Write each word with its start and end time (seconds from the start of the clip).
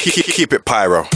Keep 0.00 0.52
it 0.52 0.64
pyro. 0.66 1.08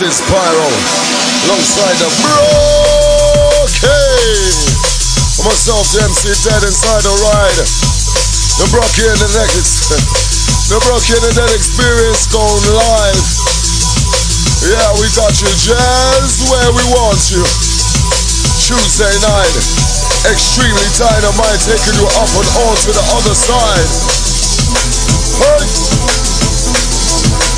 Place 0.00 0.16
is 0.16 0.24
Pyro, 0.32 0.68
alongside 1.44 1.92
the 2.00 2.08
Brockie. 2.24 3.84
Myself, 5.44 5.84
the 5.92 6.00
MC 6.08 6.32
Det 6.40 6.56
inside 6.64 7.04
the 7.04 7.12
ride. 7.20 7.60
The 8.56 8.64
Brockie 8.72 9.04
and 9.04 9.20
the 9.28 9.28
next, 9.36 9.92
the 10.72 10.80
Brockie 10.88 11.20
and 11.20 11.24
the 11.28 11.36
Det 11.36 11.52
experience 11.52 12.24
going 12.32 12.64
live. 12.72 13.20
Yeah, 14.72 14.88
we 14.96 15.04
got 15.20 15.36
you 15.36 15.52
just 15.68 16.48
where 16.48 16.72
we 16.72 16.84
want 16.96 17.20
you. 17.28 17.44
Tuesday 18.56 19.12
night, 19.20 19.52
extremely 20.32 20.88
dynamite, 20.96 21.60
taking 21.60 22.00
you 22.00 22.08
up 22.08 22.32
and 22.40 22.48
on 22.64 22.72
to 22.88 22.96
the 22.96 23.04
other 23.20 23.36
side. 23.36 23.84
Hey. 25.44 25.89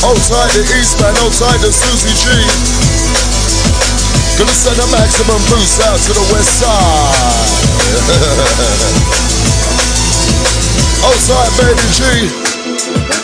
Outside 0.02 0.50
the 0.58 0.66
East 0.82 0.98
Man, 0.98 1.14
outside 1.22 1.62
the 1.62 1.70
Susie 1.70 2.10
G. 2.18 2.26
Gonna 4.34 4.50
send 4.50 4.82
a 4.82 4.88
maximum 4.90 5.38
boost 5.46 5.78
out 5.86 5.94
to 5.94 6.10
the 6.10 6.26
West 6.34 6.58
Side. 6.58 7.62
outside 11.06 11.50
Baby 11.54 11.86
G. 11.94 12.02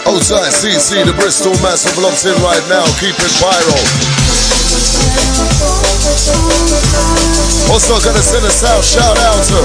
Outside 0.07 0.55
CC, 0.55 1.03
the 1.03 1.11
Bristol 1.19 1.51
Massive 1.67 1.99
locked 1.99 2.23
in 2.23 2.39
right 2.47 2.63
now. 2.71 2.87
Keep 3.03 3.19
it 3.19 3.35
pyro. 3.43 3.75
Also 7.75 7.99
gonna 8.07 8.23
send 8.23 8.47
a 8.47 8.55
south 8.55 8.87
shout 8.87 9.19
out 9.19 9.43
to 9.51 9.59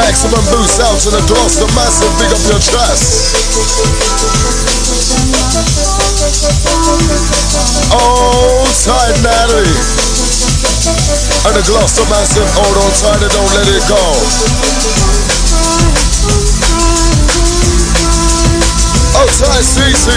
Maximum 0.00 0.40
Boost 0.48 0.80
out 0.80 0.96
to 1.04 1.10
the 1.12 1.20
Gloucester 1.28 1.68
Massive. 1.76 2.08
Big 2.16 2.32
up 2.32 2.40
your 2.48 2.60
chest. 2.64 3.36
Oh, 7.92 8.64
tight 8.84 9.16
Natalie. 9.22 9.76
And 11.48 11.54
the 11.56 11.64
Gloucester 11.66 12.04
Massive, 12.10 12.48
hold 12.52 12.76
on 12.76 12.90
tight 13.00 13.22
and 13.22 13.32
don't 13.32 13.52
let 13.56 13.66
it 13.68 13.84
go. 13.88 14.04
Oh, 19.16 19.28
tight 19.40 19.64
CC. 19.64 20.12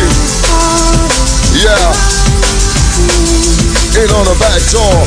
Yeah. 1.63 1.95
In 4.03 4.11
on 4.11 4.25
the 4.25 4.35
back 4.39 4.61
door. 4.71 5.05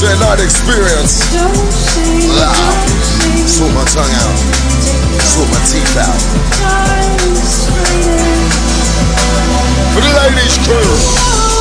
Tuesday 0.00 0.18
night 0.24 0.40
experience. 0.40 1.20
Loud. 2.32 2.88
Sort 3.46 3.70
my 3.74 3.84
tongue 3.84 4.08
out. 4.08 4.38
Sort 5.20 5.46
my 5.50 5.60
teeth 5.68 5.94
out. 5.98 6.16
For 9.92 10.00
the 10.00 10.12
ladies 10.16 10.56
crew. 10.64 11.59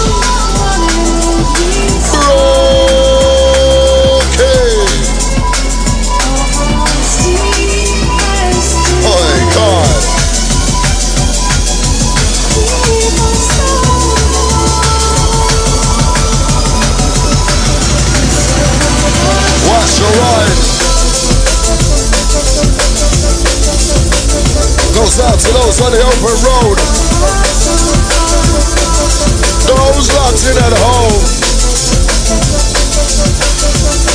Out 25.21 25.39
to 25.39 25.51
those 25.51 25.81
on 25.81 25.91
the 25.91 25.99
open 25.99 26.37
road. 26.47 26.77
Those 29.67 30.07
locked 30.15 30.43
in 30.47 30.55
at 30.55 30.73
home. 30.79 31.19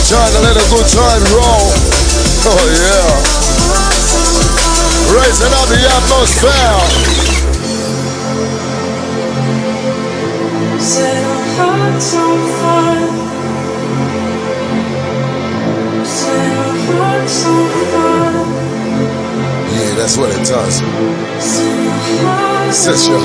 Trying 0.08 0.32
to 0.32 0.40
let 0.44 0.56
a 0.56 0.64
good 0.72 0.88
time 0.88 1.24
roll. 1.36 1.68
Oh 2.48 2.64
yeah. 2.72 3.10
Raising 5.12 5.52
up 5.52 5.68
the 5.68 5.80
atmosphere. 5.84 6.80
Set 10.80 11.16
our 11.24 11.44
hearts 11.56 12.14
on 12.16 12.38
fire 12.58 12.63
that's 20.04 20.18
what 20.18 20.28
it 20.28 20.44
does. 20.44 20.84
Sets 22.76 23.08
your 23.08 23.24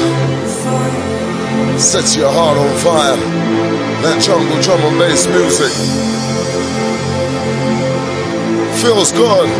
sets 1.77 2.15
your 2.15 2.31
heart 2.31 2.55
on 2.55 2.71
fire. 2.79 3.19
That 3.99 4.23
jungle 4.23 4.55
drum 4.63 4.79
bass 4.95 5.27
music. 5.27 5.75
feels 8.79 9.11
good. 9.11 9.51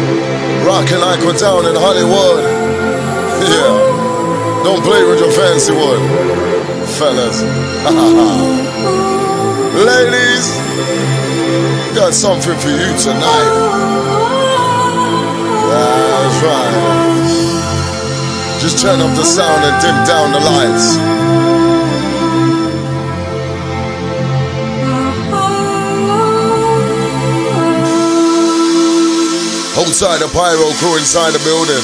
Rocking 0.63 1.03
like 1.03 1.19
we're 1.27 1.35
down 1.35 1.67
in 1.67 1.75
Hollywood. 1.75 2.39
Yeah. 3.51 4.63
Don't 4.63 4.79
play 4.81 5.03
with 5.03 5.19
your 5.19 5.33
fancy 5.35 5.73
wood, 5.73 5.99
fellas. 6.95 7.43
Ladies, 9.91 10.47
got 11.99 12.13
something 12.13 12.55
for 12.55 12.69
you 12.69 12.95
tonight. 12.95 13.99
That's 15.69 16.43
right. 16.43 16.88
Just 18.59 18.81
turn 18.81 18.99
up 18.99 19.15
the 19.15 19.23
sound 19.23 19.63
and 19.63 19.81
dim 19.81 19.95
down 20.05 20.31
the 20.33 20.39
lights. 20.39 20.97
Outside 29.79 30.19
the 30.19 30.27
pyro 30.33 30.71
crew 30.79 30.97
inside 30.97 31.31
the 31.31 31.39
building. 31.45 31.83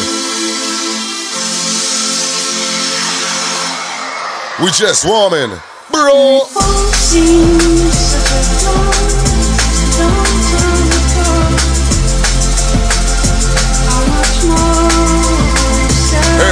We 4.63 4.71
just 4.71 5.05
warming, 5.05 5.57
bro. 5.91 6.41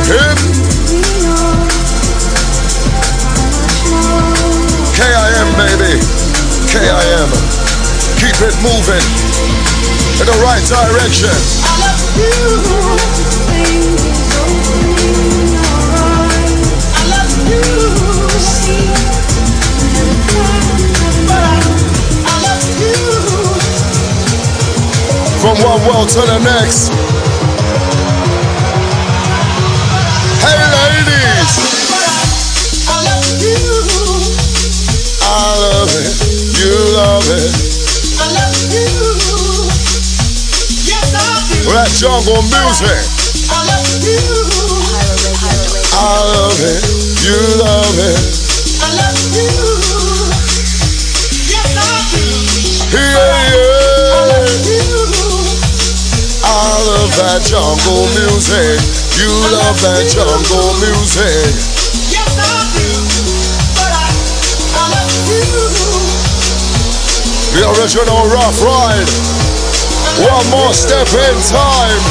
Hip. 0.04 0.38
KIM 4.94 5.50
baby, 5.56 5.96
KIM. 6.68 7.30
Keep 8.20 8.38
it 8.44 8.56
moving 8.60 9.08
in 10.20 10.26
the 10.28 10.38
right 10.44 10.64
direction. 10.68 11.32
I 11.32 11.80
love 11.80 12.04
you. 12.20 12.34
I 16.92 17.04
love 17.08 17.36
you. 17.48 17.64
I 22.26 22.36
love 22.44 22.68
you. 22.80 23.00
From 25.40 25.56
one 25.64 25.82
world 25.88 26.10
to 26.10 26.22
the 26.22 26.40
next. 26.40 27.03
It. 36.94 37.50
I 38.22 38.30
love 38.30 38.54
you 38.70 38.86
Yes, 40.86 41.10
love 41.10 41.42
it. 41.50 41.66
that 41.74 41.90
jungle 41.98 42.38
music. 42.54 43.02
I 43.50 43.66
love 43.66 43.98
you. 44.06 44.22
I 45.90 46.22
love 46.38 46.62
it. 46.62 46.86
You 47.26 47.34
love 47.58 47.98
it. 47.98 48.22
I 48.78 48.94
love 48.94 49.26
you. 49.34 49.50
Yes, 51.50 51.74
I 51.74 51.98
do. 52.14 52.22
Yeah, 52.94 53.02
yeah. 53.02 54.14
I 54.14 54.22
love 54.30 54.54
you. 54.62 54.86
I 56.46 56.78
love 56.94 57.10
that 57.18 57.42
jungle 57.42 58.06
music. 58.22 58.78
You 59.18 59.34
love 59.50 59.82
that 59.82 60.06
jungle 60.14 60.78
music. 60.78 61.73
Original 67.64 68.28
Rough 68.28 68.60
Ride. 68.60 69.08
One 70.20 70.48
more 70.52 70.74
step 70.76 71.08
in 71.08 71.36
time. 71.48 72.04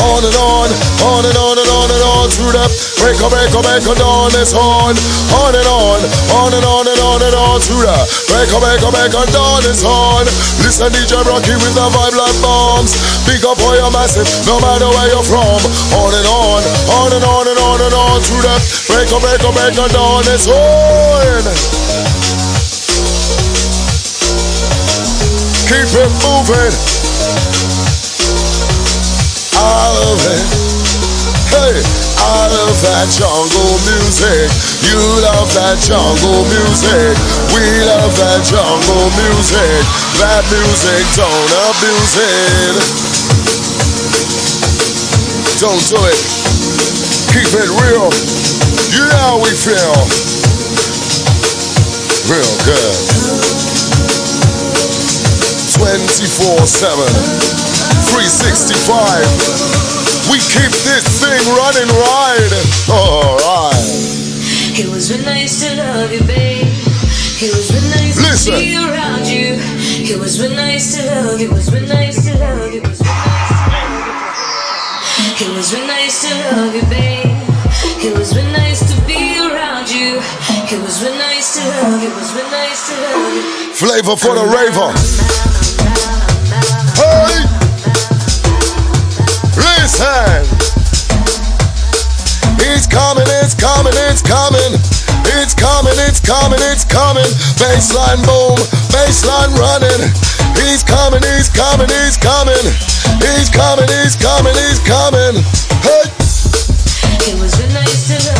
On 0.00 0.22
and 0.26 0.34
on, 0.34 0.68
on 1.06 1.22
and 1.22 1.38
on 1.38 1.56
and 1.60 1.70
on 1.70 1.88
and 1.92 2.02
on 2.02 2.26
through 2.34 2.50
the 2.50 2.64
break 2.98 3.20
a 3.20 3.28
break 3.30 3.52
a 3.54 3.60
break 3.62 3.84
a 3.86 3.94
dawn 3.94 4.32
is 4.34 4.56
on. 4.56 4.96
On 5.38 5.52
and 5.54 5.68
on, 5.70 6.00
on 6.34 6.50
and 6.50 6.66
on 6.66 6.84
and 6.88 7.00
on 7.04 7.20
and 7.22 7.36
on 7.36 7.60
through 7.62 7.84
the 7.86 7.94
break 8.26 8.50
a 8.50 8.58
break 8.58 8.82
a 8.82 8.90
break 8.90 9.14
a 9.14 9.22
dawn 9.30 9.62
is 9.70 9.86
on. 9.86 10.26
Listen 10.66 10.90
DJ 10.90 11.22
Brockie 11.22 11.54
with 11.62 11.76
the 11.78 11.86
vibe 11.94 12.16
like 12.18 12.38
bombs. 12.42 12.96
Big 13.22 13.44
up 13.46 13.60
all 13.60 13.76
your 13.76 13.92
massive, 13.94 14.26
no 14.50 14.58
matter 14.58 14.90
where 14.90 15.08
you're 15.14 15.28
from. 15.30 15.60
On 15.94 16.10
and 16.10 16.26
on, 16.26 16.62
on 16.96 17.10
and 17.14 17.22
on 17.22 17.44
and 17.46 17.60
on 17.60 17.78
and 17.86 17.94
on 17.94 18.18
through 18.24 18.42
the 18.42 18.56
break 18.90 19.08
a 19.14 19.18
break 19.22 19.42
a 19.46 19.50
break 19.54 19.76
a 19.78 19.86
dawn 19.94 20.26
is 20.26 20.48
on. 20.50 21.79
Keep 25.70 25.86
it 26.02 26.12
moving. 26.26 26.74
I 29.54 29.86
love 30.02 30.18
it. 30.18 30.42
Hey, 31.46 31.78
I 32.18 32.50
love 32.50 32.74
that 32.82 33.06
jungle 33.14 33.78
music. 33.86 34.50
You 34.90 34.98
love 35.22 35.46
that 35.54 35.78
jungle 35.78 36.42
music. 36.50 37.14
We 37.54 37.62
love 37.86 38.10
that 38.18 38.42
jungle 38.42 39.14
music. 39.14 39.78
That 40.18 40.42
music, 40.50 41.06
don't 41.14 41.50
abuse 41.70 42.18
it. 42.18 42.74
Don't 45.62 45.82
do 45.86 46.02
it. 46.02 46.18
Keep 47.30 47.50
it 47.62 47.70
real. 47.78 48.10
You 48.90 49.06
know 49.06 49.22
how 49.22 49.38
we 49.38 49.54
feel. 49.54 49.94
Real 52.26 52.54
good. 52.66 53.19
24 55.80 56.68
7, 56.68 57.08
365. 58.12 60.28
We 60.28 60.36
keep 60.52 60.68
this 60.84 61.08
thing 61.24 61.40
running 61.56 61.88
right. 62.04 62.52
Alright. 62.84 63.80
It 64.76 64.92
was 64.92 65.08
real 65.10 65.24
nice 65.24 65.64
to 65.64 65.72
love 65.76 66.12
you, 66.12 66.20
babe. 66.28 66.68
It 67.40 67.56
was 67.56 67.72
real 67.72 67.80
nice 67.96 68.20
Listen. 68.20 68.52
to 68.52 68.58
be 68.60 68.76
around 68.76 69.24
you. 69.24 69.56
It 70.04 70.20
was 70.20 70.36
real 70.38 70.52
nice 70.52 71.00
to 71.00 71.06
love 71.06 71.40
you. 71.40 71.48
It 71.48 71.52
was 71.54 71.72
real 71.72 71.88
nice 71.88 72.26
to 72.28 72.36
love 72.36 72.74
you. 72.74 72.82
It 75.40 75.48
was 75.56 75.72
real 75.72 75.86
nice 75.86 76.28
to 76.28 76.34
love 76.52 76.74
you, 76.74 76.82
babe. 76.92 77.24
It 78.04 78.12
was 78.18 78.36
real 78.36 78.44
nice 78.52 78.80
to 78.84 79.00
be 79.06 79.38
around 79.40 79.88
you. 79.90 80.20
It 80.72 80.78
was 80.82 81.02
real 81.02 81.18
nice 81.18 81.58
to 81.58 81.66
love. 81.66 81.98
It 81.98 82.14
was 82.14 82.30
real 82.32 82.46
nice 82.46 82.86
to 82.86 82.94
love. 82.94 83.74
Flavor 83.74 84.14
for 84.14 84.38
the 84.38 84.46
raver. 84.46 84.94
Hey! 86.94 87.42
Listen! 89.58 90.46
It's 92.62 92.86
coming, 92.86 93.26
it's 93.42 93.58
coming, 93.58 93.98
it's 94.06 94.22
coming. 94.22 94.78
It's 95.42 95.58
coming, 95.58 95.98
it's 96.06 96.22
coming, 96.22 96.62
it's 96.62 96.86
coming. 96.86 97.26
Baseline 97.58 98.22
boom, 98.22 98.54
baseline 98.94 99.50
running. 99.58 100.06
He's 100.54 100.86
coming, 100.86 101.18
he's 101.34 101.50
coming, 101.50 101.90
he's 101.90 102.14
coming. 102.14 102.62
He's 103.18 103.50
coming, 103.50 103.90
he's 103.90 104.14
coming, 104.14 104.54
he's 104.54 104.78
coming. 104.86 105.34
Hey! 105.82 106.06
It 107.26 107.42
was 107.42 107.58
really 107.58 107.74
nice 107.74 108.06
to 108.06 108.39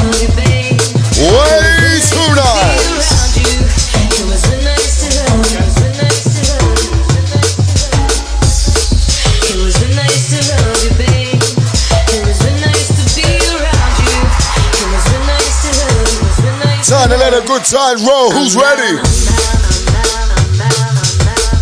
let 17.31 17.45
a 17.45 17.47
good 17.47 17.63
time 17.63 18.03
roll. 18.03 18.35
Who's 18.35 18.59
ready? 18.59 18.99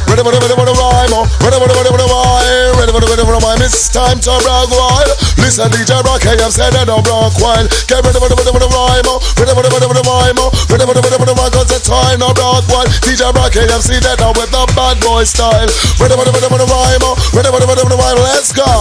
Ready, 0.08 0.25
ready, 0.25 0.40
ready, 0.40 0.56
ready, 0.56 0.72
rhyme. 0.80 1.12
Ready, 1.44 1.56
ready, 1.60 1.75
ready, 1.76 1.90
ready, 1.92 2.08
rhyme. 2.08 2.72
Ready, 2.80 2.92
ready, 2.96 3.04
ready, 3.04 3.25
ready, 3.28 3.40
rhyme. 3.44 3.60
It's 3.60 3.92
time 3.92 4.16
to 4.25 4.32
rock 4.48 4.72
wild. 4.72 5.12
Listen, 5.37 5.68
DJ 5.68 6.00
Rock, 6.08 6.25
hey, 6.25 6.40
I've 6.40 6.56
said 6.56 6.72
that 6.72 6.88
I'm 6.88 7.04
rock 7.04 7.37
wild. 7.37 7.68
Get 7.84 8.00
ready, 8.00 8.16
ready, 8.16 8.32
ready, 8.32 8.48
ready, 8.48 8.68
rhyme. 8.72 9.08
Ready, 9.37 9.52
ready, 9.52 9.68
ready, 9.68 9.87
ready, 9.92 10.04
rhyme. 10.08 10.40
Ready, 10.72 10.84
ready, 10.88 11.00
ready, 11.04 11.18
ready, 11.20 11.34
rhyme. 11.37 11.52
Cause 11.52 11.68
it's 11.68 11.84
time 11.84 12.16
to 12.25 12.32
rock 12.32 12.64
wild. 12.72 12.88
DJ 13.04 13.28
Rock, 13.37 13.52
hey, 13.52 13.68
I've 13.68 13.84
seen 13.84 14.00
that 14.08 14.25
now 14.25 14.32
with 14.32 14.48
the 14.48 14.64
bad 14.72 14.96
boy 15.04 15.28
style. 15.28 15.68
Ready, 16.00 16.16
ready, 16.16 16.32
ready, 16.32 16.48
ready, 16.48 16.64
rhyme. 16.64 17.04
Ready, 17.37 17.50
ready, 17.52 17.66
ready, 17.68 17.82
ready, 17.84 17.98
rhyme. 18.00 18.18
Let's 18.25 18.56
go. 18.56 18.72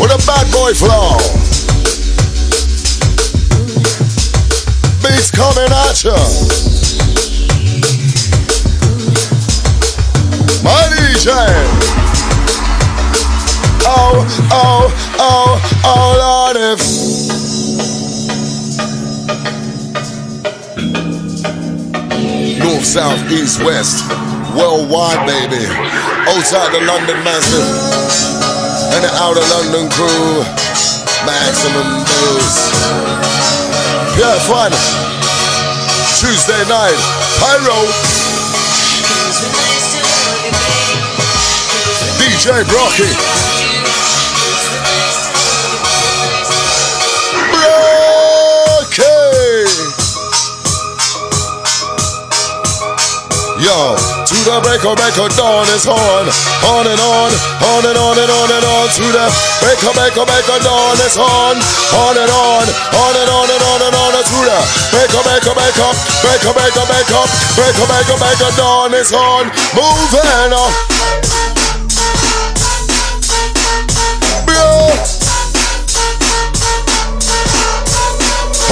With 0.00 0.08
a 0.08 0.20
bad 0.24 0.46
boy 0.48 0.72
flow. 0.72 1.45
Beats 5.16 5.30
coming 5.30 5.70
at 5.70 6.04
ya. 6.04 6.16
My 10.62 10.82
DJ. 10.92 11.32
Oh, 13.88 14.26
oh, 14.52 15.16
oh, 15.18 15.80
oh, 15.84 16.08
Lord, 16.20 16.56
if. 16.56 16.80
North 22.58 22.84
south, 22.84 23.30
east, 23.30 23.62
west, 23.64 24.04
worldwide, 24.56 25.26
baby. 25.26 25.64
Outside 26.28 26.72
the 26.72 26.80
London 26.84 27.16
massive 27.24 27.64
and 28.94 29.04
the 29.04 29.10
outer 29.14 29.40
London 29.54 29.88
crew, 29.90 30.42
maximum 31.24 32.04
dose. 32.04 32.66
Yeah, 34.18 34.38
fun. 34.48 35.05
Tuesday 36.18 36.64
night, 36.66 36.96
Pyro. 37.38 37.76
DJ 42.16 42.64
Brockie. 42.64 43.12
Yo, 53.58 54.15
to 54.26 54.34
the 54.42 54.58
breaker, 54.58 54.90
breaker, 54.98 55.30
dawn 55.38 55.70
is 55.70 55.86
on. 55.86 56.26
On 56.66 56.82
and 56.82 56.98
on, 56.98 57.30
on 57.62 57.82
and 57.86 57.94
on 57.94 58.18
and 58.18 58.26
on 58.26 58.50
and 58.50 58.66
on. 58.66 58.86
To 58.90 59.06
the 59.06 59.26
breaker, 59.62 59.94
breaker, 59.94 60.26
breaker, 60.26 60.58
dawn 60.66 60.98
is 60.98 61.14
on. 61.14 61.54
On 61.94 62.14
and 62.18 62.32
on, 62.34 62.66
on 62.66 63.14
and 63.14 63.30
on 63.30 63.48
and 63.54 63.62
on 63.62 63.80
and 63.86 63.94
on. 63.94 64.12
To 64.18 64.38
the 64.42 64.58
breaker, 64.90 65.22
breaker, 65.22 65.54
breaker, 65.54 65.90
breaker, 66.26 66.52
breaker, 66.58 66.84
breaker, 66.90 67.22
breaker, 67.54 67.86
breaker, 67.86 68.16
breaker, 68.18 68.50
dawn 68.58 68.94
is 68.98 69.14
on. 69.14 69.46
Moving 69.78 70.50
on. 70.50 70.74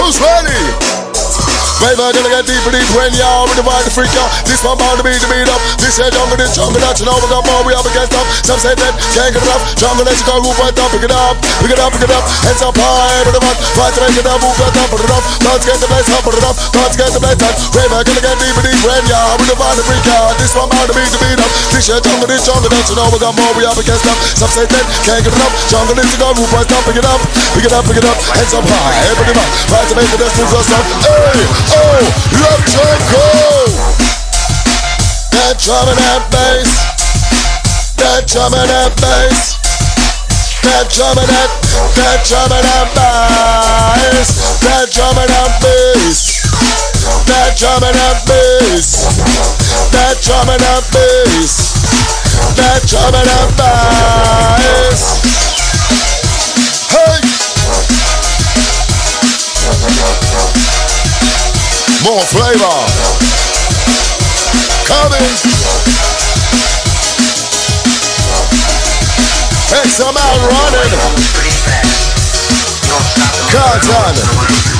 Who's 0.02 0.18
ready? 0.20 0.83
Baby, 1.84 2.00
gonna 2.00 2.32
get 2.32 2.48
deeper, 2.48 2.72
deep 2.72 2.88
when 2.96 3.12
y'all 3.12 3.44
with 3.44 3.60
the 3.60 3.64
vibe 3.64 3.84
to 3.84 3.92
freak 3.92 4.08
out. 4.16 4.32
This 4.48 4.64
one 4.64 4.72
bound 4.80 4.96
to 4.96 5.04
be 5.04 5.12
the 5.20 5.28
beat 5.28 5.44
up. 5.52 5.60
This 5.84 6.00
here 6.00 6.08
jungle, 6.08 6.32
this 6.40 6.56
jungle, 6.56 6.80
that 6.80 6.96
you 6.96 7.04
know 7.04 7.12
we 7.20 7.28
got 7.28 7.44
more, 7.44 7.60
we 7.60 7.76
up 7.76 7.84
against 7.84 8.16
up. 8.16 8.24
Some 8.40 8.56
say 8.56 8.72
that 8.72 8.92
can't 9.12 9.36
get 9.36 9.44
enough. 9.44 9.60
Jungle, 9.76 10.08
let's 10.08 10.24
go, 10.24 10.40
move 10.40 10.56
right 10.56 10.72
up, 10.72 10.88
pick 10.96 11.04
it 11.04 11.12
up, 11.12 11.36
pick 11.60 11.68
it 11.68 11.76
up, 11.76 11.92
pick 11.92 12.08
it 12.08 12.08
up. 12.08 12.24
Hands 12.40 12.62
up 12.64 12.72
high, 12.72 13.20
with 13.28 13.36
the 13.36 13.42
one, 13.44 13.58
fight 13.76 13.92
to 13.92 14.00
make 14.00 14.16
it 14.16 14.24
up, 14.24 14.40
move 14.40 14.56
right 14.56 14.72
up, 14.80 14.88
put 14.88 15.04
it 15.04 15.12
up. 15.12 15.22
Let's 15.44 15.68
get 15.68 15.76
the 15.76 15.88
place 15.92 16.08
up, 16.08 16.24
put 16.24 16.32
it 16.32 16.44
up. 16.48 16.56
Let's 16.56 16.96
get 16.96 17.10
the 17.12 17.20
place 17.20 17.42
up. 17.44 17.52
Baby, 17.76 17.92
I'm 17.92 18.00
gonna 18.00 18.22
get 18.32 18.36
deeper, 18.40 18.64
deep 18.64 18.80
when 18.80 19.04
y'all 19.04 19.36
with 19.36 19.48
the 19.52 19.56
vibe 19.60 19.76
to 19.76 19.84
freak 19.84 20.08
out. 20.16 20.32
This 20.40 20.56
one 20.56 20.72
bound 20.72 20.88
to 20.88 20.96
be 20.96 21.04
the 21.04 21.20
beat 21.20 21.36
up. 21.36 21.52
This 21.68 21.84
here 21.84 22.00
jungle, 22.00 22.32
this 22.32 22.48
jungle, 22.48 22.72
that 22.72 22.84
you 22.88 22.96
know 22.96 23.12
got 23.12 23.36
more, 23.36 23.52
we 23.60 23.68
up 23.68 23.76
against 23.76 24.08
up. 24.08 24.16
Some 24.40 24.48
say 24.56 24.64
that 24.64 24.84
can't 25.04 25.20
get 25.20 25.36
enough. 25.36 25.52
Jungle, 25.68 26.00
let's 26.00 26.16
go, 26.16 26.32
move 26.32 26.48
right 26.48 26.64
up, 26.64 26.82
pick 26.88 26.96
it 26.96 27.04
up, 27.04 27.20
pick 27.52 27.68
it 27.68 27.76
up, 27.76 27.84
pick 27.84 28.00
it 28.00 28.08
up. 28.08 28.16
Hands 28.32 28.56
up 28.56 28.64
high, 28.72 29.04
everybody 29.12 29.36
up. 29.36 29.48
Fight 29.68 29.84
to 29.92 29.94
make 30.00 30.08
it 30.08 30.24
up, 30.24 30.32
move 30.32 30.48
right 30.48 30.72
up. 30.80 30.84
Hey, 31.04 31.73
oh, 31.74 31.98
yeah. 32.02 32.54
That 35.44 35.60
drum 35.60 35.88
and 35.88 35.98
that 35.98 36.24
bass. 36.32 36.70
That 38.00 38.26
drum 38.26 38.54
and 38.54 38.70
that 38.70 38.96
bass. 38.96 39.60
That 40.64 40.88
drum 40.90 41.18
and 41.18 41.28
that, 41.28 41.50
that 41.94 42.24
drum 42.24 42.50
and 42.50 42.64
that 42.64 42.88
bass. 42.96 44.34
That 44.64 44.88
drum 44.90 45.18
and 45.20 45.28
that 45.28 45.52
bass. 45.60 46.42
That 47.28 47.54
drum 47.60 47.84
and 47.84 47.94
that 47.94 48.24
bass. 48.24 49.04
That 49.92 50.16
drum 50.24 50.48
and 50.48 50.60
that 50.64 50.82
bass. 50.90 51.76
That 52.56 52.82
drum 52.88 53.14
and 53.14 53.28
that 53.28 53.52
bass. 53.54 55.22
Hey 60.56 60.63
more 62.04 62.20
flavor. 62.20 62.76
Coming. 64.84 65.24
X 69.72 70.00
amount 70.00 70.40
running. 70.52 70.92
Cards 73.50 73.88
on 73.88 74.73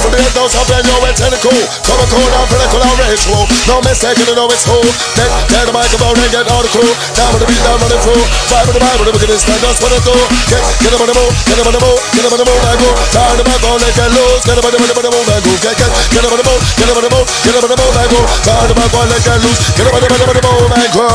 for 0.00 0.10
the 0.10 0.18
head 0.18 0.34
those 0.34 0.54
up 0.58 0.66
and 0.74 0.86
yo, 0.86 0.96
it's 1.06 1.20
cool. 1.44 1.64
Come 1.86 2.00
and 2.00 2.10
cool 2.10 2.28
down, 2.30 2.46
political 2.48 2.80
ritual. 2.82 3.44
No 3.68 3.76
mistake, 3.84 4.18
you 4.18 4.26
know 4.34 4.48
it's 4.50 4.66
cool. 4.66 4.82
Then 5.14 5.30
get 5.52 5.68
the 5.68 5.74
microphone 5.74 6.16
and 6.18 6.30
get 6.32 6.48
all 6.50 6.62
the 6.64 6.72
crew. 6.72 6.88
Down 7.14 7.30
with 7.30 7.44
the 7.44 7.48
beat, 7.50 7.62
down 7.62 7.78
running 7.78 8.02
through. 8.02 8.24
Five 8.50 8.66
with 8.66 8.74
the 8.74 8.82
Bible, 8.82 9.06
at 9.06 9.14
this, 9.14 9.44
stand 9.44 9.62
us 9.62 9.78
what 9.78 9.92
it 9.94 10.02
do. 10.02 10.16
Get, 10.50 10.62
get 10.82 10.92
up 10.94 11.04
on 11.04 11.08
the 11.10 11.14
move, 11.14 11.32
get 11.46 11.58
up 11.60 11.66
on 11.68 11.74
the 11.74 11.82
move, 11.84 12.00
get 12.16 12.24
up 12.26 12.32
on 12.34 12.40
the 12.40 12.46
move 12.48 12.62
and 12.64 12.78
go. 12.80 12.90
To 12.94 13.44
back 13.44 13.62
on, 13.66 13.78
let 13.78 13.94
get 13.94 14.10
loose. 14.10 14.42
Get 14.42 14.58
up 14.58 14.64
on 14.64 14.72
the 14.72 14.78
move, 14.80 14.88
get 14.88 14.96
up 14.96 15.04
on 15.04 15.04
the 15.04 15.12
move 15.14 15.28
and. 15.30 15.42
Get, 15.44 15.76
get, 15.76 15.90
get 16.10 16.24
up 16.24 16.32
on 16.32 16.38
the 16.40 16.46
move, 16.48 16.60
get 16.74 16.88
up 16.88 16.96
on 16.96 17.04
the 17.04 17.12
move, 17.12 17.26
get 17.44 17.54
up 17.54 17.64
on 17.64 17.70
the 17.70 17.78
move 17.78 17.94
and 17.94 18.08
go. 18.10 18.20
To 18.24 18.74
back 18.74 18.94
on, 18.94 19.06
let 19.12 19.20
get 19.22 19.38
loose. 19.44 19.60
Get 19.76 19.86
up 19.86 19.94
on 19.94 20.00
the 20.00 20.08
move, 20.08 20.18
get 20.18 20.24
up 20.24 20.32
on 20.32 20.36
the 20.38 20.44
move 20.48 20.72
and 20.74 20.90
go. 20.96 21.06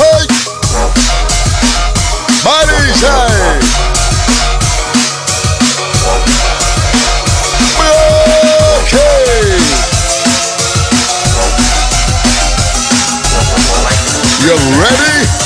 Hey! 0.00 0.24
My 2.42 2.64
DJ! 2.66 3.06
You 14.42 14.58
ready? 14.80 15.41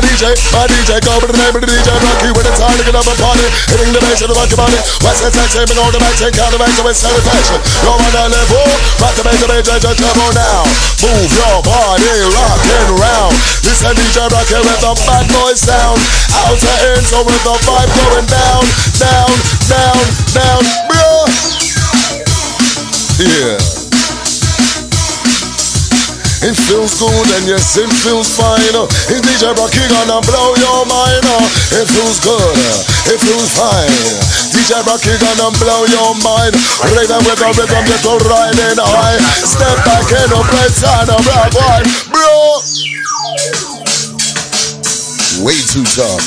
DJ, 0.00 0.32
my 0.56 0.64
DJ, 0.64 1.00
go 1.04 1.20
by 1.20 1.28
the 1.28 1.36
name 1.36 1.52
of 1.52 1.60
the 1.60 1.68
DJ 1.68 1.88
Brockie 2.00 2.32
with 2.32 2.48
the 2.48 2.54
time 2.56 2.72
to 2.76 2.84
get 2.84 2.96
up 2.96 3.04
and 3.04 3.20
party. 3.20 3.46
Hitting 3.68 3.92
the 3.92 4.00
bass 4.00 4.24
of 4.24 4.32
the 4.32 4.36
rocky 4.36 4.56
body. 4.56 4.78
West 5.04 5.20
Side 5.20 5.32
Entertainment 5.32 5.76
on 5.76 5.92
the 5.92 6.00
take 6.16 6.36
out 6.40 6.50
the 6.52 6.58
mic 6.60 6.72
with 6.80 6.96
satisfaction. 6.96 7.60
You're 7.84 7.92
on 7.92 8.12
that 8.16 8.28
level, 8.32 8.64
rock 9.00 9.14
the 9.16 9.24
bass, 9.24 9.40
the 9.40 9.48
bass, 9.48 9.64
just 9.66 9.96
turbo 10.00 10.26
now. 10.32 10.64
Move 11.04 11.30
your 11.32 11.58
body, 11.64 12.12
rockin' 12.32 12.90
round. 12.96 13.34
Listen, 13.64 13.92
DJ 13.92 14.28
Brockie 14.28 14.60
with 14.60 14.80
the 14.80 14.92
bad 15.04 15.24
boy 15.32 15.52
sound. 15.56 16.00
Outer 16.48 16.76
in, 16.96 17.02
so 17.04 17.20
with 17.24 17.42
the 17.44 17.54
vibe 17.68 17.92
going 17.96 18.28
down, 18.28 18.62
down, 18.96 19.30
down, 19.68 20.00
down, 20.32 20.60
bro. 20.88 21.08
Yeah. 23.20 23.79
It 26.40 26.56
feels 26.56 26.96
good 26.96 27.28
and 27.36 27.44
yes, 27.44 27.76
it 27.76 27.92
feels 28.00 28.32
fine. 28.32 28.64
It's 28.64 29.20
DJ 29.20 29.52
Brockie 29.52 29.84
gonna 29.92 30.24
blow 30.24 30.56
your 30.56 30.88
mind. 30.88 31.20
It 31.68 31.84
feels 31.84 32.16
good, 32.16 32.56
it 33.12 33.20
feels 33.20 33.52
fine. 33.52 33.92
DJ 34.48 34.80
Brockie 34.80 35.20
gonna 35.20 35.52
blow 35.60 35.84
your 35.84 36.16
mind. 36.24 36.56
Rhythm 36.96 37.20
with 37.28 37.44
the 37.44 37.52
rhythm, 37.60 37.84
just 37.84 38.08
go 38.08 38.16
riding 38.24 38.80
high. 38.80 39.20
Step 39.44 39.84
back 39.84 40.08
in 40.16 40.32
the 40.32 40.40
place 40.48 40.80
and 40.80 41.12
a 41.12 41.20
black 41.28 41.52
one, 41.52 41.84
bro. 42.08 42.32
Way 45.44 45.60
too 45.68 45.84
tough. 45.92 46.24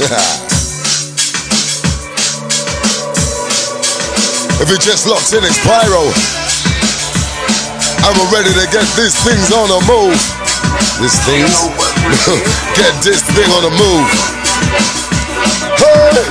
if 4.60 4.68
you 4.68 4.76
just 4.76 5.08
locked 5.08 5.32
in, 5.32 5.40
it's 5.48 5.56
Pyro. 5.64 6.12
I'm 8.00 8.16
ready 8.32 8.48
to 8.48 8.64
get 8.72 8.88
these 8.96 9.12
things 9.28 9.52
on 9.52 9.68
the 9.68 9.76
move. 9.84 10.16
These 11.04 11.20
things? 11.28 11.52
get 12.80 12.96
this 13.04 13.20
thing 13.20 13.44
on 13.52 13.68
the 13.68 13.74
move. 13.76 14.08
Hey! 15.76 16.24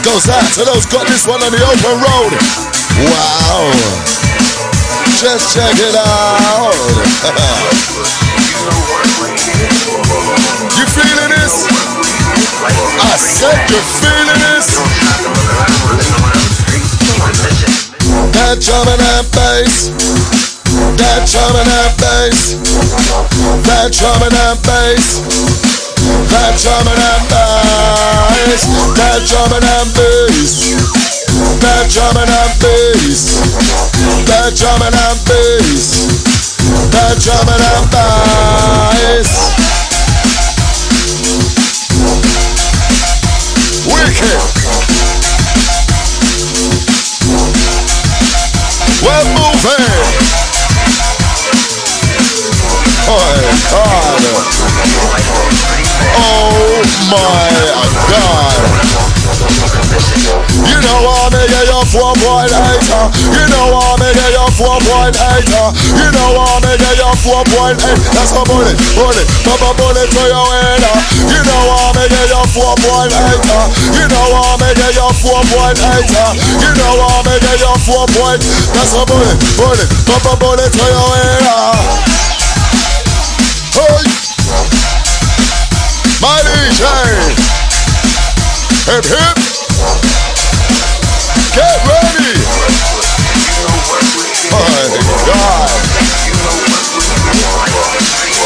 Goes 0.00 0.24
out 0.32 0.48
to 0.56 0.64
those 0.64 0.88
got 0.88 1.04
this 1.12 1.28
one 1.28 1.44
on 1.44 1.52
the 1.52 1.60
open 1.60 1.96
road. 2.00 2.32
Wow. 3.04 3.68
Just 5.20 5.52
check 5.52 5.76
it 5.76 5.92
out. 5.94 6.72
you 10.80 10.88
feeling 10.88 11.36
this? 11.36 11.68
I 12.96 13.12
said 13.20 13.60
you're 13.68 13.84
feeling 14.00 14.40
this? 14.40 14.72
That 18.30 18.62
drum 18.62 18.86
and 18.86 19.02
that 19.02 19.26
bass. 19.34 19.90
That 20.94 21.26
drum 21.26 21.56
and 21.58 21.66
that 21.66 21.98
bass. 21.98 22.54
That 23.66 23.90
drum 23.90 24.22
and 24.22 24.34
that 24.38 24.62
bass. 24.62 25.82
That 26.02 26.58
drum 26.58 26.88
and 26.88 26.98
that 26.98 27.22
bass, 27.30 28.66
that 28.98 29.22
drum 29.28 29.52
and 29.54 29.62
that 29.62 29.86
bass, 29.94 30.74
that 31.62 31.86
drum 31.92 32.16
and 32.16 32.28
that 32.28 32.58
bass, 32.58 33.38
that 34.26 34.50
drum 34.58 34.82
and 34.82 34.94
that 34.94 35.16
bass, 35.22 36.10
that 36.90 37.22
drum 37.22 37.48
and 37.48 37.62
that 37.62 37.86
bass. 39.06 39.30
Wicked. 43.86 44.61
We're 49.02 49.24
moving. 49.34 49.92
Oh, 53.08 53.18
my 53.18 53.42
God. 53.70 54.22
Oh, 56.18 56.82
my 57.10 57.62
You 59.92 60.78
know 60.80 61.04
I'm 61.04 61.34
a 61.34 61.42
get 61.44 61.66
your 61.68 61.84
four 61.92 62.12
point 62.16 62.48
eighter. 62.48 63.04
You 63.28 63.44
know 63.52 63.76
I'm 63.76 64.00
a 64.00 64.08
get 64.16 64.32
your 64.32 64.50
four 64.56 64.78
point 64.88 65.16
eighter. 65.16 65.66
You 66.00 66.08
know 66.16 66.32
I'm 66.40 66.64
a 66.64 66.72
get 66.80 66.96
your 66.96 67.14
four 67.20 67.44
point 67.52 67.76
eight. 67.84 68.00
That's 68.16 68.32
a 68.32 68.42
bullet, 68.48 68.76
bullet, 68.96 69.26
pop 69.44 69.60
a 69.60 69.70
bullet 69.76 70.08
to 70.08 70.22
your 70.32 70.48
head. 70.56 70.82
You 71.28 71.40
know 71.44 71.62
I'm 71.68 71.96
a 72.00 72.04
get 72.08 72.28
your 72.32 72.46
four 72.56 72.72
point 72.80 73.12
eighter. 73.12 73.62
You 73.92 74.06
know 74.08 74.26
I'm 74.32 74.62
a 74.64 74.70
get 74.72 74.96
your 74.96 75.12
four 75.20 75.42
point 75.52 75.76
eighter. 75.76 76.28
You 76.56 76.72
know 76.80 76.92
I'm 77.04 77.28
a 77.28 77.36
get 77.36 77.60
your 77.60 77.78
four 77.84 78.06
point. 78.16 78.40
That's 78.72 78.96
a 78.96 79.04
bullet, 79.04 79.36
bullet, 79.60 79.88
pop 80.08 80.24
a 80.24 80.34
bullet 80.40 80.72
to 80.72 80.84
your 80.88 81.10
head. 81.20 81.44
Hey, 83.76 84.04
my 86.24 86.38
DJ. 86.48 86.84
Hip 88.88 89.04
hip. 89.04 89.51
Get 91.54 91.78
ready. 91.86 92.34
My 94.50 94.86
God. 95.26 95.70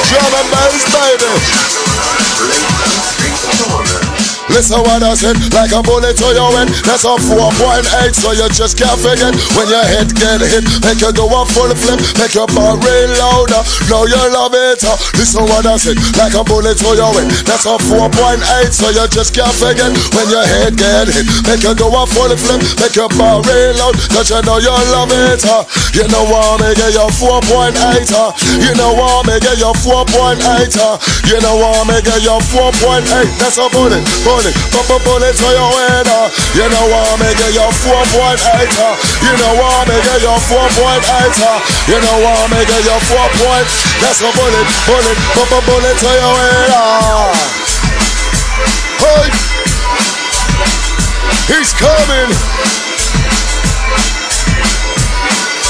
Drum 0.09 0.35
and 0.35 0.51
bass, 0.51 0.85
baby. 0.93 1.76
Listen 4.57 4.81
what 4.89 5.05
I 5.05 5.13
said, 5.13 5.37
like 5.53 5.69
a 5.77 5.85
bullet 5.85 6.17
to 6.17 6.33
your 6.33 6.49
head. 6.57 6.73
That's 6.89 7.05
a 7.05 7.13
4.8, 7.13 7.85
so 8.17 8.33
you 8.33 8.49
just 8.49 8.81
can't 8.81 8.97
forget. 8.97 9.37
When 9.53 9.69
your 9.69 9.85
head 9.85 10.09
get 10.17 10.41
hit, 10.41 10.65
make 10.81 10.97
you 11.05 11.13
do 11.13 11.29
a 11.29 11.45
full 11.45 11.69
flip, 11.77 12.01
make 12.17 12.33
your 12.33 12.49
bar 12.57 12.73
rain 12.81 13.13
louder. 13.21 13.61
Know 13.93 14.09
you 14.09 14.17
love 14.33 14.57
it. 14.57 14.81
Uh. 14.81 14.97
Listen 15.21 15.45
what 15.45 15.69
I 15.69 15.77
said, 15.77 16.01
like 16.17 16.33
a 16.33 16.41
bullet 16.41 16.81
to 16.81 16.89
your 16.97 17.13
head. 17.21 17.29
That's 17.45 17.69
a 17.69 17.77
4.8, 17.77 18.73
so 18.73 18.89
you 18.97 19.05
just 19.13 19.37
can't 19.37 19.53
forget. 19.53 19.93
When 20.17 20.25
your 20.33 20.49
head 20.49 20.73
get 20.81 21.13
hit, 21.13 21.29
make 21.45 21.61
you 21.61 21.77
do 21.77 21.93
a 21.93 22.09
full 22.09 22.33
flip, 22.33 22.65
make 22.81 22.97
your 22.97 23.13
bar 23.13 23.45
rain 23.45 23.77
loud. 23.77 24.01
Cause 24.09 24.33
you 24.33 24.41
know 24.41 24.57
you 24.57 24.73
love 24.73 25.13
it. 25.13 25.45
Uh. 25.45 25.69
You 25.93 26.09
know 26.09 26.25
what, 26.33 26.65
me 26.65 26.73
get 26.73 26.97
your 26.97 27.13
4.8. 27.13 27.77
Uh. 28.09 28.33
You 28.65 28.73
know 28.73 28.97
what, 28.97 29.29
me 29.29 29.37
get 29.37 29.61
your 29.61 29.77
4.8. 29.85 30.41
Uh. 30.81 30.97
You 31.29 31.45
know 31.45 31.61
what, 31.61 31.85
me 31.93 32.01
get 32.01 32.25
your 32.25 32.41
4.8. 32.41 33.05
That's 33.37 33.61
a 33.61 33.69
bullet, 33.69 34.01
bullet 34.25 34.46
bullet, 34.47 34.55
pop 34.71 34.91
a 34.91 34.99
bullet 35.05 35.35
to 35.35 35.49
your 35.51 35.73
head. 35.75 36.07
Uh. 36.07 36.31
You 36.55 36.67
know 36.71 36.87
what, 36.87 37.19
me 37.19 37.31
get 37.35 37.55
your 37.55 37.71
4.8. 37.83 38.39
Uh. 38.79 38.95
You 39.27 39.35
know 39.39 39.55
what, 39.59 39.89
me 39.89 39.99
get 39.99 40.23
your 40.23 40.39
4.8. 40.39 41.03
Uh. 41.03 41.59
You 41.91 41.99
know 41.99 42.19
what, 42.23 42.51
me 42.51 42.63
get 42.63 42.83
your 42.85 43.01
4 43.01 43.19
point. 43.43 43.67
That's 44.03 44.21
a 44.23 44.31
bullet, 44.31 44.67
bullet, 44.87 45.19
pop 45.35 45.51
a 45.51 45.61
bullet 45.67 45.97
to 45.99 46.11
your 46.11 46.37
head. 46.39 46.71
Uh. 46.71 47.35
Hey, 49.03 49.27
he's 51.51 51.73
coming. 51.75 52.31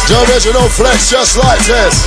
Original 0.07 0.69
flex 0.69 1.11
just 1.11 1.37
like 1.37 1.59
this. 1.67 2.07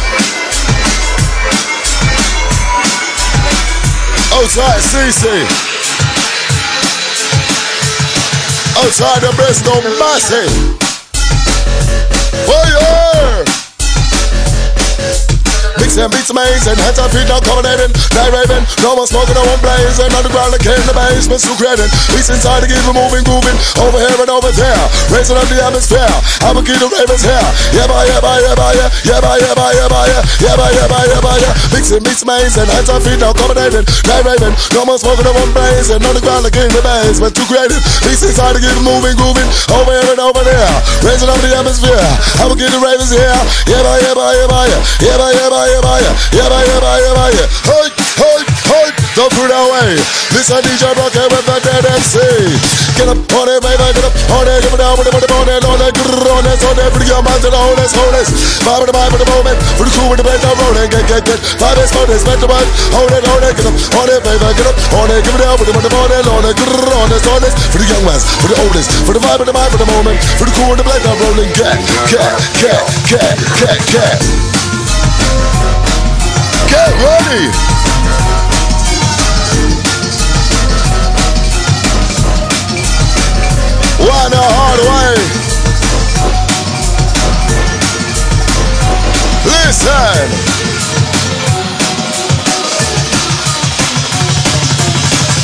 Outside 4.32 4.80
CC. 4.80 5.69
Outside 8.86 9.22
the 9.22 9.34
breast, 9.36 9.66
no. 9.66 9.74
Oh 12.48 12.66
yeah! 12.72 13.59
Mix 15.80 15.96
and 15.96 16.12
beats 16.12 16.28
amazing, 16.30 16.76
hands 16.76 17.00
and 17.00 17.08
feet 17.10 17.32
accommodating. 17.32 17.92
Night 18.12 18.32
raving, 18.36 18.68
no 18.84 19.00
more 19.00 19.08
smoking, 19.08 19.34
no 19.34 19.44
one 19.48 19.60
blazing. 19.64 20.12
Underground, 20.12 20.52
the 20.52 20.60
cave 20.60 20.84
the 20.84 20.92
basement, 20.92 21.40
still 21.40 21.56
creating. 21.56 21.88
Beats 22.12 22.28
inside 22.28 22.62
to 22.62 22.68
keep 22.68 22.84
it 22.84 22.92
moving, 22.92 23.24
grooving. 23.24 23.56
Over 23.80 23.96
here 23.96 24.20
and 24.20 24.28
over 24.28 24.52
there, 24.52 24.84
raising 25.08 25.40
up 25.40 25.48
the 25.48 25.56
atmosphere. 25.64 26.04
I'm 26.44 26.60
a 26.60 26.62
key 26.62 26.76
to 26.76 26.88
ravens 26.92 27.24
here. 27.24 27.48
Yeah, 27.72 27.88
bye, 27.88 28.04
yeah, 28.12 28.20
bye, 28.20 28.44
yeah, 28.44 28.56
bye, 28.60 28.76
yeah. 28.76 28.92
Yeah, 29.08 29.24
bye, 29.24 29.40
yeah, 29.40 29.56
bye, 29.56 29.72
yeah, 29.72 29.88
bye, 29.88 30.10
yeah. 30.12 30.22
Yeah, 30.44 30.56
bye, 30.60 30.74
yeah, 30.76 30.88
bye, 30.92 31.08
yeah, 31.08 31.22
bye, 31.24 31.40
yeah. 31.40 31.54
Mixing 31.72 32.04
beats 32.04 32.28
amazing, 32.28 32.68
hands 32.68 32.92
and 32.92 33.00
feet 33.00 33.24
accommodating. 33.24 33.88
Night 34.04 34.24
raving, 34.28 34.56
no 34.76 34.84
more 34.84 35.00
smoking, 35.00 35.24
no 35.24 35.32
one 35.32 35.52
blazing. 35.56 36.04
Underground, 36.04 36.44
the 36.44 36.52
cave 36.52 36.76
the 36.76 36.84
basement, 36.84 37.32
too 37.40 37.48
creative. 37.48 37.80
Beats 38.04 38.28
inside 38.28 38.52
to 38.52 38.60
keep 38.60 38.76
it 38.76 38.84
moving, 38.84 39.16
grooving. 39.16 39.48
Over 39.72 39.96
here 39.96 40.12
and 40.12 40.20
over 40.20 40.44
there, 40.44 40.76
raising 41.08 41.32
up 41.32 41.40
the 41.40 41.56
atmosphere. 41.56 42.04
I'm 42.44 42.52
a 42.52 42.56
key 42.60 42.68
to 42.68 42.80
ravens 42.84 43.16
here. 43.16 43.40
Yeah, 43.72 43.80
bye, 43.80 44.04
yeah, 44.04 44.12
bye, 44.12 44.36
yeah, 44.36 44.52
bye, 44.52 44.68
yeah. 44.68 44.82
Yeah, 45.00 45.16
bye, 45.16 45.32
yeah, 45.32 45.50
bye 45.50 45.69
yeah, 45.70 46.50
yeah, 46.50 46.50
yeah, 46.50 47.30
yeah. 47.30 47.48
Hey, 47.70 47.86
hey, 48.18 48.42
hey, 48.42 48.88
don't 49.14 49.34
put 49.34 49.52
away. 49.54 49.94
This 50.34 50.50
a 50.50 50.58
DJ 50.66 50.90
Rocket 50.98 51.30
with 51.30 51.46
the 51.46 51.58
Det 51.62 51.86
MC. 51.86 52.16
Get 52.98 53.08
up 53.08 53.22
on 53.38 53.48
it, 53.48 53.62
baby, 53.62 53.88
get 53.96 54.04
up 54.04 54.14
on 54.34 54.50
it, 54.50 54.60
it 54.60 54.76
down 54.76 54.98
with 55.00 55.08
it, 55.08 55.14
with 55.14 55.24
it, 55.24 55.32
on 55.32 55.48
it, 55.48 55.64
on 55.64 55.80
it, 55.80 55.96
on 55.96 56.76
it, 56.76 56.90
bring 56.92 57.08
your 57.08 57.22
mind 57.24 57.40
to 57.46 57.50
the 57.50 57.56
wholeness, 57.56 57.96
wholeness. 57.96 58.28
Vibe 58.66 58.84
with 58.84 58.92
the 58.92 58.96
vibe 58.98 59.14
the 59.16 59.30
moment, 59.30 59.58
for 59.78 59.86
the 59.88 59.94
crew 59.94 60.10
with 60.10 60.20
the 60.20 60.26
bass 60.26 60.42
down 60.44 60.58
rolling, 60.60 60.90
get, 60.90 61.06
get, 61.08 61.24
get. 61.24 61.40
Vibe 61.62 61.80
is 61.80 61.92
bonus, 61.96 62.26
make 62.28 62.42
the 62.44 62.50
vibe, 62.50 62.70
hold 62.92 63.14
it, 63.14 63.24
hold 63.24 63.46
it, 63.46 63.56
get 63.56 63.68
up 63.70 63.76
on 63.96 64.08
baby, 64.10 64.50
get 64.58 64.68
up 64.68 64.76
on 65.00 65.08
it, 65.16 65.22
it 65.24 65.40
down 65.40 65.56
with 65.56 65.70
it, 65.70 65.76
with 65.80 65.88
on 65.88 66.12
it, 66.12 66.28
on 66.28 66.44
it, 66.44 67.26
on 67.30 67.42
it. 67.46 67.54
For 67.72 67.80
the 67.80 67.88
young 67.88 68.04
ones, 68.04 68.26
for 68.44 68.50
the 68.52 68.58
oldest, 68.68 68.90
for 69.08 69.14
the 69.16 69.22
vibe 69.24 69.40
with 69.40 69.48
the 69.48 69.56
for 69.56 69.80
the 69.80 69.90
moment, 69.96 70.18
for 70.36 70.44
the 70.44 70.54
crew 70.60 70.68
with 70.76 70.80
the 70.82 70.88
bass 70.88 71.00
down 71.06 71.16
rolling, 71.24 71.52
get, 71.56 71.78
get, 72.12 72.36
get, 72.58 72.84
get, 73.08 73.36
get, 73.64 73.80
get. 73.96 74.59
Get 76.70 76.94
ready. 77.02 77.50
One 84.06 84.34
a 84.34 84.46
hard 84.54 84.80
way. 84.86 85.18
Listen. 89.50 90.30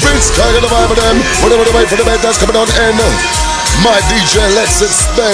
Prince, 0.06 0.30
get 0.30 0.62
the 0.62 0.70
vibe 0.70 0.92
of 0.92 0.98
them. 1.02 1.18
Whatever 1.42 1.66
the 1.66 1.74
wait 1.74 1.90
for 1.90 1.98
the 1.98 2.06
bed 2.06 2.20
that's 2.22 2.38
coming 2.38 2.56
on 2.56 2.70
end. 2.86 3.02
My 3.82 3.98
DJ 4.14 4.54
lets 4.54 4.78
spin. 4.94 5.34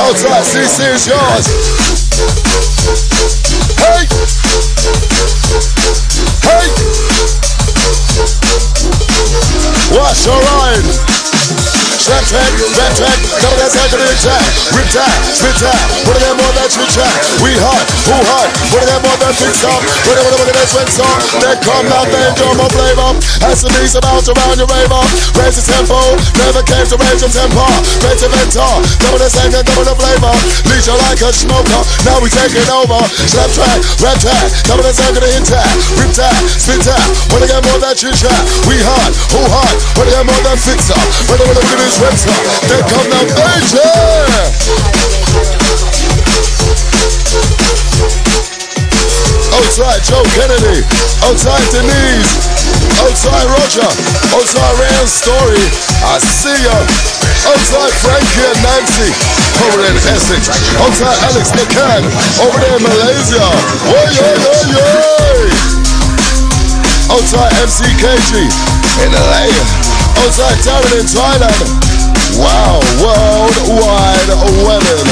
Outside 0.00 0.44
CC 0.44 0.94
is 0.94 1.06
yours. 1.06 1.46
Hey! 3.76 4.06
Hey! 6.40 6.68
Watch 9.94 10.24
your 10.24 10.40
ride. 10.40 11.29
Slap 12.00 12.24
track, 12.24 12.48
rap 12.80 12.92
track, 12.96 13.18
double 13.44 13.60
that 13.60 13.76
side 13.76 13.92
to 13.92 14.00
the 14.00 14.08
attack. 14.08 14.40
Rip 14.72 14.88
tie, 14.88 15.20
spit 15.36 15.52
tie, 15.60 15.84
put 16.08 16.16
it 16.16 16.24
in 16.24 16.32
more 16.32 16.48
than 16.56 16.64
tree 16.72 16.88
track. 16.88 17.12
We 17.44 17.52
hot, 17.60 17.84
who 18.08 18.16
hot, 18.24 18.48
put 18.72 18.80
it 18.80 18.88
in 18.88 19.00
more 19.04 19.20
than 19.20 19.36
fix 19.36 19.60
up. 19.68 19.84
It, 19.84 20.16
put 20.16 20.16
it, 20.16 20.56
that 20.56 20.68
sweat 20.72 20.88
song. 20.88 21.20
That 21.44 21.60
come 21.60 21.84
out, 21.92 22.08
then 22.08 22.32
drum 22.40 22.56
my 22.56 22.72
flavor. 22.72 23.20
Has 23.44 23.60
some 23.60 23.76
beats 23.76 24.00
about 24.00 24.24
around 24.24 24.56
your 24.56 24.64
rave 24.72 24.88
up. 24.88 25.04
Raise 25.36 25.60
the 25.60 25.64
tempo, 25.68 26.00
never 26.40 26.64
came 26.64 26.88
to 26.88 26.96
raise 27.04 27.20
your 27.20 27.28
tempo. 27.28 27.68
Raise 28.00 28.20
the 28.24 28.32
mentor, 28.32 28.80
double 29.04 29.20
the 29.20 29.28
second, 29.28 29.60
double 29.68 29.84
the 29.84 29.92
flavor. 30.00 30.32
Lead 30.72 30.80
you 30.80 30.96
like 31.04 31.20
a 31.20 31.28
smoker, 31.36 31.80
now 32.08 32.16
we 32.24 32.32
taking 32.32 32.64
over. 32.72 32.96
Slap 33.28 33.52
track, 33.52 33.76
rap 34.00 34.16
track, 34.16 34.48
double 34.64 34.88
the 34.88 34.96
second, 34.96 35.20
hit 35.20 35.44
tag. 35.44 35.68
Rip 36.00 36.16
tie, 36.16 36.32
spit 36.48 36.80
tie, 36.80 36.96
put 37.28 37.44
it 37.44 37.52
in 37.52 37.60
more 37.68 37.76
than 37.76 37.92
tree 37.92 38.16
track. 38.16 38.40
We 38.64 38.80
hot, 38.88 39.12
who 39.36 39.44
hot, 39.52 39.76
put 39.92 40.08
it 40.08 40.16
in 40.16 40.24
more 40.24 40.42
than 40.48 40.56
fix 40.56 40.88
up. 40.88 41.04
Put 41.28 41.36
it, 41.36 41.44
put 41.44 41.89
sweats 41.90 42.24
up. 42.30 42.42
They 42.70 42.80
come 42.86 43.08
now, 43.10 43.26
major. 43.26 43.92
Outside 49.50 50.00
Joe 50.06 50.24
Kennedy, 50.38 50.86
outside 51.26 51.64
Denise, 51.74 52.32
outside 53.02 53.46
Roger, 53.50 53.90
outside 54.34 54.72
Ryan 54.78 55.08
Story, 55.08 55.64
I 56.06 56.18
see 56.22 56.58
ya. 56.62 56.76
Outside 57.50 57.92
Frankie 58.04 58.44
and 58.46 58.60
Nancy, 58.62 59.10
over 59.66 59.80
in 59.82 59.96
Essex. 60.14 60.48
Outside 60.78 61.18
Alex 61.32 61.50
McCann, 61.56 62.04
over 62.44 62.58
there 62.60 62.76
in 62.76 62.82
Malaysia. 62.82 63.46
Oh 63.88 64.06
yeah, 64.14 64.34
yeah, 64.38 64.62
yeah. 64.74 64.90
MCKG 67.70 68.79
in 69.04 69.12
LA. 69.12 69.48
Outside 70.20 70.58
Darren 70.64 71.00
in 71.00 71.06
Thailand. 71.08 71.68
Wow, 72.36 72.80
worldwide 73.00 74.30
women. 74.64 75.06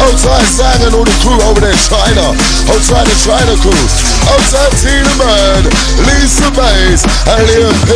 Outside 0.00 0.46
Sang 0.48 0.80
and 0.86 0.94
all 0.94 1.04
the 1.04 1.12
crew 1.20 1.36
over 1.48 1.60
there 1.60 1.72
in 1.72 1.78
China. 1.84 2.32
Outside 2.72 3.06
the 3.06 3.16
China 3.20 3.52
crew. 3.60 3.84
Outside 4.32 4.72
Tina 4.80 5.12
Bird, 5.20 5.64
Lisa 6.08 6.48
Bass, 6.56 7.04
and 7.28 7.44
Liam 7.48 7.76
P. 7.84 7.90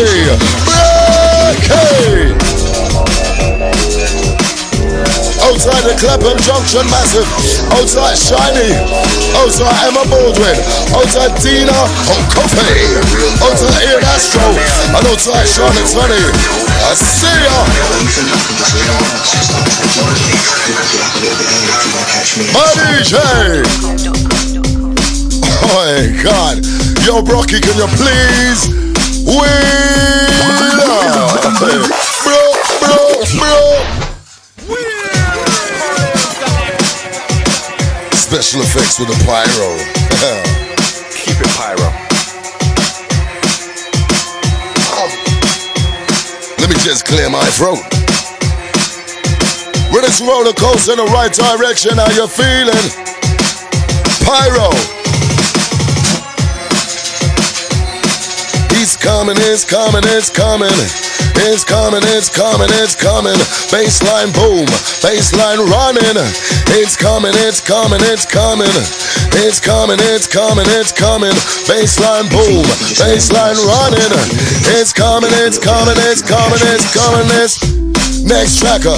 Breaky! 1.65 2.35
Outside 5.55 5.87
the 5.87 5.95
Clapham 5.95 6.35
Junction 6.43 6.83
Massive. 6.91 7.31
Outside 7.79 8.19
Shiny. 8.19 8.75
Outside 9.39 9.87
Emma 9.87 10.03
Baldwin. 10.11 10.59
Outside 10.99 11.31
Dina 11.39 11.71
Coffee. 12.35 12.75
Outside 13.39 13.87
Ian 13.87 14.03
Astro. 14.03 14.51
And 14.99 15.07
outside 15.07 15.47
Charlotte 15.47 15.87
Sunny. 15.87 16.19
I 16.19 16.99
see 16.99 17.39
ya. 17.47 17.55
My 22.51 22.67
DJ. 22.75 23.15
Oh 25.55 25.71
my 25.71 26.11
God. 26.19 26.67
Yo, 27.07 27.23
Brockie, 27.23 27.63
can 27.63 27.79
you 27.79 27.87
please 27.95 28.67
win 29.23 29.84
Special 38.45 38.61
effects 38.61 39.01
with 39.01 39.09
a 39.09 39.25
pyro. 39.25 39.73
Keep 41.17 41.41
it 41.41 41.49
pyro. 41.57 41.89
Um, 44.93 45.09
let 46.61 46.69
me 46.69 46.77
just 46.85 47.07
clear 47.07 47.31
my 47.31 47.43
throat. 47.57 47.81
When 49.91 50.03
this 50.03 50.21
roller 50.21 50.53
coaster 50.53 50.93
in 50.93 50.99
the 50.99 51.11
right 51.11 51.33
direction, 51.33 51.97
how 51.97 52.11
you 52.11 52.29
feeling? 52.29 52.85
Pyro. 54.29 54.69
He's 58.77 58.95
coming, 58.95 59.37
he's 59.37 59.65
coming, 59.65 60.03
he's 60.03 60.29
coming. 60.29 61.14
It's 61.37 61.65
coming, 61.65 62.03
it's 62.17 62.31
coming, 62.31 62.69
it's 62.83 62.95
coming. 62.95 63.35
Baseline 63.71 64.33
boom, 64.35 64.67
baseline 65.03 65.67
running. 65.67 66.17
It's 66.79 66.97
coming, 66.97 67.33
it's 67.35 67.61
coming, 67.61 68.01
it's 68.03 68.27
coming. 68.27 68.71
It's 69.37 69.61
coming, 69.61 69.99
it's 70.01 70.27
coming, 70.27 70.67
it's 70.79 70.93
coming. 70.93 71.35
Baseline 71.67 72.31
boom, 72.31 72.65
baseline 72.99 73.59
running. 73.67 74.13
It's 74.79 74.93
coming, 74.93 75.31
it's 75.45 75.59
coming, 75.59 75.97
it's 75.99 76.23
coming, 76.23 76.61
it's 76.63 76.89
coming, 76.95 77.27
it's 77.43 77.84
Next 78.25 78.65
tracker, 78.65 78.97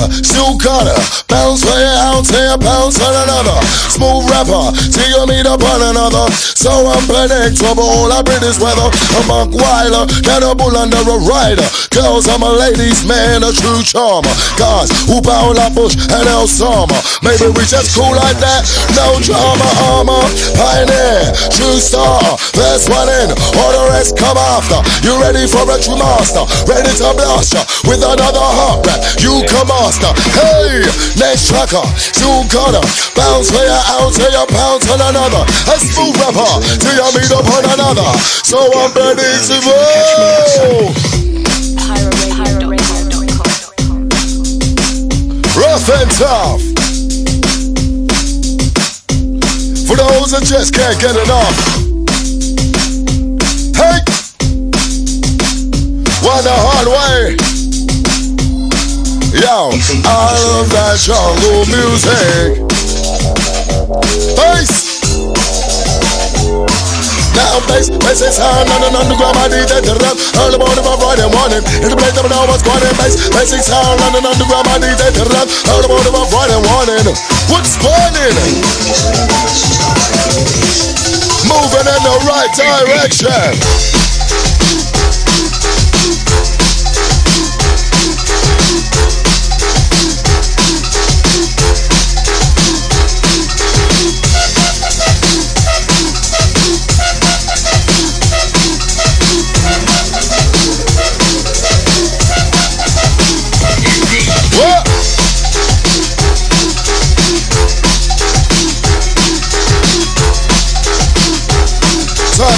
got 0.63 0.87
her. 0.87 1.01
Bounce 1.27 1.67
for 1.67 1.75
your 1.75 1.99
ounce, 2.15 2.31
bounce 2.63 3.03
on 3.03 3.11
another. 3.11 3.59
Smooth 3.91 4.31
rapper, 4.31 4.71
till 4.95 5.03
you 5.03 5.23
meet 5.27 5.47
up 5.51 5.59
on 5.67 5.83
another. 5.83 6.31
So 6.55 6.71
unpredictable, 6.87 8.07
I 8.07 8.23
bring 8.23 8.39
this 8.39 8.63
weather. 8.63 8.87
A 8.87 9.21
monk 9.27 9.51
wilder, 9.51 10.07
bull 10.55 10.79
under 10.79 11.03
a 11.03 11.19
rider. 11.27 11.67
Girls, 11.91 12.31
I'm 12.31 12.47
a 12.47 12.53
ladies' 12.55 13.03
man, 13.03 13.43
a 13.43 13.51
true 13.51 13.83
charmer. 13.83 14.31
Guys, 14.55 14.95
who 15.11 15.19
bow 15.19 15.51
like 15.59 15.75
Bush 15.75 15.99
and 15.99 16.27
El 16.31 16.47
Sama. 16.47 16.95
Maybe 17.27 17.51
we 17.51 17.67
just 17.67 17.99
cool 17.99 18.15
like 18.15 18.39
that, 18.39 18.63
no 18.95 19.19
drama, 19.27 19.67
armor. 19.91 20.23
Pioneer, 20.55 21.35
true 21.51 21.83
star, 21.83 22.23
first 22.55 22.87
one 22.95 23.11
in, 23.11 23.35
all 23.59 23.73
the 23.75 23.85
rest 23.91 24.15
come 24.15 24.39
after. 24.39 24.79
You 25.03 25.19
ready 25.19 25.51
for 25.51 25.67
a 25.67 25.77
true 25.83 25.99
master? 25.99 26.47
Ready 26.71 26.95
to 27.03 27.11
blast 27.19 27.59
ya 27.59 27.63
with 27.91 28.07
another 28.07 28.47
hot 28.55 28.87
rap. 28.87 29.03
You 29.19 29.43
come 29.49 29.69
master. 29.69 30.13
Hey, 30.37 30.85
next 31.17 31.49
tracker, 31.49 31.85
soon 32.13 32.47
gonna 32.53 32.81
bounce 33.17 33.51
for 33.51 33.65
your 33.65 33.83
out, 33.97 34.13
till 34.13 34.31
you 34.31 34.47
pounce 34.49 34.89
on 34.91 35.01
another. 35.01 35.43
A 35.73 35.77
smooth 35.81 36.17
rapper, 36.21 36.61
till 36.79 36.95
you 36.95 37.09
meet 37.17 37.33
up 37.33 37.47
on 37.49 37.65
another. 37.65 38.11
So 38.45 38.59
I'm 38.61 38.93
ready 38.93 39.25
to 39.49 39.57
roll. 39.65 40.93
Rough 45.57 45.89
and 45.89 46.11
tough. 46.13 46.61
For 49.87 49.97
those 49.97 50.31
that 50.33 50.43
just 50.45 50.75
can't 50.75 51.01
get 51.01 51.17
enough. 51.17 51.57
Hey! 53.77 54.01
One 56.27 56.43
the 56.45 56.53
hard 56.53 56.89
way. 56.89 57.46
Yo, 59.37 59.69
I 59.69 60.33
love 60.49 60.73
that 60.73 60.97
jungle 60.97 61.69
music. 61.69 62.57
Bass! 64.33 64.73
Now 67.37 67.61
bass, 67.69 67.93
bass 68.01 68.25
is 68.25 68.41
hard, 68.41 68.65
on 68.65 68.81
an 68.89 68.97
underground, 68.97 69.37
I 69.37 69.53
need 69.53 69.69
that 69.69 69.85
to 69.85 69.95
rap. 70.01 70.17
Early 70.41 70.57
morning, 70.57 70.81
my 70.81 70.97
Friday 70.97 71.29
morning. 71.29 71.61
In 71.85 71.93
the 71.93 72.01
place, 72.01 72.17
never 72.17 72.33
know 72.33 72.49
what's 72.49 72.65
going. 72.65 72.81
Bass, 72.97 73.29
bass 73.29 73.53
is 73.53 73.69
hard, 73.69 74.01
on 74.09 74.17
an 74.17 74.25
underground, 74.25 74.73
I 74.73 74.81
need 74.81 74.97
that 75.05 75.13
to 75.21 75.29
rap. 75.29 75.45
Early 75.69 75.89
morning, 75.93 76.17
my 76.17 76.25
Friday 76.33 76.57
morning. 76.73 77.05
What's 77.53 77.77
burning? 77.77 78.41
Moving 81.45 81.87
in 81.93 82.01
the 82.09 82.17
right 82.25 82.53
direction. 82.57 84.06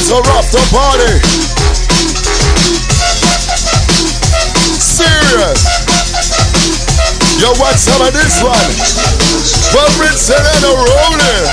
Rock 0.08 0.48
the 0.50 0.64
party. 0.72 1.20
Serious. 4.80 5.60
Yo, 7.38 7.52
what's 7.60 7.82
some 7.82 8.00
of 8.00 8.14
this 8.14 8.42
one? 8.42 8.56
Well, 9.74 9.88
Rinsen 10.00 10.40
and 10.40 10.64
a 10.64 10.72
rolling. 10.72 11.52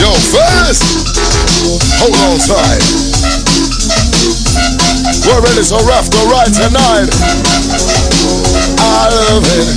Yo, 0.00 0.12
fellas, 0.32 0.80
hold 2.00 2.16
on 2.28 2.38
tight. 2.40 2.84
We're 5.26 5.40
ready 5.40 5.62
to 5.62 5.76
rough 5.86 6.10
the 6.10 6.22
ride 6.28 6.52
tonight. 6.52 7.08
I 8.80 9.08
love 9.10 9.44
it. 9.46 9.68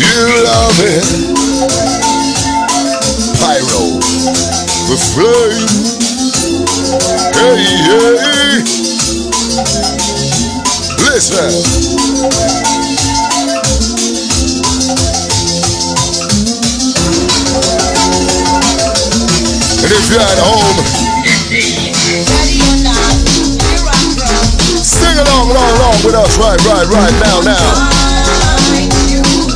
You 0.00 0.44
love 0.44 0.78
it. 0.80 1.04
Pyro, 3.40 3.98
the 4.88 4.96
flame. 5.10 5.68
Hey, 7.34 7.64
hey. 7.88 8.62
Listen. 11.04 12.79
And 19.82 19.92
if 19.92 20.10
you're 20.12 20.20
at 20.20 20.38
home, 20.38 20.76
sing 24.84 25.16
along, 25.16 25.50
along, 25.50 25.70
along 25.80 25.96
with 26.04 26.14
us 26.14 26.36
right, 26.38 26.60
right, 26.68 26.86
right 26.86 27.16
now, 27.24 27.40
now. 27.40 27.66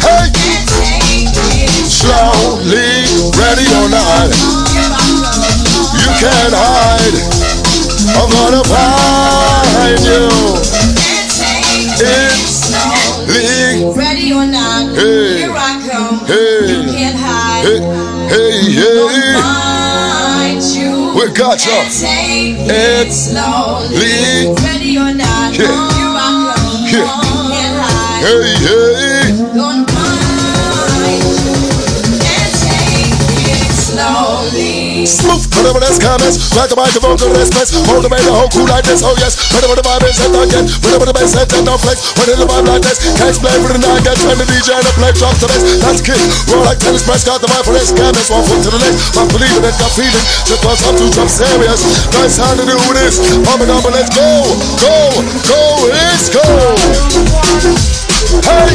Hey! 0.00 0.32
Slowly, 1.84 3.04
ready 3.36 3.68
or 3.76 3.88
not. 3.92 4.32
You 5.92 6.08
can't 6.16 6.54
hide. 6.56 7.16
I'm 8.16 8.30
gonna 8.32 8.64
find 8.64 10.00
you. 10.08 10.28
It's 12.00 12.72
league. 13.28 13.96
Ready 13.96 14.32
or 14.32 14.46
not, 14.46 14.96
Hey. 14.96 15.36
here 15.38 15.52
I 15.52 15.80
come. 15.88 16.24
Hey. 16.26 16.66
You 16.66 16.92
can't 16.92 17.16
hide. 17.18 17.64
Hey, 17.64 17.80
hey, 18.28 18.72
hey. 18.72 19.53
Find 21.34 21.60
you. 21.64 21.66
We 21.66 21.66
got 21.66 21.66
ya. 21.66 21.72
And 21.82 21.92
take 21.92 22.56
It 22.70 23.12
slowly. 23.12 24.54
Ready 24.64 24.98
or 24.98 25.14
not, 25.14 25.52
Yeah. 25.54 25.66
here 25.66 26.14
I 26.16 26.54
come. 26.54 26.84
Yeah. 26.86 27.00
You 27.00 27.50
can't 27.50 27.80
hide. 27.80 28.22
Hey, 28.24 28.54
hey. 28.64 29.13
Smooth, 35.04 35.44
whatever 35.52 35.84
that's 35.84 36.00
comments. 36.00 36.56
Like 36.56 36.72
a 36.72 36.78
microphone 36.80 37.20
to 37.20 37.28
the 37.28 37.44
express. 37.44 37.76
Hold 37.92 38.04
the 38.04 38.08
baby, 38.08 38.24
hold 38.32 38.48
cool 38.56 38.64
like 38.64 38.88
this. 38.88 39.04
Oh, 39.04 39.12
yes. 39.20 39.36
Whatever 39.52 39.76
the 39.76 39.84
vibe 39.84 40.00
is, 40.08 40.16
and 40.24 40.32
again. 40.32 40.64
Whatever 40.80 41.04
the 41.04 41.12
bass 41.12 41.36
set, 41.36 41.52
and 41.52 41.68
don't 41.68 41.76
flex. 41.76 42.16
Whatever 42.16 42.40
the 42.44 42.48
vibe 42.48 42.64
like 42.72 42.80
this. 42.80 42.96
Can't 43.20 43.28
explain 43.28 43.60
for 43.60 43.76
the 43.76 43.84
night. 43.84 44.00
Get 44.00 44.16
when 44.24 44.40
the 44.40 44.48
DJ 44.48 44.72
and 44.72 44.84
the 44.84 44.92
play 44.96 45.12
drop 45.12 45.36
to 45.44 45.46
this. 45.52 45.60
That's 45.84 46.00
kick. 46.00 46.16
Roll 46.48 46.64
like 46.64 46.80
tennis 46.80 47.04
press. 47.04 47.20
Got 47.20 47.44
the 47.44 47.52
vibe 47.52 47.68
for 47.68 47.76
this. 47.76 47.92
Comments. 47.92 48.32
One 48.32 48.48
foot 48.48 48.64
to 48.64 48.72
the 48.72 48.80
next. 48.80 49.12
I'm 49.20 49.28
believing 49.28 49.68
it, 49.68 49.76
got 49.76 49.92
feeling. 49.92 50.24
Just 50.48 50.64
cause 50.64 50.80
I'm 50.88 50.96
too 50.96 51.12
jump 51.12 51.28
serious. 51.28 51.84
Nice 52.16 52.40
time 52.40 52.56
to 52.56 52.64
do 52.64 52.80
this. 52.96 53.20
Pump 53.44 53.60
it 53.60 53.68
up 53.68 53.84
and 53.84 53.92
let's 53.92 54.08
go. 54.08 54.24
Go, 54.80 55.20
go, 55.52 55.60
let's 55.92 56.32
go. 56.32 56.48
Hey, 58.40 58.72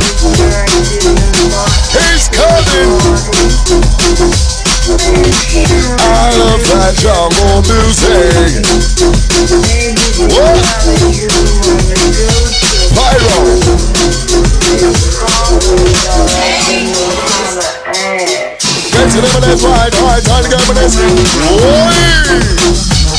he's 1.98 2.30
coming. 2.30 4.59
I 4.89 6.34
love 6.34 6.65
that 6.65 6.97
jungle 6.97 7.62
music. 7.62 8.65
What? 10.34 10.58
Pyro. 12.97 13.38
Get 18.89 19.13
to 19.13 19.21
and 19.21 19.45
that's 19.45 19.62
right. 19.62 19.93
All 19.93 20.10
right, 20.10 20.25
time 20.25 20.41
to 20.43 20.49
go 20.49 20.58
for 20.65 20.73
this. 20.73 20.97
Oi! 20.97 21.93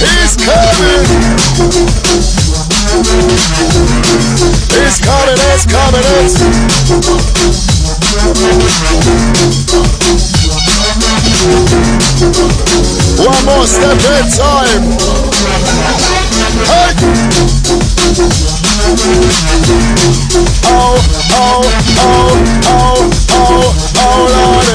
He's 0.03 0.35
coming. 0.43 1.07
He's 4.75 4.99
coming, 4.99 5.39
it's 5.55 5.67
coming, 5.71 6.03
it's. 6.19 6.35
One 13.23 13.45
more 13.45 13.67
step 13.67 13.95
in 13.95 14.27
time. 14.35 14.83
Hey! 16.67 16.91
Oh, 20.67 20.99
oh, 21.31 21.63
oh, 21.99 22.35
oh, 22.67 23.11
oh, 23.31 23.71
oh, 24.01 24.23
Lord. 24.35 24.67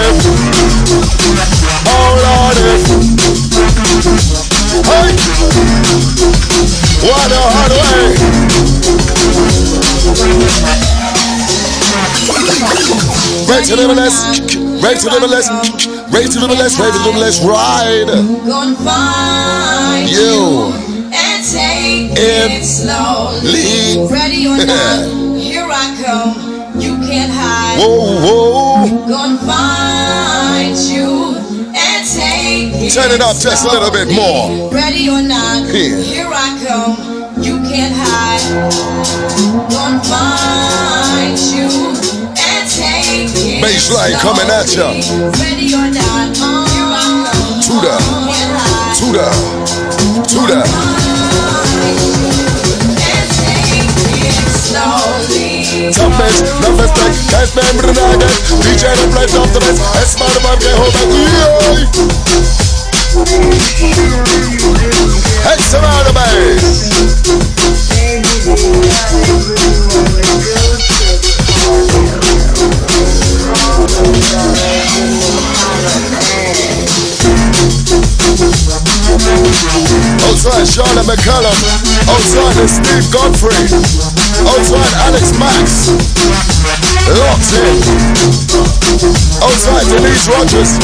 Oh, 1.88 2.12
Lord. 2.24 2.58
Hey! 4.88 5.12
What 7.04 7.32
a 7.32 7.44
hard 7.54 7.72
way. 7.72 8.16
Right 13.48 13.64
to 13.66 13.76
the 13.76 13.88
less, 13.94 14.40
right 14.82 14.98
to 14.98 15.10
the 15.10 15.28
less, 15.28 15.48
right 16.16 16.32
to 16.32 16.40
the 16.40 16.48
less, 16.48 16.80
right 16.80 16.94
to 16.94 17.12
the 17.12 17.20
less, 17.20 17.44
ride. 17.44 18.08
Gonna 18.48 18.76
find 18.76 20.10
You. 20.10 20.74
and 21.12 21.40
take 21.44 22.12
It 22.18 22.52
it 22.62 22.64
slowly. 22.64 24.08
Ready 24.10 24.48
or 24.48 24.58
not, 24.66 25.38
here 25.38 25.68
I 25.68 25.86
come. 26.04 26.80
You 26.80 26.98
can't 27.08 27.32
hide. 27.32 27.80
Whoa, 27.80 28.20
whoa. 28.24 29.08
Gonna 29.08 29.38
find 29.40 30.76
you 30.78 31.36
and 31.76 32.02
take 32.08 32.74
it 32.76 32.94
Turn 32.94 33.12
it 33.12 33.22
up 33.22 33.38
just 33.38 33.66
a 33.66 33.70
little 33.72 33.92
bit 33.92 34.08
slowly. 34.08 34.16
more. 34.60 34.72
Ready 34.72 35.10
or 35.10 35.22
not, 35.22 35.68
Here. 35.70 35.98
here 36.02 36.28
I 36.32 36.48
come. 36.68 37.05
Baseline 44.06 44.22
coming 44.22 44.50
at 44.54 44.70
ya. 44.76 44.94
slowly. 44.94 45.02
Ready 45.42 45.74
or 45.74 45.90
not, 45.90 46.38
here 46.70 46.86
I 46.94 47.26
come. 47.26 47.58
To 47.66 47.74
the, 47.82 47.98
the, 49.10 49.26
to 50.30 50.40
the. 50.46 50.62
And 53.02 53.30
take 53.34 53.74
it 54.22 54.46
slowly. 54.46 55.90
Some 55.92 56.14
bitch, 56.14 56.46
no 56.62 56.70
respect, 56.78 57.18
can't 57.34 57.50
remember 57.56 57.88
the 57.88 57.94
night. 57.94 58.26
Outside 80.26 80.66
Charlotte 80.66 81.06
McCullum. 81.06 81.54
Outside 82.10 82.66
Steve 82.66 83.06
Godfrey. 83.14 83.54
Outside 84.50 84.94
Alex 85.06 85.38
Max. 85.38 85.94
Locked 87.14 87.54
in. 87.62 87.78
Outside 89.46 89.86
Denise 89.94 90.26
Rogers. 90.34 90.82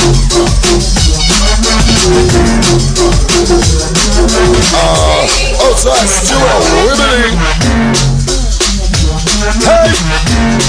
Uh, 4.78 5.26
outside 5.66 6.08
Stuart 6.08 6.64
Wimberly. 6.86 7.34
Hey! 9.66 10.61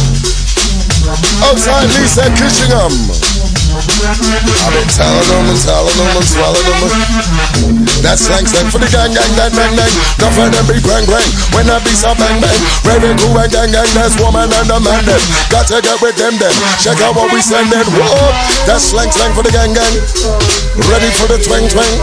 Outside 1.46 1.88
Lisa 1.94 2.26
Kitchingham. 2.36 2.92
I've 3.72 4.74
been 4.74 4.90
telling 4.92 5.28
them 5.32 5.48
and 5.48 5.56
telling 5.62 5.96
them 5.96 6.10
and 6.12 6.26
swelling 6.26 6.66
them. 6.66 6.80
That's 8.04 8.20
slang 8.26 8.44
slang 8.44 8.68
for 8.68 8.76
the 8.78 8.86
gang 8.92 9.14
gang 9.14 9.32
gang 9.38 9.54
bang 9.56 9.72
bang. 9.72 9.94
Not 10.20 10.34
for 10.36 10.44
them 10.50 10.66
be 10.68 10.76
bang 10.84 11.06
bang. 11.08 11.28
When 11.56 11.70
I 11.70 11.78
be 11.80 11.94
so 11.96 12.12
bang 12.18 12.36
bang. 12.42 12.60
Raving 12.84 13.16
cool 13.22 13.38
and 13.38 13.50
gang 13.50 13.72
gang. 13.72 13.88
That's 13.96 14.18
woman 14.20 14.50
and 14.50 14.68
a 14.68 14.78
man 14.82 15.04
them. 15.08 15.22
Got 15.48 15.66
to 15.72 15.80
get 15.80 15.96
with 16.02 16.16
them 16.20 16.36
then. 16.36 16.52
Check 16.84 17.00
out 17.00 17.16
what 17.16 17.32
we 17.32 17.40
sending. 17.40 17.86
Whoa. 17.96 18.28
That's 18.68 18.84
slang 18.92 19.10
slang 19.10 19.32
for 19.32 19.42
the 19.42 19.52
gang 19.54 19.72
gang. 19.72 19.94
Ready 20.90 21.08
for 21.16 21.26
the 21.30 21.38
twang 21.40 21.64
twang. 21.70 21.96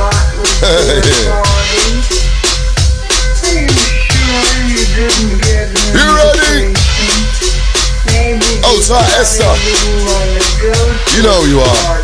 you 5.19 5.48
You 8.79 8.87
know 11.21 11.41
who 11.41 11.49
you 11.49 11.59
are. 11.59 11.99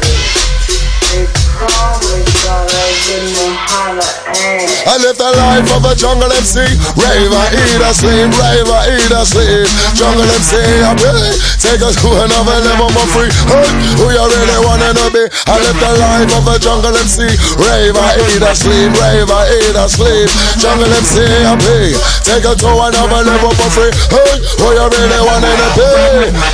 I 4.85 5.01
live 5.01 5.17
the 5.17 5.25
life 5.25 5.65
of 5.73 5.81
a 5.81 5.97
jungle 5.97 6.29
MC. 6.29 6.61
Raver, 6.93 7.45
eat 7.57 7.81
a 7.81 7.89
sleep, 7.89 8.29
raver, 8.37 8.81
eat 8.93 9.09
a 9.09 9.25
sleep. 9.25 9.65
Jungle 9.97 10.29
MC, 10.29 10.61
I 10.61 10.93
pray. 10.93 11.33
Take 11.57 11.81
us 11.81 11.97
to 12.05 12.09
another 12.13 12.61
level 12.61 12.93
more 12.93 13.09
free. 13.09 13.33
Hey, 13.49 13.65
who 13.97 14.13
you 14.13 14.21
really 14.21 14.59
wanna 14.61 14.93
be? 15.09 15.25
I 15.49 15.57
live 15.57 15.77
the 15.81 15.89
life 15.97 16.29
of 16.37 16.45
a 16.53 16.55
jungle 16.61 16.93
MC. 16.93 17.25
Raver, 17.57 18.09
eat 18.29 18.45
a 18.45 18.53
sleep, 18.53 18.93
raver, 19.01 19.41
eat 19.57 19.73
a 19.73 19.89
sleep. 19.89 20.29
Jungle 20.61 20.93
MC, 20.93 21.17
I 21.25 21.57
pray. 21.65 21.97
Take 22.21 22.45
us 22.45 22.61
to 22.61 22.69
another 22.69 23.25
level 23.25 23.57
for 23.57 23.69
free. 23.73 23.93
Hey, 24.13 24.37
who 24.61 24.69
you 24.69 24.85
really 24.85 25.21
wanna 25.25 25.49
be? 25.73 25.89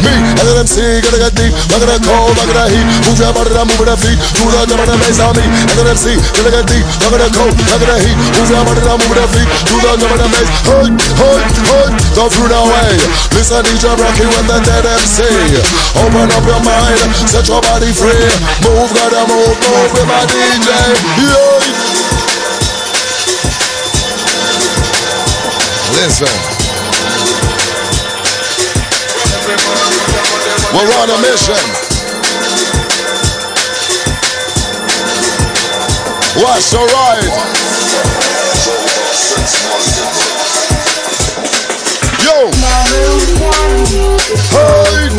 Me, 0.07 0.13
and 0.39 0.47
the 0.47 0.63
MC, 0.63 1.03
gonna 1.03 1.19
get 1.19 1.35
deep. 1.35 1.51
Look 1.67 1.83
at 1.83 1.99
the 1.99 1.99
cold, 2.07 2.31
look 2.39 2.47
at 2.47 2.55
the 2.55 2.79
heat. 2.79 2.87
Move 3.11 3.19
your 3.19 3.35
body, 3.35 3.51
down, 3.51 3.67
move 3.67 3.83
the 3.83 3.95
feet. 3.99 4.15
Do 4.39 4.47
the 4.47 4.63
jump 4.71 4.87
and 4.87 4.91
the 4.95 4.97
bass 5.03 5.19
on 5.19 5.35
me. 5.35 5.43
And 5.43 5.75
the 5.75 5.83
MC, 5.91 6.15
gonna 6.15 6.51
get 6.55 6.63
deep. 6.71 6.87
Look 7.03 7.19
at 7.19 7.27
the 7.27 7.29
cold, 7.35 7.51
look 7.59 7.83
at 7.83 7.91
the 7.91 7.99
heat. 7.99 8.20
Move 8.21 8.49
your 8.49 8.63
body, 8.65 8.81
down, 8.86 8.97
move 9.01 9.17
the 9.17 9.25
feet. 9.34 9.49
Do 9.65 9.75
the 9.81 9.91
jump 9.97 10.13
and 10.13 10.21
the 10.21 10.27
bass. 10.29 10.49
Hey, 10.69 10.88
hey, 11.17 11.41
hey. 11.69 11.88
Go 12.13 12.29
through 12.29 12.49
the 12.53 12.62
way. 12.62 12.93
Listen, 13.34 13.63
DJ 13.65 13.95
Brockie 13.97 14.27
with 14.29 14.45
the 14.45 14.57
Det 14.62 14.86
MC. 14.86 15.25
Open 15.97 16.29
up 16.29 16.45
your 16.45 16.62
mind, 16.62 17.10
set 17.25 17.47
your 17.47 17.62
body 17.62 17.89
free. 17.91 18.29
Move, 18.62 18.91
gotta 18.93 19.25
move, 19.25 19.57
move 19.57 19.91
with 19.95 20.07
my 20.07 20.21
DJ. 20.29 20.69
Yeah. 21.17 21.91
Listen. 25.97 26.27
We're 30.73 30.93
on 31.01 31.10
a 31.10 31.17
mission. 31.19 31.62
Watch 36.41 36.71
the 36.71 36.79
ride. 36.79 37.61
Yo. 42.31 42.47
Hey. 44.55 45.11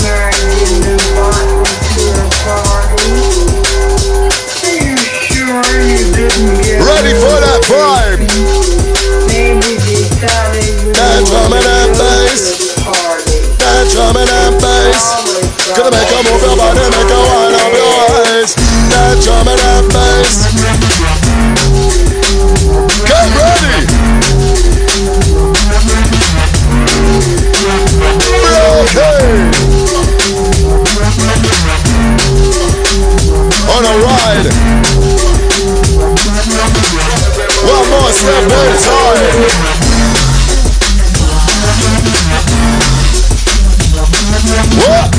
Ready 6.80 7.12
for 7.20 7.36
that 7.36 7.60
vibe. 7.68 8.20
That 10.96 11.20
drum 11.28 11.52
and 11.52 11.64
that 11.68 11.90
bass. 12.00 12.42
That 13.58 13.84
drum 13.92 14.16
and 14.16 14.28
that 14.32 14.56
bass. 14.62 15.04
Gonna 15.76 15.90
make 15.90 16.08
a 16.08 16.18
move 16.24 16.40
your 16.40 16.56
body, 16.56 16.80
make 16.80 17.12
a 17.12 17.41
Ride. 34.32 34.46
One 37.68 37.90
more 37.90 38.12
step 38.12 38.48
time. 38.80 39.52
What? 44.78 45.12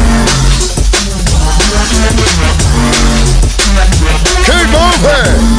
Keep 4.45 4.67
moving. 4.71 5.52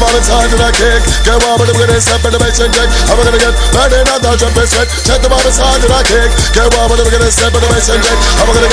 Check 0.00 0.08
the 0.08 0.16
moment 0.16 0.24
time 0.32 0.48
I 0.64 0.72
kick. 0.72 1.02
Get 1.28 1.36
with 1.44 1.76
the 1.76 2.00
step 2.00 2.24
in 2.24 2.32
the 2.32 2.40
and 2.40 2.72
gonna 3.20 3.36
get 3.36 3.52
the 3.52 4.32
jump 4.32 4.56
and 4.56 4.64
sweat. 4.64 4.88
Check 5.04 5.20
the 5.20 5.28
kick. 6.08 6.30
Get 6.56 6.72
with 6.72 7.20
the 7.20 7.28
step 7.28 7.52
in 7.52 7.60
the 7.60 7.68
and 7.68 8.00
gonna 8.48 8.64
get 8.64 8.72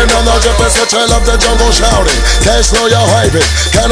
the 0.00 0.32
jump 0.40 0.64
and 0.64 0.72
sweat. 0.72 0.96
I 0.96 1.04
love 1.12 1.28
the 1.28 1.36
jungle 1.36 1.68
shouting. 1.76 2.16
Can't 2.40 2.64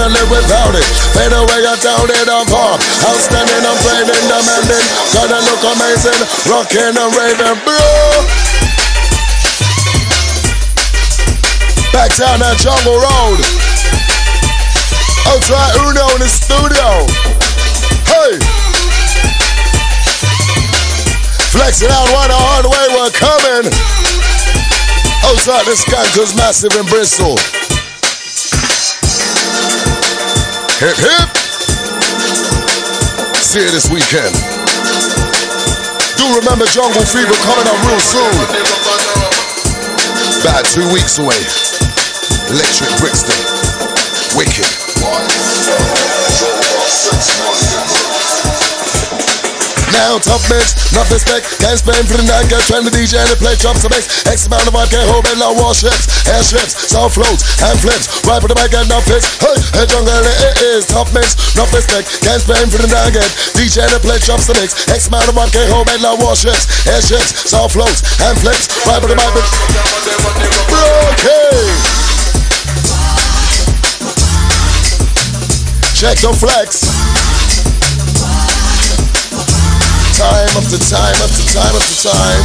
live 0.09 0.33
without 0.33 0.73
it? 0.73 0.89
Fade 1.13 1.37
away, 1.37 1.69
I 1.69 1.77
down 1.85 2.09
it, 2.09 2.29
I'm. 2.33 2.49
Outstanding, 2.49 3.61
I'm 3.61 3.77
playing, 3.85 4.09
demanding. 4.25 4.87
Gonna 5.13 5.37
look 5.53 5.61
amazing. 5.61 6.21
Rocking 6.49 6.97
and 6.97 7.13
raving, 7.13 7.61
bro. 7.61 7.85
Back 11.93 12.09
down 12.17 12.41
that 12.41 12.57
jungle 12.57 12.97
road. 12.97 13.70
Outside 15.31 15.79
Uno 15.87 16.11
in 16.19 16.21
the 16.21 16.27
studio. 16.27 17.07
Hey! 18.03 18.35
Flexing 21.55 21.87
out 21.87 22.11
one 22.11 22.35
hard 22.35 22.67
way, 22.67 22.87
we're 22.99 23.15
coming. 23.15 23.71
Outside 25.31 25.71
the 25.71 25.79
skankers 25.79 26.35
massive 26.35 26.75
in 26.75 26.83
Bristol. 26.91 27.39
Hip 30.83 30.99
hip. 30.99 31.31
See 33.39 33.63
you 33.63 33.71
this 33.71 33.87
weekend. 33.87 34.35
Do 36.19 36.27
remember 36.43 36.67
Jungle 36.75 37.07
Fever 37.07 37.39
coming 37.47 37.71
up 37.71 37.79
real 37.87 38.03
soon. 38.03 38.35
About 40.43 40.67
two 40.67 40.91
weeks 40.91 41.23
away. 41.23 41.39
Electric 42.51 42.91
Brixton. 42.99 43.39
Wicked. 44.35 44.90
Now 50.01 50.17
tough 50.17 50.49
mix, 50.49 50.73
enough 50.97 51.13
respect. 51.13 51.45
Can't 51.61 51.77
spend 51.77 52.09
for 52.09 52.17
the 52.17 52.25
night, 52.25 52.49
get 52.49 52.65
trying 52.65 52.89
to 52.89 52.93
DJ 52.93 53.21
and 53.21 53.37
play 53.37 53.53
drops 53.61 53.85
of 53.85 53.93
bass. 53.93 54.25
X 54.25 54.49
amount 54.49 54.65
of 54.65 54.73
vibe, 54.73 54.89
can't 54.89 55.05
hold 55.05 55.29
it, 55.29 55.37
low 55.37 55.53
warships, 55.53 56.25
airships, 56.25 56.73
sound 56.89 57.13
floats, 57.13 57.45
and 57.61 57.77
flips. 57.77 58.09
Right 58.25 58.41
for 58.41 58.49
the 58.49 58.57
mic, 58.57 58.73
get 58.73 58.89
enough 58.89 59.05
fix. 59.05 59.29
Hey, 59.37 59.53
hey, 59.77 59.85
jungle, 59.85 60.25
it 60.25 60.57
is 60.73 60.89
tough 60.89 61.13
mix, 61.13 61.37
enough 61.53 61.69
respect. 61.77 62.09
Can't 62.25 62.41
spend 62.41 62.73
for 62.73 62.81
the 62.81 62.89
night, 62.89 63.13
get 63.13 63.29
DJ 63.53 63.85
and 63.85 64.01
play 64.01 64.17
drops 64.25 64.49
of 64.49 64.57
mix. 64.57 64.73
X 64.89 65.13
amount 65.13 65.29
of 65.29 65.37
vibe, 65.37 65.53
can't 65.53 65.69
hold 65.69 65.85
it, 65.93 66.01
low 66.01 66.17
warships, 66.17 66.65
airships, 66.89 67.53
sound 67.53 67.69
floats, 67.69 68.01
and 68.25 68.41
flips. 68.41 68.73
Right 68.89 69.05
for 69.05 69.09
the 69.13 69.21
mic, 69.21 69.37
okay. 69.37 69.61
Check 75.93 76.17
the 76.25 76.33
flex. 76.33 77.00
Time 80.21 80.53
after 80.53 80.77
time 80.77 81.17
after 81.25 81.45
time 81.49 81.73
after 81.73 82.13
time, 82.13 82.45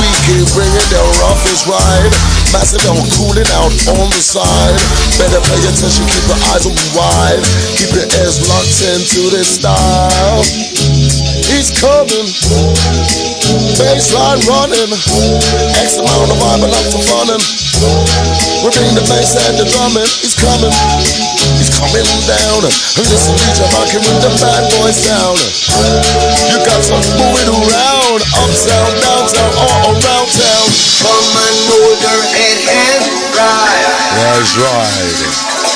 we 0.00 0.08
keep 0.24 0.40
bringing 0.56 0.88
the 0.88 1.04
roughest 1.20 1.68
ride. 1.68 2.08
Massive 2.48 2.80
out, 2.88 3.04
cooling 3.12 3.44
out 3.60 3.68
on 3.92 4.08
the 4.08 4.24
side. 4.24 4.80
Better 5.20 5.36
pay 5.44 5.60
attention, 5.68 6.08
keep 6.08 6.24
your 6.24 6.40
eyes 6.48 6.64
open 6.64 6.88
wide. 6.96 7.44
Keep 7.76 7.92
your 7.92 8.08
ears 8.24 8.40
locked 8.48 8.80
into 8.88 9.28
this 9.36 9.60
style. 9.60 10.40
He's 11.44 11.68
coming, 11.76 12.24
baseline 13.76 14.40
running. 14.48 14.88
X 15.76 16.00
amount 16.00 16.32
of 16.32 16.40
vibe 16.40 16.64
and 16.64 16.72
up 16.72 16.86
to 16.88 17.00
running. 17.04 17.42
We're 18.64 18.72
bringing 18.72 18.96
the 18.96 19.04
bass 19.12 19.36
and 19.36 19.60
the 19.60 19.68
drumming. 19.68 20.08
He's 20.24 20.32
coming, 20.40 20.72
coming 21.80 22.04
down. 22.28 22.60
Listen, 23.00 23.32
DJ 23.40 23.64
rocking 23.72 24.04
with 24.04 24.20
the 24.20 24.32
bad 24.44 24.64
boy 24.76 24.92
sound. 24.92 25.40
You 26.52 26.56
got 26.60 26.80
to 26.92 26.96
move 27.16 27.36
it 27.40 27.48
around, 27.48 28.20
uptown, 28.36 28.90
downtown, 29.00 29.52
all 29.56 29.96
around 29.96 30.28
town. 30.28 30.66
Come 31.00 31.28
and 31.40 31.56
move 31.72 31.96
your 32.04 32.20
head 32.36 32.58
and 32.68 33.02
ride. 33.32 33.88
That's 34.12 34.52
right. 34.60 35.16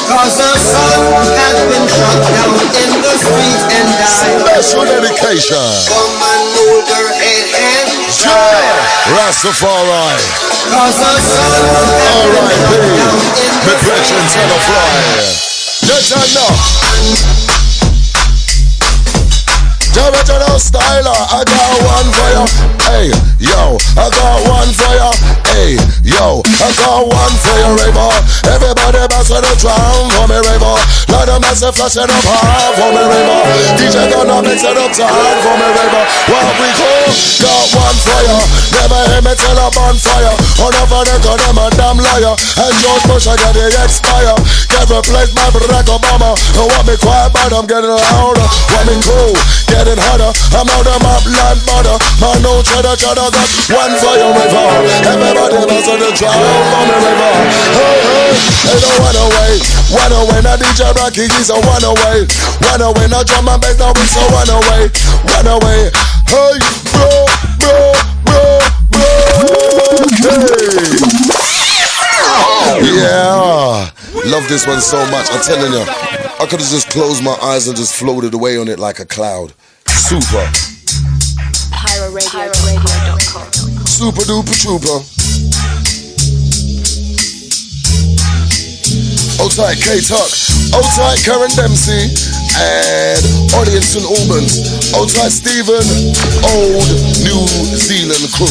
Cause 0.04 0.36
the 0.36 0.52
sun 0.60 1.24
has 1.32 1.56
been 1.72 1.86
shut 1.88 2.20
down 2.28 2.52
in 2.76 2.90
the 3.00 3.14
street 3.16 3.62
and 3.72 3.88
died. 3.96 4.36
Special 4.44 4.84
dedication. 4.84 5.56
Come 5.88 6.20
and 6.20 6.44
your 6.84 7.08
head 7.16 7.46
and 7.56 7.88
Yeah. 8.20 9.16
Rastafari. 9.16 10.20
Cause 10.68 10.96
the 11.00 11.12
sun 11.24 11.56
has 11.72 11.88
All 12.04 12.28
been 12.28 12.44
right, 12.44 12.52
shut 12.52 12.68
babe. 12.68 13.00
down 13.00 13.16
in 13.16 13.52
The 13.64 13.74
the 13.80 13.96
street 14.04 14.32
and 14.44 14.52
died. 14.68 15.53
Yes, 15.94 16.12
I 16.12 17.38
know. 17.38 17.43
Original 19.94 20.58
styler, 20.58 21.06
uh, 21.06 21.38
I 21.38 21.46
got 21.46 21.70
one 21.86 22.08
for 22.10 22.30
you. 22.34 22.44
Hey, 22.82 23.06
yo, 23.38 23.78
I 23.94 24.10
got 24.10 24.42
one 24.42 24.72
for 24.74 24.90
you. 24.90 25.10
Hey, 25.54 25.78
yo, 26.02 26.42
I 26.42 26.68
got 26.82 27.06
one 27.06 27.36
for 27.38 27.54
you, 27.62 27.70
Raver. 27.78 28.10
Everybody 28.50 29.06
bounce 29.06 29.30
to 29.30 29.38
the 29.38 29.54
drum 29.62 30.10
for 30.18 30.26
me, 30.26 30.38
Raver. 30.50 30.76
Let 31.14 31.30
them 31.30 31.46
massive 31.46 31.78
flash 31.78 31.94
it 31.94 32.10
up 32.10 32.26
hard 32.26 32.74
for 32.74 32.90
me, 32.90 33.02
Raver. 33.06 33.38
DJ 33.78 34.10
gonna 34.10 34.42
mix 34.42 34.66
it 34.66 34.74
up 34.74 34.90
tight 34.90 35.38
for 35.46 35.54
me, 35.62 35.68
Raver. 35.78 36.04
What 36.26 36.52
we 36.58 36.68
call, 36.74 37.06
got 37.38 37.64
one 37.78 37.98
for 38.02 38.20
you. 38.26 38.38
Never 38.74 39.00
hear 39.14 39.22
me 39.22 39.32
tell 39.38 39.62
a 39.62 39.70
bonfire. 39.70 40.34
On 40.58 40.74
over 40.74 41.02
the 41.06 41.16
gun, 41.22 41.38
I'm 41.46 41.58
a 41.62 41.70
damn 41.78 42.02
liar. 42.02 42.34
And 42.34 42.74
George 42.82 43.04
Bush, 43.06 43.30
I 43.30 43.38
got 43.38 43.54
the 43.54 43.70
expire. 43.70 44.34
Get 44.74 44.90
replaced 44.90 45.38
by 45.38 45.54
Barack 45.54 45.86
Obama. 45.86 46.34
And 46.58 46.66
want 46.66 46.82
me 46.82 46.98
quiet, 46.98 47.30
but 47.30 47.54
I'm 47.54 47.66
getting 47.70 47.94
louder. 47.94 48.48
Want 48.74 48.86
me 48.90 48.98
cool, 49.06 49.38
getting 49.84 50.00
hotter. 50.00 50.32
I'm 50.56 50.64
out 50.64 50.88
of 50.88 50.98
my 51.04 51.12
blind 51.20 51.60
butter. 51.68 51.96
Man, 52.16 52.40
no 52.40 52.64
cheddar, 52.64 52.96
cheddar, 52.96 53.28
got 53.28 53.48
one 53.68 53.92
for 54.00 54.16
you, 54.16 54.32
river. 54.32 54.64
Everybody 55.04 55.60
bounce 55.68 55.88
on 55.92 56.00
the 56.00 56.08
drum 56.16 56.32
on 56.32 56.88
the 56.88 56.96
river. 57.04 57.32
Hey, 57.76 58.00
hey, 58.00 58.32
hey, 58.64 58.80
no 58.80 58.90
one 59.04 59.18
away. 59.28 59.52
One 59.92 60.12
away, 60.24 60.40
now 60.40 60.56
DJ 60.56 60.88
Brockie, 60.96 61.28
he's 61.36 61.52
a 61.52 61.60
one 61.60 61.84
away. 61.84 62.24
One 62.72 62.80
away, 62.80 63.06
now 63.12 63.22
drum 63.22 63.48
and 63.48 63.60
bass, 63.60 63.76
now 63.76 63.92
we 63.92 64.04
so 64.08 64.24
one 64.32 64.48
away. 64.48 64.88
One 65.36 65.48
away. 65.52 65.92
Hey, 66.32 66.56
bro, 66.88 67.28
bro, 67.60 67.92
bro, 68.24 68.40
bro. 68.88 69.04
Okay. 70.24 70.64
Yeah. 72.80 73.90
Love 74.26 74.48
this 74.48 74.66
one 74.66 74.80
so 74.80 74.98
much. 75.10 75.28
I'm 75.30 75.42
telling 75.42 75.72
you, 75.72 75.84
I 75.84 76.46
could 76.48 76.60
have 76.60 76.70
just 76.70 76.88
closed 76.88 77.22
my 77.22 77.36
eyes 77.42 77.68
and 77.68 77.76
just 77.76 77.94
floated 77.94 78.32
away 78.32 78.56
on 78.56 78.68
it 78.68 78.78
like 78.78 78.98
a 78.98 79.04
cloud. 79.04 79.52
Super. 79.94 80.46
PyroRadio.com. 81.70 83.46
Super 83.86 84.24
duper 84.26 84.56
trooper. 84.60 84.98
Old 89.40 89.52
tight 89.54 89.78
K 89.78 90.00
Tuck. 90.02 90.30
Old 90.74 90.88
tight 90.94 91.18
Karen 91.24 91.50
Dempsey. 91.54 92.10
and 92.54 93.22
audience 93.58 93.98
in 93.98 94.04
Albans. 94.06 94.62
tight 95.10 95.30
Stephen, 95.34 95.82
old 96.54 96.88
New 97.26 97.42
Zealand 97.74 98.26
crew. 98.34 98.50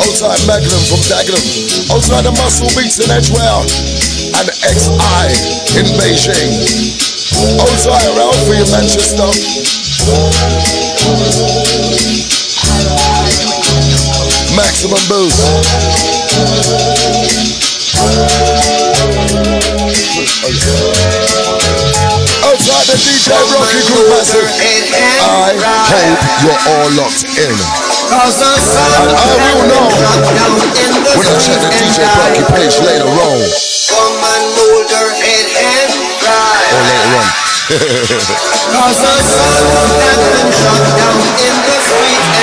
Old 0.00 0.16
tight 0.16 0.40
Magnum 0.48 0.82
from 0.88 1.00
Dagenham. 1.08 1.44
tight 2.08 2.24
the 2.24 2.32
Muscle 2.40 2.68
Beats 2.76 3.00
in 3.00 3.10
Edgware. 3.12 3.64
And 4.36 4.48
XI 4.64 5.80
in 5.80 5.86
Beijing. 6.00 6.52
Old 7.60 7.78
tight 7.84 8.08
Ralph 8.16 8.48
in 8.48 8.68
Manchester. 8.72 9.83
Maximum 14.56 14.98
boost. 15.06 15.38
Outside 22.42 22.86
the 22.90 22.98
DJ 22.98 23.30
Brockie 23.46 23.86
Group 23.86 24.10
Massive. 24.10 24.50
I 25.22 25.54
hope 25.94 26.18
you're 26.42 26.58
all 26.74 26.90
locked 26.98 27.22
in. 27.38 27.54
And 27.54 28.34
I 29.14 29.54
will 29.54 29.68
know 29.70 29.86
when 31.14 31.26
I 31.26 31.38
check 31.38 31.62
the 31.62 31.70
DJ 31.70 32.02
Brockie 32.18 32.46
page 32.56 32.76
later 32.82 33.06
on. 33.06 33.73
Cause 37.64 39.00
the 39.00 39.16
sun 39.24 39.88
has 40.04 40.20
been 40.20 40.52
shut 40.52 40.84
down 41.00 41.16
in 41.40 41.56
the 41.64 41.76
street 41.80 42.33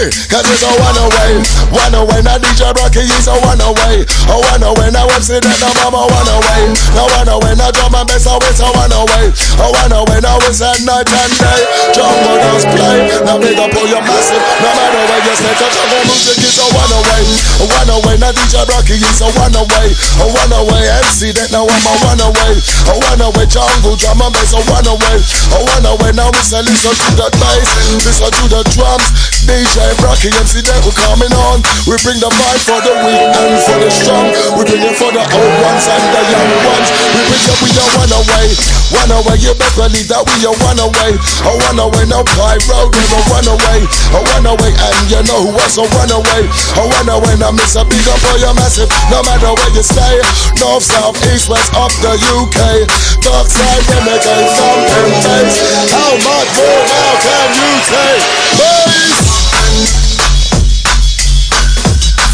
hey, 0.00 0.08
cause 0.32 0.46
it's 0.48 0.64
a 0.64 0.70
one 0.80 0.96
away, 0.96 1.32
one 1.76 1.94
away. 1.94 2.20
Now 2.24 2.40
DJ 2.40 2.72
Brockie 2.72 3.04
is 3.04 3.28
a 3.28 3.36
one 3.44 3.60
away, 3.60 4.08
a 4.32 4.36
one 4.40 4.64
away. 4.64 4.88
Now 4.88 5.04
I'm 5.04 5.20
sitting 5.20 5.52
mama 5.60 6.08
one 6.08 6.30
away, 6.32 6.62
now 6.96 7.06
one 7.20 7.28
away. 7.28 7.52
Now 7.60 7.68
drum 7.68 7.92
and 7.92 8.08
bass 8.08 8.24
always 8.24 8.60
a 8.60 8.68
one 8.72 8.92
away, 8.92 9.28
a 9.60 9.66
one 9.68 9.92
away. 9.92 10.18
Now 10.24 10.40
it's 10.48 10.64
at 10.64 10.80
night 10.88 11.08
and 11.08 11.32
day. 11.36 11.60
Jungle 11.92 12.36
does 12.40 12.64
play, 12.72 12.98
now 13.28 13.36
big 13.36 13.60
up 13.60 13.76
all 13.76 13.88
your 13.88 14.00
massive. 14.00 14.40
No 14.64 14.70
matter 14.72 15.02
where 15.04 15.20
you 15.20 15.34
stay, 15.36 15.54
cause 15.60 15.74
jungle 15.76 16.04
music 16.08 16.38
is 16.40 16.56
a 16.56 16.66
one 16.72 16.92
away, 16.96 17.22
a 17.60 17.64
one 17.68 17.90
away. 18.00 18.16
Now 18.16 18.32
DJ 18.32 18.64
Brockie 18.64 18.96
is 18.96 19.20
a 19.20 19.28
one 19.36 19.52
away, 19.52 19.88
a 19.92 20.26
one 20.32 20.52
away. 20.64 20.82
MC 21.04 21.36
Det 21.36 21.52
now 21.52 21.68
I'm 21.68 21.86
a 21.86 21.92
one 22.08 22.22
away, 22.24 22.52
a 22.88 22.94
one 22.96 23.20
away. 23.20 23.46
Jungle 23.50 23.96
drum 24.00 24.24
and 24.24 24.32
bass 24.32 24.56
a 24.56 24.60
one 24.64 24.88
away, 24.88 25.18
a 25.20 25.58
one 25.60 25.86
away. 25.92 26.10
Now 26.16 26.32
we 26.32 26.40
say 26.40 26.62
listen 26.64 26.94
to 26.96 27.08
the 27.20 27.28
bass, 27.36 27.68
listen 28.00 28.32
to 28.32 28.44
the 28.48 28.62
drums. 28.72 29.08
DJ 29.44 29.89
Brockie 29.98 30.30
MC 30.38 30.62
Det 30.62 30.78
we 30.86 30.92
coming 30.92 31.34
on. 31.50 31.58
We 31.88 31.96
bring 32.04 32.20
the 32.20 32.30
vibe 32.30 32.62
for 32.62 32.80
the 32.84 32.94
weak 33.02 33.26
and 33.42 33.56
for 33.66 33.78
the 33.82 33.90
strong. 33.90 34.30
We 34.54 34.62
bring 34.68 34.82
it 34.86 34.94
for 34.94 35.10
the 35.10 35.24
old 35.24 35.54
ones 35.66 35.84
and 35.90 36.04
the 36.14 36.22
young 36.30 36.52
ones. 36.70 36.88
We 37.14 37.20
bring 37.26 37.44
it, 37.50 37.56
we 37.64 37.70
one 37.98 38.12
away, 38.14 38.46
one 38.94 39.10
away. 39.10 39.36
You 39.42 39.54
best 39.58 39.74
believe 39.74 40.08
that 40.12 40.22
we 40.22 40.46
are 40.46 40.56
one 40.62 40.78
away, 40.78 41.12
a 41.16 41.52
one 41.70 41.80
away. 41.80 42.04
Now 42.06 42.22
Pyro, 42.22 42.92
a 42.92 43.18
one 43.32 43.48
away, 43.50 43.80
a 44.14 44.20
one 44.20 44.46
away, 44.46 44.72
and 44.72 44.98
you 45.10 45.22
know 45.26 45.48
who 45.48 45.58
else 45.58 45.76
a 45.80 45.84
one 45.84 46.12
away, 46.12 46.42
a 46.46 46.82
one 46.84 47.10
away. 47.10 47.34
Now 47.40 47.50
miss 47.50 47.74
a 47.74 47.82
big 47.82 48.04
up 48.06 48.14
oh, 48.14 48.24
for 48.30 48.36
your 48.38 48.54
massive, 48.54 48.90
no 49.10 49.24
matter 49.26 49.50
where 49.50 49.72
you 49.74 49.82
stay, 49.82 50.20
north, 50.60 50.86
south, 50.86 51.18
east, 51.32 51.50
west, 51.50 51.72
up 51.74 51.92
the 52.04 52.14
UK, 52.14 52.86
dark 53.24 53.46
side, 53.48 53.84
renegade, 53.90 54.50
thumping 54.54 55.14
bass. 55.24 55.54
How 55.90 56.12
much 56.20 56.50
more 56.58 56.82
now 56.84 57.12
can 57.24 57.48
you 57.58 57.72
take? 57.88 58.24
Bass 58.60 59.29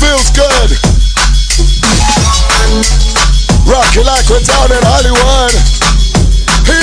feels 0.01 0.30
good. 0.30 0.70
Rock 3.66 3.97
it 3.97 4.07
like 4.07 4.26
we're 4.30 4.40
down 4.40 4.70
in 4.72 4.82
Hollywood. 4.82 5.55
Hey, 6.66 6.82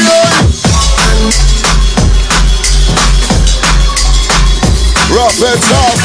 Rough 5.13 5.41
and 5.43 5.61
tough. 5.61 5.99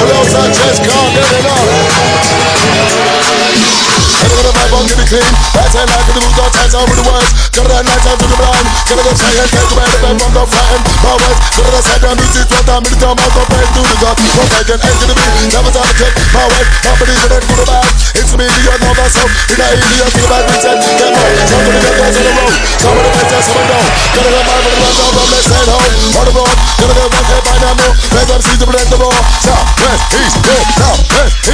What 0.00 0.10
else 0.14 0.34
I 0.34 0.46
just 0.48 0.82
can't 0.82 1.14
get 1.14 1.32
enough. 1.40 1.88
Gotta 4.18 4.34
go 4.34 4.42
to 4.42 4.52
my 4.52 4.66
bunk, 4.74 4.86
get 4.90 4.98
it 4.98 5.08
clean. 5.08 5.30
Right 5.54 5.70
side 5.70 5.86
like 5.86 6.06
the 6.10 6.18
moves, 6.18 6.38
all 6.42 6.50
times 6.50 6.74
out 6.74 6.86
with 6.90 6.98
the 6.98 7.06
words. 7.06 7.30
Gotta 7.54 7.70
that 7.70 7.84
night 7.86 8.02
out 8.02 8.18
to 8.18 8.26
the 8.26 8.38
blind. 8.38 8.66
Gotta 8.88 9.02
go 9.06 9.12
say 9.14 9.30
and 9.38 9.50
take 9.50 9.70
away 9.70 9.86
the 9.86 9.98
bed 10.02 10.16
from 10.18 10.32
the 10.34 10.42
fighting. 10.48 10.82
My 11.06 11.14
words, 11.14 11.38
gotta 11.54 11.70
go 11.70 11.80
side 11.86 12.02
down, 12.02 12.16
music, 12.18 12.46
what 12.50 12.64
time, 12.66 12.82
minute 12.82 12.98
time, 12.98 13.14
out, 13.14 13.30
go 13.30 13.42
back 13.46 13.68
to 13.70 13.80
the 13.82 13.96
God. 14.02 14.16
End 14.18 14.98
to 14.98 15.06
the 15.06 15.14
beat. 15.14 15.54
Never 15.54 15.70
time 15.70 15.86
to 15.86 15.94
click. 15.94 16.14
My 16.34 16.44
way, 16.50 16.64
my 16.82 16.92
believe 16.98 17.22
it, 17.30 17.42
good 17.46 17.62
or 17.62 17.68
bad. 17.70 17.86
It's 18.18 18.32
me, 18.34 18.46
you 18.46 18.74
know 18.78 18.92
myself. 18.98 19.30
Not 19.54 19.70
easy, 19.78 20.02
to 20.02 20.18
the 20.18 20.28
back, 20.28 20.44
we 20.50 20.54
said, 20.58 20.78
get 20.82 21.10
more. 21.14 21.30
Some 21.46 21.62
of 21.62 21.72
the 21.72 21.80
good 21.82 21.96
guys 21.98 22.16
on 22.18 22.24
the 22.26 22.34
road. 22.34 22.54
Some 22.78 22.96
of 22.98 23.02
the 23.06 23.10
some 23.38 23.54
of 23.54 23.54
them 23.54 23.70
don't. 23.70 23.88
Gotta 24.18 24.30
go 24.34 24.40
out 24.42 24.62
from 25.14 25.26
left 25.30 25.46
side 25.46 25.68
home. 25.70 25.86
On 26.18 26.24
the 26.26 26.34
road, 26.34 26.56
gotta 26.78 26.94
go 26.98 27.04
back 27.06 27.24
there, 27.30 27.42
find 27.46 27.62
out 27.70 27.76
more. 27.78 27.94
Let 28.18 28.26
them 28.26 28.40
see 28.42 28.56
the 28.58 28.66
blend 28.66 28.88
the 28.90 28.98
ball. 28.98 29.14
South, 29.46 29.68
west, 29.78 30.04
east, 30.18 30.36
north, 30.42 30.68
south, 30.74 31.00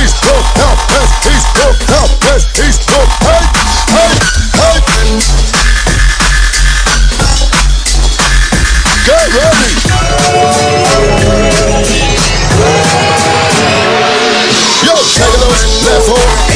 east, 0.00 0.16
north, 0.24 0.46
south, 0.56 0.80
east, 1.28 1.48
north, 1.60 2.53
east, 2.62 2.88
north. 2.90 3.10
Hey, 3.24 4.14
hey, 4.54 4.78
hey. 4.86 5.18
Get 9.04 9.26
ready. 9.34 9.72
Yo, 14.84 14.94
take 14.94 15.34
a 15.34 15.48
left 15.84 16.06
hook. 16.06 16.53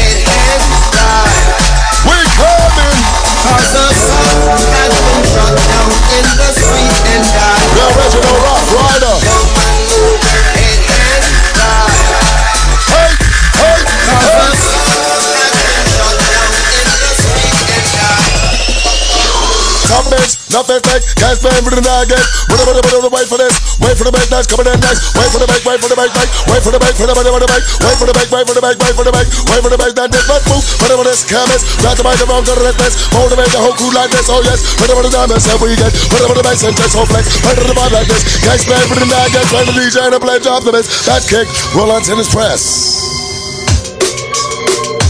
Nothing 20.69 20.85
fake, 20.85 21.05
can't 21.17 21.37
spend 21.41 21.65
with 21.65 21.81
the 21.81 21.81
nugget. 21.81 22.21
Wait, 22.53 22.61
wait, 22.61 22.77
wait, 22.77 22.85
for 22.85 23.01
the 23.01 23.09
wait, 23.09 23.09
for 23.09 23.09
the 23.09 23.09
wait 23.09 23.29
for 23.33 23.39
this. 23.41 23.55
Wait 23.81 23.97
for 23.97 24.05
the 24.05 24.13
big 24.13 24.29
next, 24.29 24.53
coming 24.53 24.69
in 24.69 24.77
next. 24.85 25.17
Wait 25.17 25.29
for 25.33 25.41
the 25.41 25.49
big, 25.49 25.65
wait 25.65 25.81
for 25.81 25.89
the 25.89 25.97
big, 25.97 26.13
wait, 26.13 26.29
wait 26.45 26.61
for 26.61 26.73
the 26.73 26.81
big, 26.81 26.93
for 26.93 27.09
the 27.09 27.17
big, 27.17 27.25
for 27.25 27.41
the 27.41 27.49
big. 27.49 27.65
Wait 27.81 27.97
for 27.97 28.05
the 28.05 28.13
big, 28.13 28.29
wait 28.29 28.45
for 28.45 28.53
the 28.53 28.61
big, 28.61 28.77
wait 28.77 28.93
for 28.93 29.05
the 29.09 29.15
big, 29.17 29.27
wait 29.49 29.61
for 29.65 29.71
the 29.73 29.81
big. 29.81 29.93
That 29.97 30.13
different 30.13 30.45
move. 30.53 30.65
Whatever 30.85 31.09
this 31.09 31.25
chemist, 31.25 31.65
grab 31.81 31.97
the 31.97 32.05
go 32.05 32.13
to 32.13 32.53
the 32.53 32.73
this. 32.77 32.95
Motivate 33.17 33.49
the 33.49 33.61
whole 33.65 33.73
crew 33.81 33.93
like 33.97 34.13
this. 34.13 34.29
Oh 34.29 34.45
yes, 34.45 34.61
whatever 34.77 35.01
the 35.01 35.13
diamonds 35.13 35.49
that 35.49 35.57
we 35.57 35.73
get. 35.73 35.89
Whatever 36.13 36.37
the 36.37 36.45
bass 36.45 36.61
and 36.69 36.77
just 36.77 36.93
so 36.93 37.09
flex. 37.09 37.41
Whatever 37.41 37.73
the 37.73 37.77
vibe 37.79 37.95
like 37.97 38.09
this. 38.13 38.45
Can't 38.45 38.61
spend 38.61 38.85
with 38.93 39.01
the 39.01 39.09
nugget. 39.09 39.49
Trying 39.49 39.69
to 39.73 39.75
DJ 39.75 40.05
and 40.05 40.21
play 40.21 40.37
drop 40.45 40.69
the 40.69 40.73
bass. 40.75 41.09
That 41.09 41.25
kick, 41.25 41.49
roll 41.73 41.89
on 41.89 42.05
tennis 42.05 42.29
press. 42.29 42.61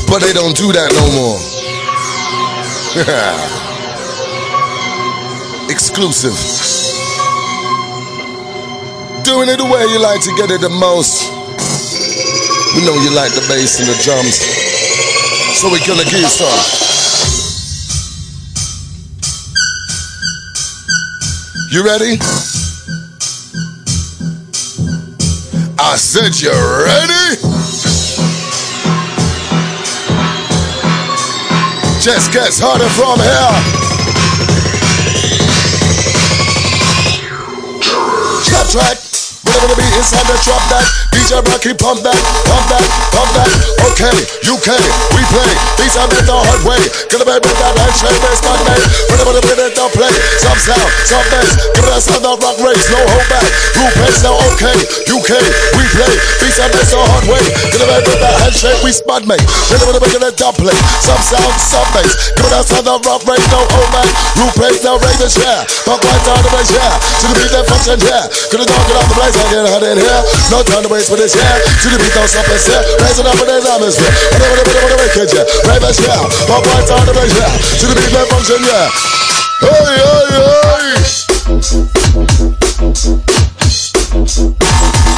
But 0.07 0.23
they 0.23 0.31
don't 0.31 0.55
do 0.55 0.71
that 0.71 0.95
no 0.95 1.05
more. 1.19 1.39
exclusive. 5.79 6.35
Doing 9.23 9.49
it 9.49 9.59
the 9.59 9.65
way 9.65 9.87
you 9.95 10.03
like 10.03 10.21
to 10.23 10.35
get 10.35 10.51
it 10.51 10.61
the 10.61 10.69
most. 10.69 11.31
We 12.75 12.83
know 12.83 12.99
you 12.99 13.15
like 13.15 13.31
the 13.31 13.47
bass 13.47 13.79
and 13.79 13.87
the 13.87 13.95
drums, 14.03 14.43
so 15.55 15.71
we're 15.71 15.79
gonna 15.87 16.03
you 16.03 16.27
some. 16.27 16.51
You 21.71 21.87
ready? 21.87 22.19
I 25.79 25.95
said 25.95 26.35
you 26.43 26.51
ready? 26.51 27.39
Just 32.03 32.33
gets 32.33 32.59
harder 32.59 32.89
from 32.99 33.21
here. 33.21 33.88
Track. 38.69 38.99
Whatever 39.45 39.75
beat 39.77 39.95
is 39.97 40.13
on 40.13 40.27
the 40.27 40.37
drop 40.45 40.61
that. 40.69 41.08
DJ 41.19 41.43
Rocky 41.51 41.75
pump 41.75 41.99
that, 42.07 42.15
pump 42.47 42.65
that, 42.71 42.85
pump 43.11 43.31
that. 43.35 43.51
Okay, 43.91 44.15
UK, 44.47 44.71
we 45.19 45.23
play. 45.35 45.51
These 45.75 45.99
are 45.99 46.07
the 46.07 46.23
hard 46.31 46.63
way. 46.63 46.79
Gonna 47.11 47.27
be 47.27 47.35
with 47.35 47.59
that 47.59 47.75
handshake, 47.75 48.15
bass 48.23 48.39
not 48.47 48.63
made. 48.63 48.87
Everybody 49.11 49.43
bring 49.43 49.59
it 49.67 49.75
down, 49.75 49.91
play. 49.91 50.15
Some 50.39 50.55
sound, 50.63 50.87
some 51.03 51.27
bass. 51.35 51.59
Give 51.75 51.83
it 51.83 51.91
a 51.91 51.99
sound 51.99 52.23
rock 52.23 52.59
race, 52.63 52.87
no 52.95 53.03
hold 53.03 53.27
back. 53.27 53.43
Group 53.75 53.93
pace 53.99 54.23
now, 54.23 54.39
okay. 54.55 54.79
UK, 55.11 55.31
we 55.75 55.83
play. 55.91 56.39
And 56.59 56.75
bass 56.75 56.91
the 56.91 56.99
hard 56.99 57.23
way. 57.31 57.39
Get 57.71 57.79
it 57.79 57.87
with 57.87 58.19
that 58.19 58.35
handshake, 58.43 58.83
we 58.83 58.91
spud 58.91 59.23
mate. 59.31 59.43
Everybody 59.71 60.03
bring 60.03 60.27
it 60.27 60.35
down, 60.35 60.55
play. 60.59 60.75
Some 61.03 61.23
sound, 61.23 61.55
some 61.55 61.87
bass. 61.95 62.35
Give 62.35 62.47
it 62.47 62.55
a 62.55 62.67
sound 62.67 62.99
rock 63.07 63.23
race, 63.31 63.47
no 63.55 63.63
hold 63.63 63.91
back. 63.95 64.11
Group 64.35 64.55
pace 64.59 64.83
now, 64.83 64.99
Ravens, 64.99 65.39
yeah. 65.39 65.63
Buck 65.87 66.03
white 66.03 66.23
down 66.27 66.43
the 66.43 66.51
race, 66.55 66.75
yeah. 66.75 66.99
To 66.99 67.25
the 67.31 67.35
beat 67.39 67.51
that 67.55 67.67
function, 67.71 67.99
yeah. 68.07 68.27
Gonna 68.51 68.67
dog 68.67 68.87
it 68.91 68.97
off 68.99 69.07
the 69.07 69.15
blaze, 69.19 69.39
I 69.39 69.45
get 69.55 69.71
hot 69.71 69.83
in 69.87 69.99
here. 70.03 70.23
No 70.51 70.59
time 70.67 70.83
to 70.83 70.91
waste 70.91 71.08
for 71.09 71.17
this, 71.17 71.33
yeah. 71.35 71.41
To 71.41 71.89
the 71.89 71.97
beat, 71.97 72.13
don't 72.13 72.29
stop 72.29 72.45
and 72.45 72.61
set. 72.61 72.85
Raising 73.01 73.25
up 73.25 73.41
in 73.41 73.49
this 73.49 73.65
atmosphere. 73.65 74.13
Whatever, 74.29 74.61
whatever, 74.61 74.77
whatever, 74.77 75.09
wicked, 75.09 75.33
yeah. 75.33 75.49
Ravens, 75.65 75.99
yeah. 76.05 76.21
Buck 76.45 76.61
white 76.69 76.85
down 76.85 77.09
the 77.09 77.17
race, 77.17 77.33
yeah. 77.33 77.49
To 77.49 77.87
the 77.89 77.97
beat 77.97 78.13
that 78.13 78.29
function, 78.29 78.61
yeah. 78.61 78.93
Hey, 79.65 79.97
hey, 79.97 80.29
hey. 85.09 85.18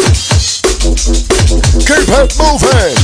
Keep 1.85 2.09
it 2.09 2.37
moving. 2.39 2.97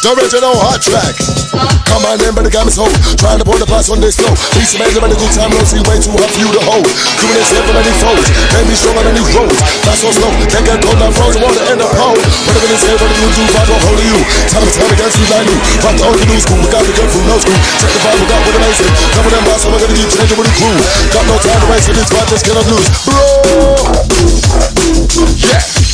The 0.00 0.14
original 0.14 0.54
hot 0.54 0.78
track. 0.78 1.18
Come 1.90 2.06
on 2.06 2.22
in, 2.22 2.30
but 2.30 2.46
the 2.46 2.52
got 2.54 2.62
me 2.62 2.70
sold. 2.70 2.94
Trying 3.18 3.42
to 3.42 3.44
pour 3.44 3.58
the 3.58 3.66
pots 3.66 3.90
on 3.90 3.98
this 3.98 4.14
flow. 4.14 4.30
Peace 4.54 4.78
man, 4.78 4.86
the 4.94 5.02
good 5.02 5.34
time, 5.34 5.50
no 5.50 5.58
see 5.66 5.82
way 5.90 5.98
too 5.98 6.14
hot 6.14 6.30
for 6.30 6.38
you 6.38 6.50
to 6.54 6.62
hold. 6.62 6.86
This 6.86 7.50
here 7.50 7.66
for 7.66 7.74
many 7.74 7.90
foes. 7.98 8.22
Can't 8.54 8.66
be 8.70 8.78
stronger 8.78 9.02
than 9.02 9.18
these 9.18 9.34
roads. 9.34 9.58
Not 9.82 9.98
so 9.98 10.14
slow, 10.14 10.30
can't 10.46 10.62
get 10.62 10.78
cold, 10.86 10.94
not 11.02 11.10
frozen, 11.10 11.42
water 11.42 11.66
in 11.74 11.82
the 11.82 11.90
hole. 11.90 12.14
Whatever 12.14 12.68
this 12.70 12.86
here, 12.86 12.94
what 13.02 13.10
do 13.10 13.18
you 13.18 13.30
do? 13.34 13.42
Fight 13.50 13.66
on 13.66 13.80
hold 13.82 13.98
of 13.98 14.06
you. 14.06 14.18
Time 14.46 14.62
to 14.62 14.70
time 14.70 14.90
against 14.94 15.18
you 15.18 15.26
like 15.26 15.46
new. 15.50 15.58
Rock 15.82 15.94
the 15.98 16.04
old 16.06 16.22
new 16.22 16.38
school, 16.38 16.58
we 16.62 16.68
got 16.70 16.82
the 16.86 16.94
good 16.94 17.10
food, 17.10 17.26
no 17.26 17.36
school. 17.42 17.58
Check 17.82 17.90
the 17.90 18.00
vibe, 18.06 18.18
we 18.22 18.26
got 18.30 18.40
with 18.46 18.54
the 18.54 18.60
amazing. 18.62 18.94
Cover 19.18 19.30
them 19.34 19.42
boss, 19.42 19.62
we're 19.66 19.74
gonna 19.74 19.98
keep 19.98 20.06
changing 20.06 20.38
with 20.38 20.46
the 20.46 20.54
crew. 20.54 20.78
Got 21.10 21.24
no 21.26 21.34
time 21.42 21.60
to 21.60 21.66
waste, 21.66 21.90
so 21.90 21.92
this 21.98 22.06
spot 22.06 22.24
just 22.30 22.44
cannot 22.46 22.66
lose. 22.70 22.86
Bro! 23.10 23.26
Yeah! 25.34 25.89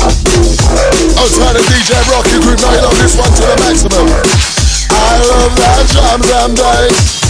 Outside 0.00 1.56
of 1.56 1.64
DJ 1.68 1.92
Brockie 2.08 2.40
Group, 2.40 2.56
now 2.60 2.72
you 2.72 2.80
love 2.80 2.96
this 2.96 3.16
one 3.20 3.28
to 3.28 3.42
the 3.44 3.56
maximum. 3.60 4.08
I 4.96 5.20
love 5.28 5.52
that 5.60 5.84
drums 5.92 6.24
and 6.40 6.56
bass. 6.56 7.20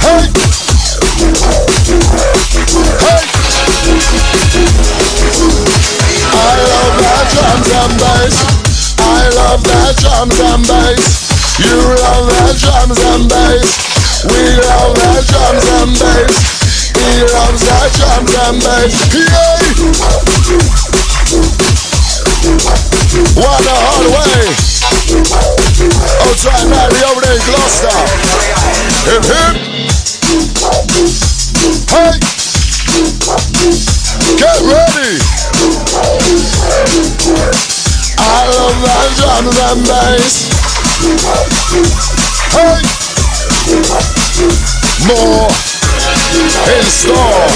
Hey! 0.00 0.24
Hey! 2.96 3.20
I 6.32 6.56
love 6.64 6.96
that 6.96 7.28
drums 7.28 7.68
and 7.76 7.92
bass. 8.00 8.36
I 8.96 9.28
love 9.36 9.60
that 9.64 10.00
drums 10.00 10.40
and 10.40 10.64
bass. 10.64 11.28
You 11.60 11.76
love 11.76 12.24
that 12.24 12.56
drums 12.56 13.00
and 13.04 13.28
bass. 13.28 13.68
We 14.24 14.56
love 14.64 14.96
that 14.96 15.28
drums 15.28 15.68
and 15.76 15.92
bass. 16.00 16.59
He 17.10 17.26
loves 17.26 17.66
that 17.66 17.90
drums 17.98 18.30
and 18.38 18.62
bass. 18.62 18.94
Yay! 19.10 19.66
One 23.34 23.62
the 23.66 23.74
hard 23.74 24.06
way. 24.14 24.46
Outside 26.22 26.70
Mary 26.70 27.02
over 27.10 27.20
there 27.20 27.34
in 27.34 27.42
Gloucester. 27.50 27.90
Hip 29.10 29.26
hip. 29.26 29.58
Hey. 31.90 32.14
Get 34.38 34.62
ready. 34.70 35.18
I 38.22 38.46
love 38.54 38.78
that 38.86 39.10
drums 39.18 39.58
and 39.66 39.82
bass. 39.82 40.46
Hey. 42.54 42.86
More 45.06 45.69
in 46.36 46.82
store. 46.82 47.50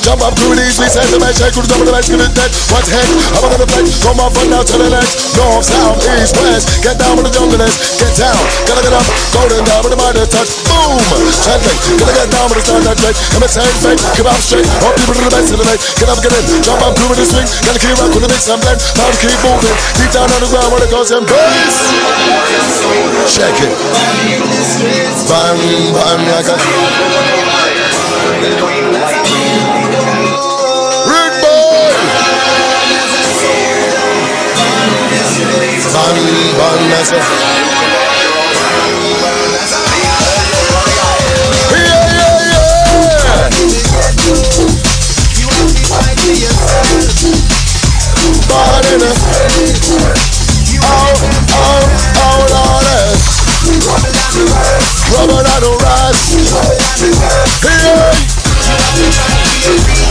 Jump 0.00 0.24
up 0.24 0.32
to 0.32 0.48
these, 0.56 0.80
we 0.80 0.88
send 0.88 1.12
the 1.12 1.20
match, 1.20 1.44
I 1.44 1.52
could 1.52 1.68
double 1.68 1.84
the 1.84 1.92
match, 1.92 2.08
get 2.08 2.24
it 2.24 2.32
dead. 2.32 2.48
What 2.72 2.88
the 2.88 2.96
heck? 2.96 3.04
I'm 3.36 3.44
on 3.44 3.60
the 3.60 3.68
plate, 3.68 3.84
from 4.00 4.16
my 4.16 4.32
front 4.32 4.48
now 4.48 4.64
to 4.64 4.76
the 4.80 4.88
next. 4.88 5.36
North, 5.36 5.68
south, 5.68 6.00
east, 6.16 6.40
west. 6.40 6.80
Get 6.80 6.96
down 6.96 7.20
with 7.20 7.28
the 7.28 7.32
jungle 7.36 7.60
get 7.60 7.68
down. 8.16 8.40
Gotta 8.64 8.80
get 8.80 8.96
up, 8.96 9.04
golden 9.36 9.60
down 9.68 9.84
with 9.84 9.92
the 9.92 10.00
mighty 10.00 10.24
touch. 10.32 10.56
Boom! 10.64 10.96
Chanting, 11.44 12.00
gotta 12.00 12.16
get 12.16 12.32
down 12.32 12.48
with 12.48 12.56
the 12.58 12.64
stand 12.64 12.88
that 12.88 12.96
plate. 12.96 13.12
I'm 13.36 13.44
a 13.44 13.48
same 13.48 13.68
fake, 13.84 14.00
keep 14.16 14.24
up 14.24 14.40
straight. 14.40 14.64
All 14.80 14.96
people 14.96 15.20
to 15.20 15.20
the 15.20 15.36
best 15.36 15.52
of 15.52 15.60
the 15.60 15.68
night. 15.68 15.84
Get 16.00 16.08
up, 16.08 16.16
get 16.24 16.32
in, 16.32 16.48
jump 16.64 16.80
up, 16.80 16.96
groove 16.96 17.12
with 17.12 17.20
the 17.20 17.28
swing. 17.28 17.44
Gotta 17.68 17.76
keep 17.76 17.92
rock 18.00 18.08
with 18.16 18.24
the 18.24 18.32
mix 18.32 18.48
and 18.48 18.56
blend. 18.64 18.80
Time 18.80 19.12
to 19.12 19.20
keep 19.20 19.36
moving. 19.44 19.76
Deep 20.00 20.16
down 20.16 20.32
on 20.32 20.40
the 20.40 20.48
ground 20.48 20.72
where 20.72 20.80
it 20.80 20.88
goes 20.88 21.12
and 21.12 21.28
bass. 21.28 21.76
Check 23.36 23.52
it. 23.68 23.76
Bang, 25.28 25.60
bang, 25.92 26.24
like 26.32 26.48
a. 26.48 26.56
Yeah, 36.10 36.18
yeah, 36.18 37.90
yeah! 42.50 42.90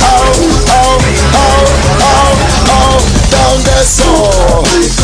Oh, 0.02 0.38
oh, 0.70 1.04
oh! 1.34 1.60
Oh, 2.02 2.38
oh, 2.70 3.00
down. 3.32 4.99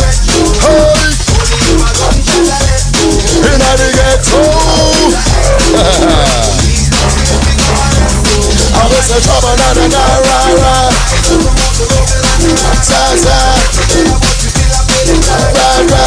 A 9.08 9.20
trouble, 9.20 9.54
na 9.56 9.72
na 9.72 9.86
na 9.86 10.02
ra 10.26 10.38
ra. 10.58 10.74
Sa 12.82 13.02
sa. 13.22 13.38
Ra 15.54 15.70
ra. 15.90 16.04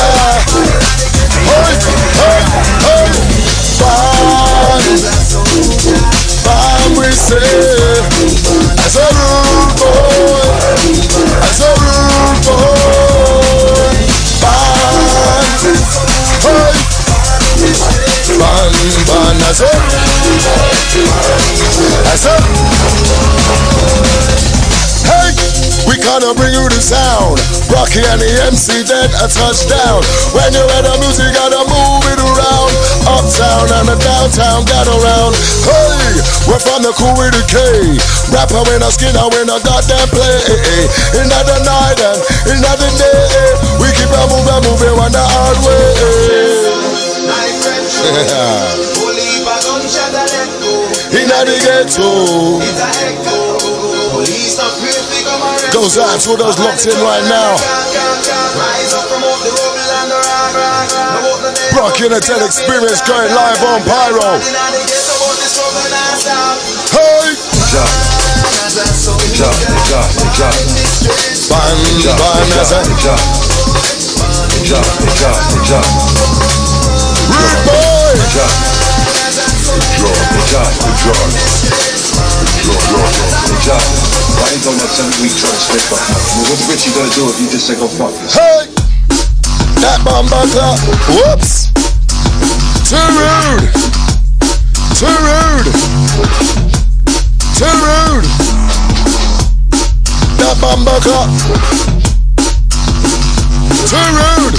Bang. 3.80 4.86
Bang 6.44 6.94
we 7.00 7.08
say. 7.16 7.40
As 8.84 8.96
a 9.00 9.08
rude 9.16 9.74
boy. 9.80 10.44
As 11.40 11.62
a 11.62 11.70
rude 11.80 12.42
boy. 12.46 13.96
Bang. 14.44 15.80
Hey. 16.44 16.76
Bang, 18.40 18.76
bang, 19.08 19.29
as 19.50 19.66
a 19.66 19.70
As 22.14 22.26
a 22.30 22.38
Hey, 25.10 25.34
we 25.90 25.98
gonna 26.06 26.38
bring 26.38 26.54
you 26.54 26.70
the 26.70 26.78
sound. 26.78 27.42
Brockie 27.66 28.06
and 28.14 28.22
the 28.22 28.30
MC 28.46 28.86
Det 28.86 29.10
a 29.10 29.26
touchdown. 29.26 30.06
When 30.38 30.54
you 30.54 30.62
hear 30.62 30.86
the 30.86 30.94
music, 31.02 31.34
gotta 31.34 31.66
move 31.66 32.06
it 32.14 32.22
around. 32.22 32.70
Uptown 33.10 33.74
and 33.74 33.90
the 33.90 33.98
downtown, 33.98 34.70
got 34.70 34.86
around. 34.86 35.34
Hey, 35.66 36.22
we're 36.46 36.62
from 36.62 36.86
the 36.86 36.94
cool 36.94 37.18
with 37.18 37.34
the 37.34 37.42
K. 37.50 37.58
Rapper 38.30 38.62
in 38.78 38.86
a 38.86 38.92
skin, 38.94 39.18
and 39.18 39.34
we're 39.34 39.50
not 39.50 39.66
goddamn 39.66 40.14
play. 40.14 40.46
In 41.18 41.26
the 41.26 41.58
night 41.66 41.98
and 42.06 42.22
in 42.54 42.62
the 42.62 42.90
day, 43.02 43.58
we 43.82 43.90
keep 43.98 44.14
on 44.14 44.30
moving, 44.30 44.62
moving 44.70 44.94
on 44.94 45.10
the 45.10 45.26
hard 45.26 45.58
way. 45.66 45.90
In 51.10 51.26
the 51.26 51.58
ghetto. 51.66 52.62
Goes 55.74 55.98
out 55.98 56.22
to 56.22 56.38
those 56.38 56.60
locked 56.60 56.86
in 56.86 56.94
right 57.02 57.26
now. 57.26 57.58
Brock 61.74 62.00
United 62.00 62.46
Experience 62.46 63.02
going 63.02 63.34
live 63.34 63.58
on 63.66 63.82
Pyro. 63.90 64.38
Hey! 66.94 67.34
Ban, 71.50 71.74
ban, 77.30 77.58
boy! 77.66 77.90
On 84.70 84.78
that 84.78 84.94
seven 84.94 85.10
week 85.26 85.34
trying 85.34 85.50
to 85.50 85.66
slip 85.66 85.82
up? 85.90 85.98
Well, 85.98 86.46
what's 86.46 86.62
Richie 86.70 86.94
gonna 86.94 87.10
do 87.18 87.26
if 87.26 87.42
you 87.42 87.50
just 87.50 87.66
say 87.66 87.74
go 87.74 87.90
oh, 87.90 87.98
fuck 87.98 88.14
yourself? 88.14 88.38
Hey! 88.38 88.70
That 89.82 89.98
bomber 90.06 90.46
clock. 90.54 90.78
Whoops! 91.10 91.74
Too 92.86 93.02
rude! 93.02 93.66
Too 94.94 95.10
rude! 95.10 95.74
Too 97.58 97.74
rude! 97.82 98.30
That 100.38 100.54
bomber 100.62 101.02
clock. 101.02 101.34
Too 103.90 104.06
rude! 104.22 104.54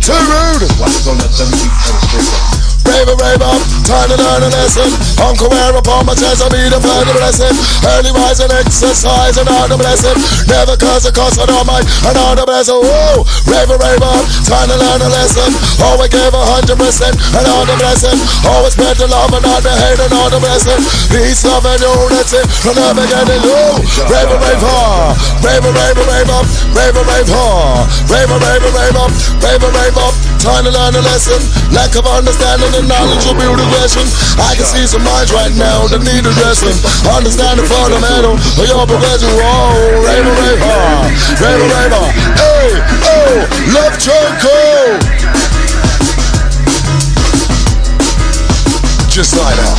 Too 0.00 0.16
rude! 0.24 0.64
Why 0.80 0.88
ain't 0.88 1.04
on 1.04 1.20
that 1.20 1.28
seven 1.36 1.52
week 1.52 1.68
trying 1.84 2.00
to 2.00 2.32
up? 2.32 2.49
Rave 2.90 3.06
rave 3.06 3.38
up, 3.38 3.62
time 3.86 4.10
to 4.10 4.18
learn 4.18 4.42
a 4.42 4.50
lesson. 4.50 4.90
Uncle 5.22 5.46
wear 5.46 5.70
upon 5.78 6.10
my 6.10 6.14
chest, 6.18 6.42
I 6.42 6.50
be 6.50 6.58
the 6.66 6.82
further 6.82 7.14
blessing. 7.14 7.54
Early 7.86 8.10
rise 8.10 8.42
and 8.42 8.50
exercise 8.50 9.38
the 9.38 9.78
blessing. 9.78 10.18
Never 10.50 10.74
cause 10.74 11.06
a 11.06 11.14
cost 11.14 11.38
on 11.38 11.46
my 11.70 11.78
the 11.78 12.42
blessing. 12.42 12.82
Oh, 12.82 13.22
rave 13.46 13.70
rave 13.70 14.02
up, 14.02 14.26
time 14.42 14.66
to 14.66 14.74
learn 14.74 15.00
a 15.06 15.10
lesson. 15.14 15.54
Always 15.86 16.10
give 16.10 16.34
a 16.34 16.42
hundred 16.42 16.82
percent 16.82 17.14
the 17.14 17.76
blessing. 17.78 18.18
Always 18.50 18.74
spread 18.74 18.98
the 18.98 19.06
love 19.06 19.30
and 19.38 19.44
not 19.46 19.62
the 19.62 19.70
hate 19.70 20.02
the 20.02 20.40
blessing. 20.42 20.82
Peace, 21.14 21.46
love 21.46 21.62
and 21.70 21.78
unity, 21.78 22.42
and 22.42 22.74
never 22.74 23.06
get 23.06 23.30
it 23.30 23.42
low. 23.46 23.78
Rave 24.10 24.34
rave 24.34 24.64
hard, 24.66 25.14
rave 25.46 25.62
rave 25.62 26.00
rave 26.10 26.30
up, 26.34 26.46
rave 26.74 26.98
rave 26.98 27.30
hard, 27.30 27.86
rave 28.10 28.34
rave 28.34 28.66
rave 28.66 28.98
up, 28.98 29.12
rave 29.46 29.62
rave 29.62 29.98
up. 30.02 30.29
Time 30.40 30.64
to 30.64 30.72
learn 30.72 30.96
a 30.96 31.04
lesson. 31.04 31.36
Lack 31.68 31.92
of 32.00 32.08
understanding 32.08 32.72
and 32.72 32.88
knowledge 32.88 33.28
will 33.28 33.36
build 33.36 33.60
aggression. 33.60 34.08
I 34.40 34.56
can 34.56 34.64
see 34.64 34.88
some 34.88 35.04
minds 35.04 35.36
right 35.36 35.52
now 35.52 35.84
that 35.92 36.00
need 36.00 36.24
addressing. 36.24 36.72
Understand 37.12 37.60
the 37.60 37.68
fundamental 37.68 38.40
of 38.40 38.64
your 38.64 38.88
progression. 38.88 39.28
Whoa, 39.36 40.00
raver, 40.00 40.32
raver, 40.32 40.80
raver, 41.44 41.68
raver. 41.68 42.06
Hey, 42.40 42.72
oh, 43.04 43.44
love 43.76 43.92
choco. 44.00 44.56
Just 49.12 49.36
like 49.36 49.56
that. 49.60 49.76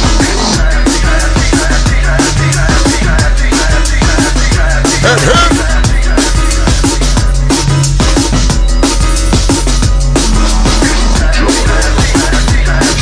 Hip, 5.01 5.20
hip. 5.26 5.61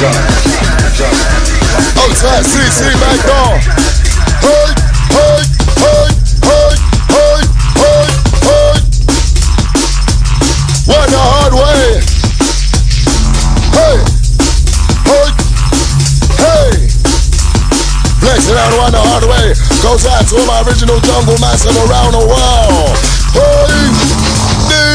Oh, 0.02 0.06
Outside 2.08 2.48
CC 2.48 2.88
back. 3.04 3.20
Hey, 4.40 4.72
hey, 5.12 5.44
hey, 5.76 6.08
hey, 6.40 6.72
hey, 7.12 7.44
hey, 7.76 8.08
hey. 8.40 8.80
The 11.10 11.20
hard 11.20 11.52
way. 11.52 12.00
Hey, 13.76 14.00
hey, 15.04 15.28
hey. 16.40 16.72
Flexing 18.24 18.56
out 18.56 18.72
the 18.92 19.04
hard 19.04 19.28
way. 19.28 19.52
Goes 19.84 20.08
out 20.08 20.24
to 20.30 20.40
my 20.48 20.64
original 20.64 21.00
jungle 21.02 21.36
massive 21.42 21.76
around 21.76 22.14
the 22.14 22.24
world. 22.24 22.96
Hey. 23.36 23.79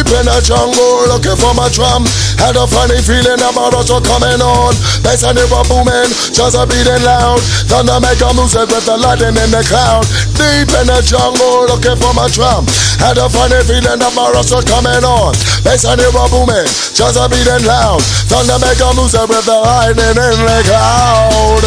In 0.04 0.28
the 0.30 0.38
jungle, 0.44 1.10
looking 1.10 1.34
for 1.34 1.56
my 1.58 1.66
drum. 1.72 2.06
Had 2.38 2.54
a 2.54 2.68
funny 2.68 3.00
feeling 3.02 3.40
about 3.40 3.74
us 3.74 3.88
coming 3.88 4.38
on. 4.38 4.72
Bass 5.02 5.26
and 5.26 5.34
it 5.34 5.48
was 5.50 5.66
booming, 5.66 6.06
just 6.30 6.54
a 6.54 6.62
beating 6.68 7.02
loud. 7.02 7.42
Thunder 7.66 7.98
make 7.98 8.22
a 8.22 8.30
music 8.36 8.70
with 8.70 8.86
the 8.86 8.94
lightning 8.94 9.34
in 9.34 9.50
the 9.50 9.64
cloud. 9.66 10.06
Deep 10.38 10.70
in 10.70 10.86
the 10.86 11.02
jungle, 11.02 11.66
looking 11.66 11.98
for 11.98 12.14
my 12.14 12.30
drum. 12.30 12.62
Had 13.02 13.18
a 13.18 13.26
funny 13.26 13.58
feeling 13.66 13.98
about 13.98 14.38
us 14.38 14.54
coming 14.64 15.02
on. 15.02 15.34
Bass 15.66 15.82
and 15.82 15.98
it 15.98 16.12
was 16.14 16.30
booming, 16.30 16.68
just 16.94 17.18
a 17.18 17.26
beating 17.26 17.66
loud. 17.66 17.98
Thunder 18.30 18.60
make 18.62 18.78
a 18.78 18.94
music 18.94 19.26
with 19.26 19.44
the 19.44 19.56
lightning 19.56 20.14
in 20.14 20.36
the 20.46 20.58
cloud. 20.68 21.64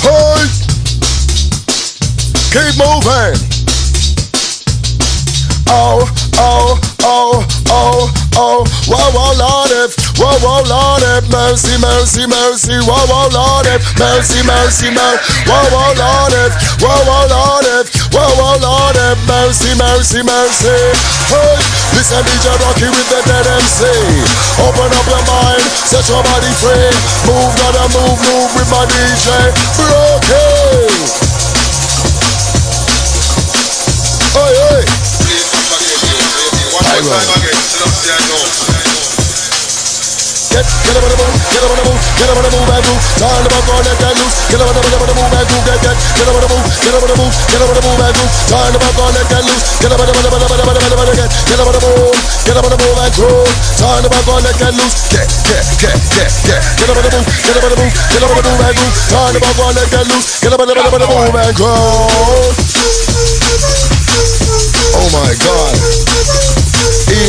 Hey, 0.00 0.40
keep 2.48 2.74
moving. 2.80 3.36
Oh, 5.68 6.02
oh, 6.40 6.89
oh, 7.04 7.44
oh, 7.68 8.10
oh, 8.36 8.60
whoa, 8.88 9.08
whoa, 9.14 9.32
Lord, 9.38 9.72
if, 9.72 9.96
whoa, 10.18 10.32
whoa, 10.40 10.62
Lord, 10.68 11.02
if, 11.16 11.24
mercy, 11.30 11.76
mercy, 11.80 12.26
mercy, 12.26 12.76
whoa, 12.84 13.06
whoa, 13.08 13.30
Lord, 13.32 13.66
if, 13.66 13.80
mercy, 13.96 14.40
mercy, 14.44 14.90
mercy, 14.92 15.22
whoa, 15.48 15.64
whoa, 15.70 15.92
Lord, 15.96 16.34
if, 16.34 16.52
whoa, 16.82 16.92
whoa, 16.92 17.30
Lord, 17.30 17.66
if, 17.80 17.86
whoa, 18.12 18.26
whoa, 18.36 18.60
Lord, 18.60 18.96
if, 18.96 19.18
mercy, 19.28 19.72
mercy, 19.76 20.20
mercy. 20.22 20.78
Hey, 21.30 21.56
is 21.96 22.10
DJ 22.10 22.46
Brockie 22.64 22.88
with 22.90 23.08
the 23.08 23.20
Det 23.28 23.46
MC. 23.46 23.86
Open 24.66 24.90
up 24.90 25.06
your 25.06 25.24
mind, 25.24 25.64
set 25.86 26.06
your 26.08 26.22
body 26.22 26.52
free. 26.58 26.90
Move, 27.28 27.52
gotta 27.56 27.86
move, 27.94 28.18
move 28.28 28.50
with 28.56 28.68
my 28.70 28.84
DJ 28.86 29.28
Brockie. 29.78 30.48
Hey, 34.34 34.84
hey. 34.84 35.09
Get, 37.00 37.08
get 37.08 37.32
up 40.92 41.00
on 41.00 41.08
the 41.08 41.16
move, 41.16 41.32
get 41.48 41.64
up 41.64 41.72
on 41.72 41.80
the 41.80 41.84
move, 41.88 41.96
get 41.96 42.28
up 42.28 42.36
on 42.36 42.44
the 42.44 42.52
move 42.52 42.68
and 42.68 42.84
move. 42.84 43.00
Turn 43.16 43.40
the 43.40 43.48
back 43.48 43.72
on 43.72 43.88
and 43.88 44.20
loose. 44.20 44.36
Get 44.52 44.60
up 44.60 44.68
on 44.68 44.76
the, 44.76 44.84
get 44.84 44.92
up 44.92 45.00
on 45.00 45.08
the 45.08 45.16
move 45.16 45.32
and 45.32 45.48
move, 45.48 45.64
get, 45.64 45.80
get. 45.80 45.96
Get 45.96 46.28
up 46.28 46.36
on 46.36 46.44
the 46.44 46.52
move, 46.52 46.60
get 46.60 46.92
up 46.92 47.00
on 47.00 47.08
the 47.08 47.16
move, 47.16 47.32
get 47.48 47.56
up 47.56 47.72
on 47.72 47.80
the 47.80 47.88
move 47.88 48.04
and 48.04 48.20
move. 48.20 48.28
Turn 48.52 48.68
the 48.68 48.84
back 48.84 49.00
on 49.00 49.16
and 49.16 49.32
loose. 49.48 49.64
Get 49.80 49.88
up 49.88 49.96
on 49.96 50.04
the, 50.04 50.12
get 50.12 50.28
up 50.28 50.36
on 50.36 50.44
the, 50.44 50.44
get 50.44 50.60
up 50.60 50.68
on 50.68 50.76
the, 50.76 50.84
get 50.84 50.92
up 50.92 51.00
on 51.00 51.08
the, 51.08 51.16
get. 51.16 51.32
Get 51.40 51.56
up 51.56 51.64
on 51.64 51.72
the 51.72 51.80
move, 51.80 52.20
get 52.44 52.60
up 52.60 52.68
on 52.68 52.68
the 52.68 52.76
move 52.84 53.00
and 53.00 53.16
groove. 53.16 53.48
Turn 53.80 54.04
the 54.04 54.12
back 54.12 54.28
on 54.28 54.44
and 54.44 54.76
loose. 54.76 55.08
Get, 55.08 55.24
get, 55.48 55.64
get, 55.80 55.96
get, 56.12 56.28
get. 56.44 56.60
Get 56.60 56.84
up 56.84 57.00
on 57.00 57.04
the 57.08 57.16
move, 57.16 57.24
get 57.24 57.56
up 57.56 57.64
on 57.64 57.72
the 57.72 57.80
move, 57.80 57.96
get 57.96 58.20
up 58.20 58.28
on 58.28 58.36
the 58.36 58.44
move 58.44 58.60
and 58.60 58.76
groove. 58.76 58.92
Turn 59.08 59.32
the 59.32 59.40
back 59.40 59.56
on 59.56 59.72
and 59.72 60.04
loose. 60.04 60.28
Get 60.44 60.52
up 60.52 60.60
on 60.60 60.68
the, 60.68 60.76
get 60.76 60.84
up 60.84 60.92
on 60.92 61.00
the 61.00 61.08
move 61.08 61.32
and 61.32 61.56
groove. 61.56 62.52
Oh 65.00 65.08
my 65.16 65.32
God. 65.40 66.49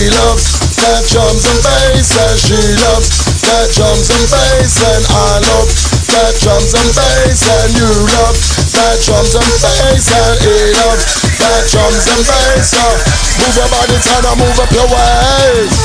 Loves 0.02 0.58
that 0.82 1.06
drums 1.14 1.45
and 1.45 1.62
bass 1.62 2.10
and 2.10 2.34
she 2.41 2.58
loves 2.89 3.06
that 3.45 3.70
drums 3.70 4.10
and 4.10 4.26
bass 4.34 4.82
and 4.82 5.06
I 5.14 5.38
love 5.45 5.70
that 6.10 6.34
drums 6.41 6.74
and 6.74 6.89
bass 6.89 7.45
and 7.45 7.70
you 7.78 7.86
love 7.86 8.34
that 8.82 8.97
drums 9.06 9.38
and 9.38 9.45
bass 9.62 10.10
and 10.10 10.38
he 10.41 10.74
loves 10.82 11.06
that 11.38 11.70
drums 11.70 12.06
and 12.10 12.24
bass. 12.26 12.74
So 12.74 12.82
move 13.45 13.54
your 13.54 13.70
body, 13.70 13.93
turn 14.02 14.26
and 14.26 14.38
move 14.41 14.58
up 14.58 14.74
your 14.74 14.89
waist. 14.89 15.78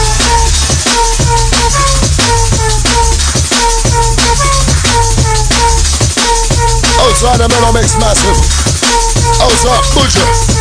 Outside 7.04 7.36
the 7.36 7.48
middle 7.52 7.72
mix 7.76 8.00
massive. 8.00 8.38
Oh, 9.40 9.52
Outside, 9.52 9.84
butcher. 9.92 10.55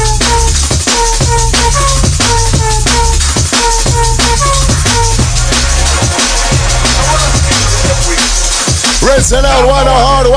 Racing 9.15 9.45
out 9.45 9.65
one 9.65 9.85
the 9.85 9.95
hard 9.95 10.27
way. 10.27 10.35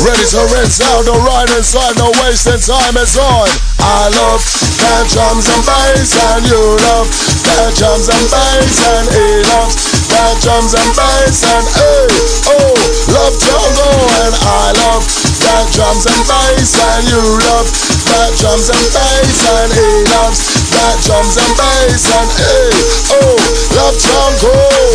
Ready 0.00 0.24
to 0.24 0.40
rinse 0.56 0.80
out 0.80 1.04
the 1.04 1.12
right 1.20 1.44
inside, 1.52 1.98
no 1.98 2.08
wasting 2.24 2.56
time 2.64 2.96
is 2.96 3.18
on. 3.18 3.48
I 3.76 4.08
love 4.08 4.40
that 4.80 5.04
drums 5.12 5.44
and 5.52 5.68
bass, 5.68 6.16
and 6.16 6.48
you 6.48 6.80
love 6.88 7.12
that 7.44 7.76
drums 7.76 8.08
and 8.08 8.24
bass, 8.32 8.80
and 8.88 9.06
he 9.12 9.42
loves 9.52 9.89
that 10.20 10.36
drums 10.44 10.76
and 10.76 10.92
bass, 10.92 11.40
and 11.48 11.64
hey, 11.64 12.04
oh, 12.52 12.76
love 13.08 13.36
jungle, 13.40 14.00
and 14.20 14.34
I 14.36 14.68
love 14.84 15.04
that 15.48 15.64
drums 15.72 16.04
and 16.04 16.22
bass, 16.28 16.76
and 16.76 17.08
you 17.08 17.24
love 17.48 17.64
that 18.04 18.28
drums 18.36 18.68
and 18.68 18.86
bass, 18.92 19.38
and 19.48 19.70
he 19.72 19.88
loves 20.12 20.40
that 20.76 20.96
drums 21.08 21.40
and 21.40 21.52
bass 21.56 22.04
and 22.04 22.30
hey, 22.36 22.68
oh, 23.16 23.32
love 23.80 23.96
jungle. 23.96 24.92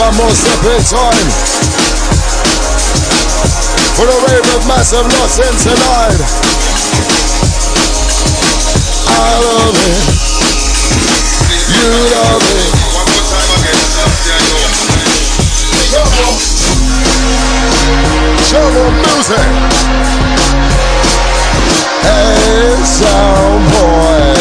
One 0.00 0.14
more 0.16 0.32
step 0.32 0.64
in 0.64 0.80
time. 0.80 1.28
For 4.00 4.06
the 4.08 4.16
wave 4.16 4.48
of 4.56 4.62
massive 4.64 5.04
loss 5.12 5.36
in 5.44 5.54
tonight. 5.60 6.20
I 9.12 9.28
love 9.44 9.76
it. 9.76 10.33
You. 11.64 11.88
One 12.92 13.08
more 13.08 13.24
time 13.24 13.54
music. 18.92 19.40
Hey, 22.04 22.76
sound 22.84 23.64
boy. 23.72 24.34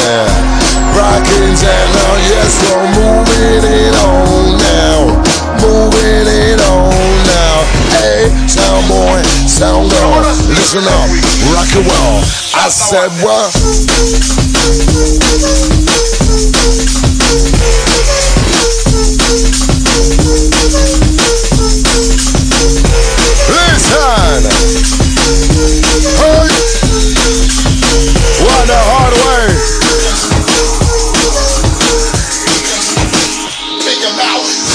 Rocking 0.92 1.56
techno, 1.56 2.08
yes, 2.28 2.60
it 3.64 3.96
on 4.04 4.58
now. 4.60 5.24
It 6.28 6.60
on 6.60 6.92
now. 7.32 7.64
Hey, 7.96 8.28
sound 8.48 8.84
boy, 8.90 9.24
sound 9.48 9.90
girl, 9.92 10.20
listen 10.50 10.84
up, 10.84 11.08
rock. 11.56 11.72
I 12.56 12.68
said 12.70 13.12
what? 13.24 13.54
Thank 17.36 17.98
you. 17.98 18.03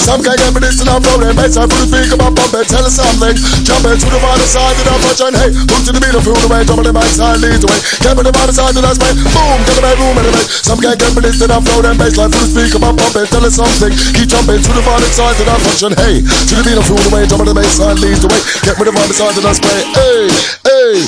Some 0.09 0.24
can 0.24 0.40
get 0.40 0.56
me 0.56 0.64
this 0.64 0.80
and 0.80 0.88
I'm 0.88 1.04
rolling 1.04 1.36
bass. 1.36 1.61
I 1.61 1.68
put 1.68 1.84
the 1.84 1.92
speaker 1.92 2.16
my 2.16 2.32
and 2.32 2.64
tell 2.64 2.80
us 2.80 2.96
something. 2.96 3.36
Jumping 3.61 4.00
to 4.00 4.09
the 4.09 4.16
other 4.16 4.48
side 4.48 4.72
of 4.72 4.84
the 4.88 4.96
function. 5.04 5.36
Hey, 5.36 5.52
move 5.52 5.84
to 5.84 5.92
the 5.92 6.00
beat 6.00 6.16
and 6.16 6.24
feel 6.24 6.32
the 6.32 6.48
way. 6.48 6.64
Jumping 6.64 6.88
the 6.88 6.96
back 6.96 7.12
side 7.12 7.36
leads 7.44 7.61
the 7.61 7.68
way. 7.68 7.76
Get 8.00 8.16
me 8.16 8.24
the 8.24 8.32
other 8.32 8.56
side 8.56 8.72
of 8.72 8.80
the 8.80 8.88
spray. 8.96 9.12
Boom, 9.36 9.61
get 9.68 9.76
the 9.76 9.84
bedroom 9.84 10.16
in 10.16 10.24
the 10.24 10.32
bass. 10.32 10.64
Some 10.64 10.80
can 10.80 10.96
get 10.96 11.12
me 11.12 11.20
this 11.28 11.36
and 11.44 11.52
I'm 11.52 11.61
floating 11.61 12.00
bass. 12.00 12.16
Like 12.16 12.32
put 12.32 12.40
the 12.40 12.48
speaker 12.48 12.80
my 12.80 12.96
and 12.96 13.28
tell 13.28 13.44
us 13.44 13.52
something. 13.52 13.92
Keep 14.16 14.32
jumping 14.32 14.64
to 14.64 14.70
the 14.72 14.80
other 14.80 15.12
side 15.12 15.36
of 15.36 15.44
the 15.44 15.56
function. 15.61 15.92
Hey, 16.00 16.24
to 16.24 16.52
the 16.56 16.64
beat 16.64 16.80
and 16.80 16.86
feel 16.88 17.00
the 17.04 17.11
way. 17.12 17.28
Jumping 17.28 17.52
the 17.52 17.56
bass 17.61 17.76
side 17.76 18.00
leads 18.00 18.24
the 18.24 18.32
way. 18.32 18.40
Get 18.64 18.80
me 18.80 18.88
the 18.88 18.96
other 18.96 19.12
side 19.12 19.36
of 19.36 19.44
the 19.44 19.52
spray. 19.52 19.80
Hey, 19.92 20.24
hey. 20.64 21.04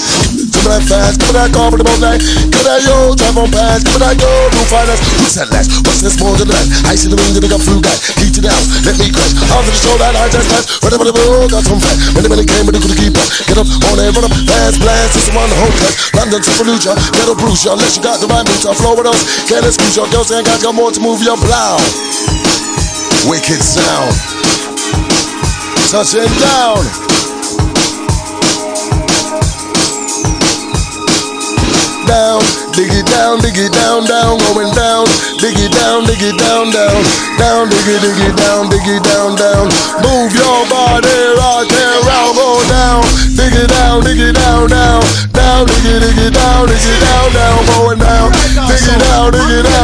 Give 0.60 0.60
me 0.60 0.76
that 0.76 0.84
fast, 0.84 1.16
give 1.16 1.32
me 1.32 1.40
that 1.40 1.48
boat 1.56 2.00
light. 2.04 2.20
Give 2.20 2.52
me 2.52 2.68
that 2.68 2.84
yo, 2.84 3.16
drive 3.16 3.40
on 3.40 3.48
past. 3.48 3.88
Give 3.88 3.96
me 3.96 4.04
that 4.04 4.12
yo, 4.20 4.28
new 4.52 4.66
finance. 4.68 5.00
Who 5.00 5.24
said 5.24 5.48
last? 5.56 5.72
What's 5.88 6.04
this 6.04 6.20
more 6.20 6.36
than 6.36 6.52
that? 6.52 6.68
I 6.84 6.92
see 7.00 7.08
the 7.08 7.16
ring, 7.16 7.32
the 7.32 7.40
nigga 7.40 7.56
flew 7.56 7.80
guy. 7.80 7.96
Keep 8.20 8.29
let 8.48 8.96
me 8.96 9.12
crash. 9.12 9.36
After 9.36 9.68
the 9.68 9.76
show 9.76 9.94
that 10.00 10.16
I 10.16 10.28
just 10.32 10.48
passed. 10.48 10.80
Ready 10.80 10.96
for 10.96 11.04
the 11.04 11.12
bill, 11.12 11.44
got 11.48 11.64
some 11.66 11.80
fat. 11.82 11.96
The 12.16 12.28
belly 12.28 12.48
came, 12.48 12.64
but 12.64 12.72
it 12.72 12.80
couldn't 12.80 12.96
keep 12.96 13.12
up. 13.16 13.28
Get 13.44 13.58
up 13.60 13.68
on 13.68 14.00
it, 14.00 14.08
run 14.16 14.24
up, 14.24 14.34
fast 14.48 14.80
blast. 14.80 15.12
This 15.12 15.28
one, 15.36 15.48
the 15.50 15.58
whole 15.60 15.74
cut. 15.76 15.92
London 16.16 16.40
to 16.40 16.50
Fallujah, 16.56 16.96
ghetto 17.12 17.34
bruise 17.36 17.64
ya. 17.64 17.76
Unless 17.76 18.00
you 18.00 18.02
got 18.02 18.20
the 18.20 18.28
right 18.32 18.44
moves, 18.46 18.64
I 18.64 18.72
flow 18.72 18.96
with 18.96 19.10
us. 19.10 19.20
Can't 19.44 19.66
excuse 19.66 19.96
your 19.96 20.08
girls 20.08 20.32
ain't 20.32 20.46
got, 20.48 20.62
got 20.64 20.72
more 20.72 20.88
to 20.88 21.00
move 21.00 21.20
your 21.20 21.36
plow. 21.36 21.76
Wicked 23.28 23.60
sound. 23.60 24.14
Touching 25.92 26.30
down. 26.40 27.10
down, 32.10 32.42
dig 32.74 32.90
it 32.90 33.06
down, 33.06 33.38
dig 33.38 33.54
it 33.54 33.70
down, 33.70 34.02
down, 34.02 34.34
going 34.50 34.72
down, 34.74 35.06
dig 35.40 35.56
it 35.56 35.72
down, 35.72 36.04
dig 36.04 36.20
it 36.20 36.36
down, 36.36 36.68
down, 36.68 37.00
down, 37.40 37.64
dig 37.72 37.88
it, 37.88 38.00
dig 38.04 38.20
it 38.28 38.36
down, 38.36 38.68
dig 38.68 38.84
it 38.84 39.00
down, 39.08 39.32
down. 39.40 39.72
Move 40.04 40.36
your 40.36 40.60
body, 40.68 41.16
rock 41.40 41.64
and 41.64 42.00
roll, 42.04 42.32
go 42.36 42.48
down, 42.68 43.00
dig 43.40 43.56
it 43.56 43.72
down, 43.72 44.04
dig 44.04 44.20
it 44.20 44.36
down, 44.36 44.68
down, 44.68 45.00
down, 45.32 45.64
dig 45.64 45.86
it, 45.88 46.00
dig 46.04 46.18
it 46.28 46.34
down, 46.36 46.68
dig 46.68 46.76
it 46.76 47.00
down, 47.08 47.32
down, 47.32 47.58
going 47.72 47.98
down, 47.98 48.28
dig 48.68 48.84
it 48.84 49.00
down, 49.00 49.32
dig 49.32 49.48
it 49.48 49.64
down, 49.64 49.79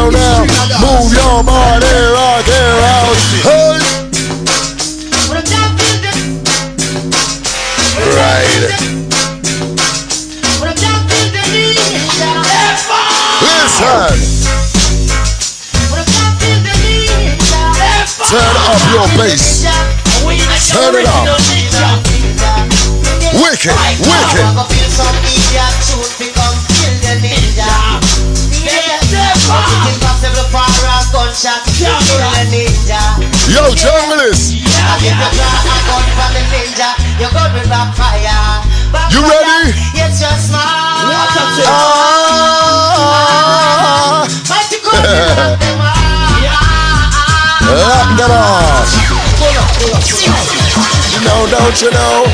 don't 51.57 51.81
you 51.81 51.91
know? 51.91 52.29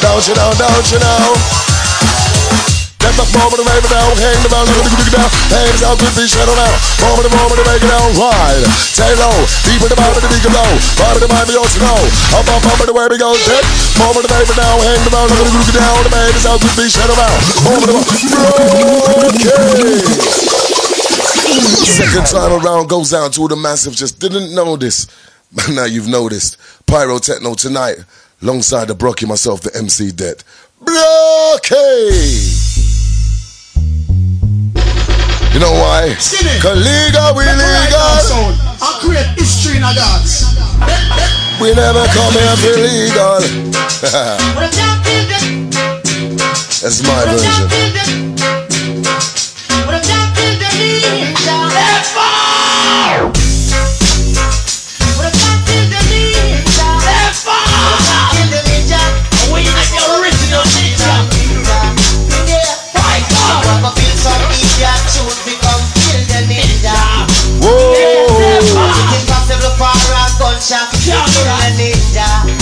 Don't 0.00 0.24
you 0.24 0.32
know, 0.32 0.50
don't 0.56 0.88
you 0.88 0.98
know? 1.00 1.36
Get 3.00 3.16
the 3.16 3.24
moment 3.32 3.60
to 3.60 3.64
make 3.64 3.80
it 3.80 3.92
down, 3.92 4.12
hang 4.16 4.40
the 4.44 4.48
bell, 4.52 4.64
look 4.64 4.84
at 4.84 4.92
the 4.92 5.12
down, 5.12 5.28
hang 5.52 5.72
it 5.72 5.80
put 5.80 6.12
the 6.16 6.24
shadow 6.28 6.52
down. 6.52 6.76
Moment 7.00 7.24
to 7.28 7.32
moment 7.32 7.56
to 7.60 7.64
make 7.64 7.80
it 7.80 7.88
down, 7.88 8.08
wide. 8.16 8.64
Say 8.92 9.08
low, 9.16 9.32
deep 9.64 9.80
in 9.80 9.88
the 9.88 9.96
bottom 9.96 10.16
of 10.16 10.22
the 10.24 10.28
beat 10.32 10.44
low. 10.48 10.72
Bottom 11.00 11.16
of 11.16 11.24
the 11.24 11.30
mind, 11.32 11.48
ocean 11.52 11.84
low. 11.84 12.00
Up, 12.36 12.44
up, 12.44 12.60
up, 12.60 12.80
and 12.80 12.88
the 12.88 12.96
way 12.96 13.08
we 13.08 13.16
go, 13.16 13.32
check. 13.40 13.64
Moment 14.00 14.24
to 14.24 14.30
make 14.32 14.48
it 14.48 14.56
down, 14.56 14.76
hang 14.84 15.00
the 15.04 15.12
bell, 15.12 15.28
look 15.28 15.48
at 15.48 15.64
the 15.68 15.80
down, 15.80 16.00
the 16.04 16.12
man 16.12 16.32
is 16.36 16.44
out, 16.44 16.60
the 16.60 16.84
shadow 16.88 17.16
down. 17.16 17.36
Moment 17.68 17.88
to 17.88 18.00
okay. 19.28 20.00
Second 21.88 22.26
time 22.28 22.52
around 22.60 22.88
goes 22.88 23.12
out 23.12 23.32
to 23.36 23.48
the 23.48 23.56
massive. 23.56 23.96
Just 23.96 24.20
didn't 24.20 24.54
know 24.54 24.76
this, 24.76 25.08
but 25.52 25.68
now 25.68 25.84
you've 25.84 26.08
noticed. 26.08 26.56
Pyro 26.90 27.20
Techno 27.20 27.54
tonight, 27.54 27.98
alongside 28.42 28.88
the 28.88 28.96
Brockie, 28.96 29.24
myself, 29.24 29.60
the 29.60 29.70
MC 29.76 30.10
Det. 30.10 30.42
Brockie. 30.82 32.50
You 35.54 35.60
know 35.60 35.70
why? 35.70 36.16
Cause 36.18 36.74
legal, 36.74 37.30
we 37.36 37.44
legal. 37.46 38.50
I 38.82 38.98
create 39.00 39.28
history 39.38 39.76
in 39.76 39.84
a 39.84 39.94
dance. 39.94 40.42
We 41.60 41.72
never 41.74 42.04
come 42.10 42.32
here 42.34 42.56
for 42.58 42.74
legal. 42.74 43.38
That's 46.82 47.02
my 47.06 47.24
version. 47.24 47.70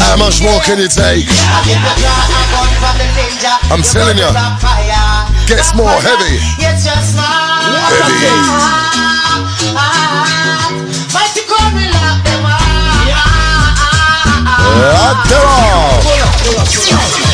How 0.09 0.17
much 0.17 0.41
more 0.41 0.59
can 0.65 0.79
you 0.81 0.89
take? 0.89 1.29
I'm 3.69 3.83
telling 3.85 4.17
you, 4.17 4.25
gets 5.47 5.77
more 5.77 6.01
heavy. 6.01 6.41
Heavy. 7.93 8.33
Lock 14.81 15.29
them 15.29 15.45
off. 15.45 17.28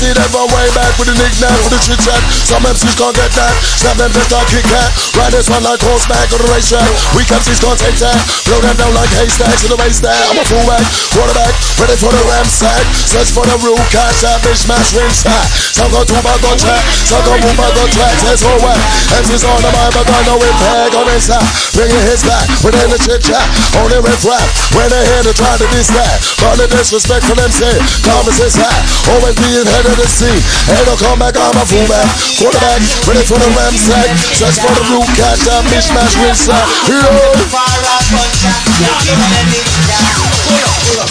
Me 0.00 0.16
that 0.16 0.32
from 0.32 0.48
way 0.48 0.64
back 0.72 0.96
with 0.96 1.12
the 1.12 1.16
nickname 1.20 1.60
for 1.60 1.68
the 1.68 1.80
chit 1.84 2.00
chat. 2.00 2.16
Some 2.48 2.64
MCs 2.64 2.96
can't 2.96 3.12
get 3.12 3.28
that. 3.36 3.52
Snap 3.76 4.00
them 4.00 4.08
to 4.08 4.22
talk 4.32 4.48
kick 4.48 4.64
cat. 4.64 4.88
Ride 5.12 5.28
this 5.36 5.52
one 5.52 5.60
like 5.60 5.76
horseback 5.84 6.32
on 6.32 6.40
the 6.40 6.48
racetrack. 6.48 6.88
We 7.12 7.20
MCs 7.28 7.60
can't 7.60 7.76
take 7.76 8.00
that. 8.00 8.16
Blow 8.48 8.64
them 8.64 8.80
down 8.80 8.96
like 8.96 9.12
haystacks 9.12 9.60
in 9.60 9.68
the 9.68 9.76
there. 9.76 10.24
I'm 10.32 10.40
a 10.40 10.44
fullback, 10.48 10.80
quarterback, 11.12 11.52
ready 11.76 11.96
for 12.00 12.08
the 12.16 12.22
ram 12.32 12.48
sack. 12.48 12.80
Search 12.96 13.28
for 13.36 13.44
the 13.44 13.60
rule, 13.60 13.76
catch 13.92 14.24
that 14.24 14.40
bitch, 14.40 14.64
smash, 14.64 14.96
rinse, 14.96 15.20
hat. 15.20 15.44
Some 15.76 15.92
go 15.92 16.00
two 16.00 16.16
bag 16.24 16.40
on 16.48 16.56
track, 16.56 16.80
some 17.04 17.20
go 17.28 17.36
move 17.36 17.60
bag 17.60 17.76
on 17.76 17.90
track. 17.92 18.16
Says 18.24 18.40
all 18.48 18.56
whack. 18.64 18.80
MCs 19.20 19.44
on 19.44 19.60
the 19.60 19.68
mind, 19.68 19.92
but 19.92 20.08
I 20.08 20.20
know 20.24 20.40
it 20.40 20.56
peg 20.64 20.96
on 20.96 21.12
inside. 21.12 21.44
Bring 21.76 21.92
your 21.92 22.04
hits 22.08 22.24
back, 22.24 22.48
within 22.64 22.88
the 22.88 22.96
chit 23.04 23.20
chat. 23.20 23.44
Only 23.76 24.00
riff 24.00 24.24
rap. 24.24 24.48
When 24.72 24.88
they 24.88 25.04
hear 25.12 25.28
to 25.28 25.34
try 25.36 25.60
to 25.60 25.66
diss 25.76 25.92
that. 25.92 26.16
All 26.48 26.56
the 26.56 26.72
disrespect 26.72 27.28
for 27.28 27.36
them 27.36 27.52
say, 27.52 27.76
Thomas 28.00 28.40
is 28.40 28.56
high. 28.56 28.80
Always 29.12 29.36
being 29.36 29.68
head 29.68 29.89
of 29.90 29.98
the 29.98 30.06
scene. 30.06 30.42
Ain't 30.70 30.86
no 30.86 30.94
comeback, 30.96 31.34
I'm 31.36 31.56
a 31.56 31.66
fullback. 31.66 32.06
Quarterback, 32.38 32.80
ready 33.06 33.24
for 33.26 33.38
the 33.38 33.50
ram 33.58 33.74
sack. 33.74 34.06
Search 34.38 34.58
for 34.62 34.72
the 34.74 34.84
rule, 34.90 35.06
catch 35.18 35.42
that 35.46 35.64
mishmash, 35.66 36.14
rinse, 36.22 36.46
hat. 36.46 36.66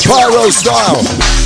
Pyro 0.08 0.50
style. 0.50 1.39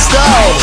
Place 0.00 0.08
down. 0.08 0.56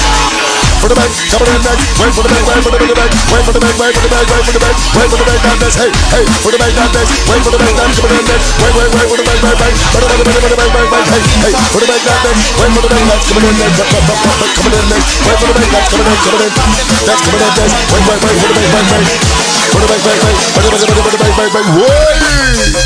For 0.77 0.89
the 0.89 0.97
back, 0.97 1.09
coming 1.09 1.49
in 1.49 1.61
next. 1.65 1.97
Wait 1.97 2.13
for 2.13 2.21
the 2.21 2.29
back, 2.29 2.45
wait 2.45 2.61
for 2.61 2.69
the 2.69 2.77
back, 2.77 3.09
wait 3.33 3.43
for 3.45 3.53
the 3.53 3.61
back, 3.61 3.75
wait 3.81 3.93
for 3.97 4.05
the 4.05 4.13
back, 4.13 4.25
wait 4.29 4.41
for 4.45 4.53
the 4.53 4.61
back, 4.61 4.77
wait 4.93 5.09
for 5.09 5.17
the 5.17 5.25
back, 5.25 5.41
down 5.41 5.57
next. 5.57 5.77
Hey, 5.77 5.89
hey, 6.13 6.25
for 6.45 6.51
the 6.53 6.59
back, 6.61 6.73
down 6.77 6.89
next. 6.93 7.11
Wait 7.27 7.41
for 7.41 7.49
the 7.49 7.57
back, 7.57 7.73
down 7.73 7.89
coming 7.97 8.13
in 8.13 8.25
next. 8.29 8.47
Wait, 8.61 8.73
for 8.73 8.85
the 8.85 8.93
bank, 8.93 9.09
wait, 9.09 9.09
bank, 9.09 9.09
wait 9.09 9.09
for 9.09 9.17
the 9.17 9.25
back, 9.25 9.41
back, 9.41 9.57
back. 9.57 9.73
For 9.73 9.97
the 9.97 10.07
back, 10.07 10.21
back, 10.21 10.37
back, 10.37 10.53
back, 10.53 10.69
back, 10.69 10.89
back. 10.93 11.05
Hey, 11.09 11.21
hey, 11.41 11.53
for 11.73 11.81
the 11.81 11.87
back, 11.89 12.01
down 12.05 12.19
next. 12.25 12.45
Wait 12.57 12.69
for 12.77 12.81
the 12.81 12.89
back, 12.93 13.05
that's 13.09 13.25
coming 13.25 13.45
in 13.47 13.57
next. 13.57 13.77
Back, 13.77 13.89
back, 13.89 14.05
back, 14.05 14.21
back, 14.21 14.37
back, 14.37 14.53
coming 14.57 14.77
in 14.77 14.85
next. 14.87 15.09
Wait 15.17 15.37
for 15.37 15.47
the 15.47 15.53
back, 15.57 15.69
that's 15.73 15.89
coming 15.89 16.07
in, 16.07 16.17
coming 16.21 16.45
in. 16.45 16.53
That's 16.57 17.21
coming 17.25 17.41
in 17.41 17.53
next. 17.57 17.73
Wait, 17.89 18.03
bank, 18.05 18.21
wait, 18.21 18.37
for 18.37 18.47
the 18.47 18.53
bank, 18.53 18.69
wait 18.69 18.77
for 18.77 18.77
the 18.77 18.77
back, 18.77 18.77
back, 18.77 19.01
back. 19.01 19.25
For 19.67 19.81
the 19.81 19.87
back, 19.87 20.01
back, 20.05 20.17
back. 20.21 20.37
For 20.37 20.61
the 20.61 20.69
back, 20.71 20.85
back, 20.85 20.93
back, 20.93 21.17
back, 21.17 21.35
back, 21.35 21.57
back. 21.57 21.65
Wait. 21.73 22.77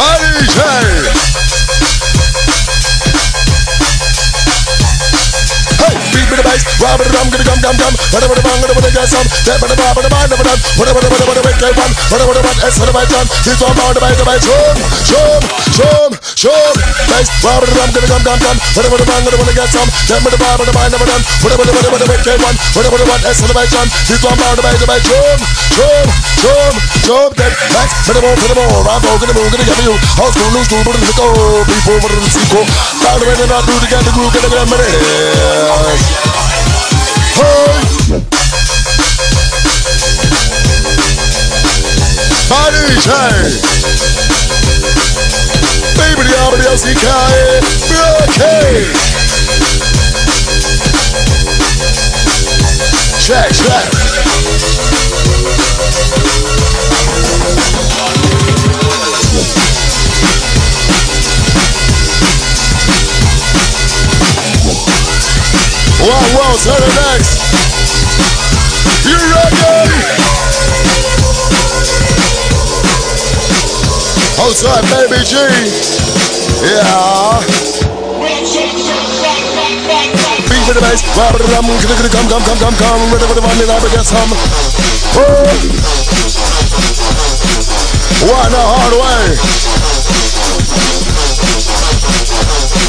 Mighty 0.00 0.48
J. 0.48 1.59
Me 6.30 6.38
the 6.38 6.46
bass, 6.46 6.62
rob 6.78 7.02
it, 7.02 7.10
I'm 7.10 7.26
gonna 7.26 7.42
come, 7.42 7.58
come, 7.58 7.74
come. 7.74 7.94
Whatever 8.14 8.38
the 8.38 8.44
bang, 8.46 8.62
whatever 8.62 8.78
the 8.86 8.90
get 8.94 9.10
some. 9.10 9.26
Step 9.42 9.58
on 9.66 9.66
the 9.66 9.74
bar, 9.74 9.98
but 9.98 10.06
the 10.06 10.12
mind 10.14 10.30
never 10.30 10.46
done. 10.46 10.62
Whatever 10.78 11.02
the 11.02 11.10
whatever 11.10 11.34
the 11.34 11.42
wicked 11.42 11.74
one. 11.74 11.92
Whatever 12.06 12.32
the 12.38 12.42
one, 12.46 12.58
S 12.70 12.78
for 12.78 12.86
the 12.86 12.94
right 12.94 13.10
done. 13.10 13.26
This 13.42 13.58
one 13.58 13.74
bar, 13.74 13.90
the 13.90 13.98
bass, 13.98 14.14
the 14.14 14.22
bass. 14.22 14.46
Show, 14.46 14.62
show, 15.10 15.26
show, 15.74 15.98
show. 16.40 16.56
Bass, 17.12 17.28
rob 17.44 17.60
it, 17.60 17.68
I'm 17.76 17.92
gonna 17.92 18.08
come, 18.08 18.24
come, 18.24 18.40
come. 18.40 18.56
Whatever 18.72 18.96
the 18.96 19.04
bang, 19.04 19.20
whatever 19.28 19.44
the 19.44 19.52
get 19.52 19.68
some. 19.68 19.84
Step 20.08 20.24
on 20.24 20.32
the 20.32 20.40
bar, 20.40 20.56
but 20.56 20.64
the 20.64 20.72
mind 20.72 20.88
never 20.96 21.04
done. 21.04 21.20
Whatever 21.44 21.68
the 21.68 21.72
whatever 21.76 22.00
the 22.00 22.08
wicked 22.08 22.40
one. 22.40 22.56
Whatever 22.72 22.96
the 22.96 23.04
one, 23.04 23.20
S 23.28 23.44
the 23.44 23.52
done. 23.52 23.88
This 24.08 24.24
one 24.24 24.40
bar, 24.40 24.56
the 24.56 24.64
bass, 24.64 24.80
the 24.80 24.88
bass. 24.88 25.04
Show, 25.04 25.20
show, 25.76 26.00
show, 26.40 26.72
show. 27.04 27.28
Then 27.36 27.52
back, 27.76 27.92
for 28.08 28.16
the 28.16 28.24
more, 28.24 28.32
for 28.40 28.48
the 28.48 28.56
more. 28.56 28.88
I'm 28.88 29.04
gonna 29.04 29.36
move, 29.36 29.52
gonna 29.52 29.68
get 29.68 29.84
you. 29.84 29.92
House 30.16 30.32
school, 30.32 30.48
new 30.56 30.64
school, 30.64 30.80
but 30.80 30.96
it's 30.96 31.12
a 31.12 31.14
go. 31.20 31.28
People, 31.68 32.00
but 32.00 32.08
it's 32.08 32.32
a 32.32 32.42
go. 32.48 32.64
Down 33.04 33.20
the 33.20 33.28
way, 33.28 33.36
and 33.36 33.52
I 33.52 33.60
do 33.60 33.76
the 33.76 33.88
get 33.92 34.00
the 34.00 34.12
groove, 34.16 34.32
get 34.32 34.40
the 34.40 34.48
get 34.48 34.64
ready. 34.64 34.96
Hey! 37.36 37.60
Body 42.48 42.96
chain! 43.04 44.39
Arbor, 46.10 46.24
the 46.24 46.64
LCK! 46.64 47.06
Okay! 48.24 48.90
Check, 53.20 53.52
check! 53.52 53.86
Wow, 66.00 66.24
wow, 66.34 66.54
to 66.56 66.74
the 66.74 66.90
next! 66.96 67.32
You 69.06 69.16
ready? 69.16 70.29
Outside, 74.40 74.80
baby 74.88 75.20
G. 75.20 75.36
Yeah. 76.64 77.44
Beat 80.48 80.64
with 80.64 80.76
the 80.76 80.80
bass. 80.80 81.04
But 81.14 81.36
I'm 81.36 81.68
gonna 81.68 82.08
come, 82.08 82.26
come, 82.26 82.42
come, 82.42 82.58
come, 82.58 82.76
come. 82.80 83.12
Ready 83.12 83.26
for 83.28 83.36
the 83.36 83.44
money, 83.44 83.68
I 83.68 83.76
get 83.92 84.06
some. 84.08 84.32
Oh. 85.20 85.44
One 88.32 88.50
the 88.50 88.64
hard 88.64 88.96
way. 88.96 89.36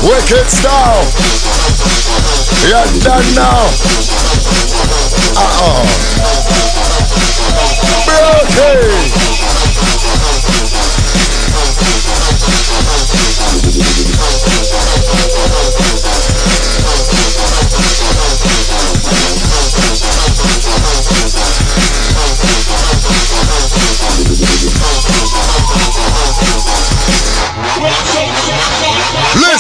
Wicked 0.08 0.48
style. 0.48 1.04
You're 2.64 2.88
done 3.04 3.28
now. 3.36 3.68
Uh-oh. 5.36 5.84
Okay. 8.48 9.31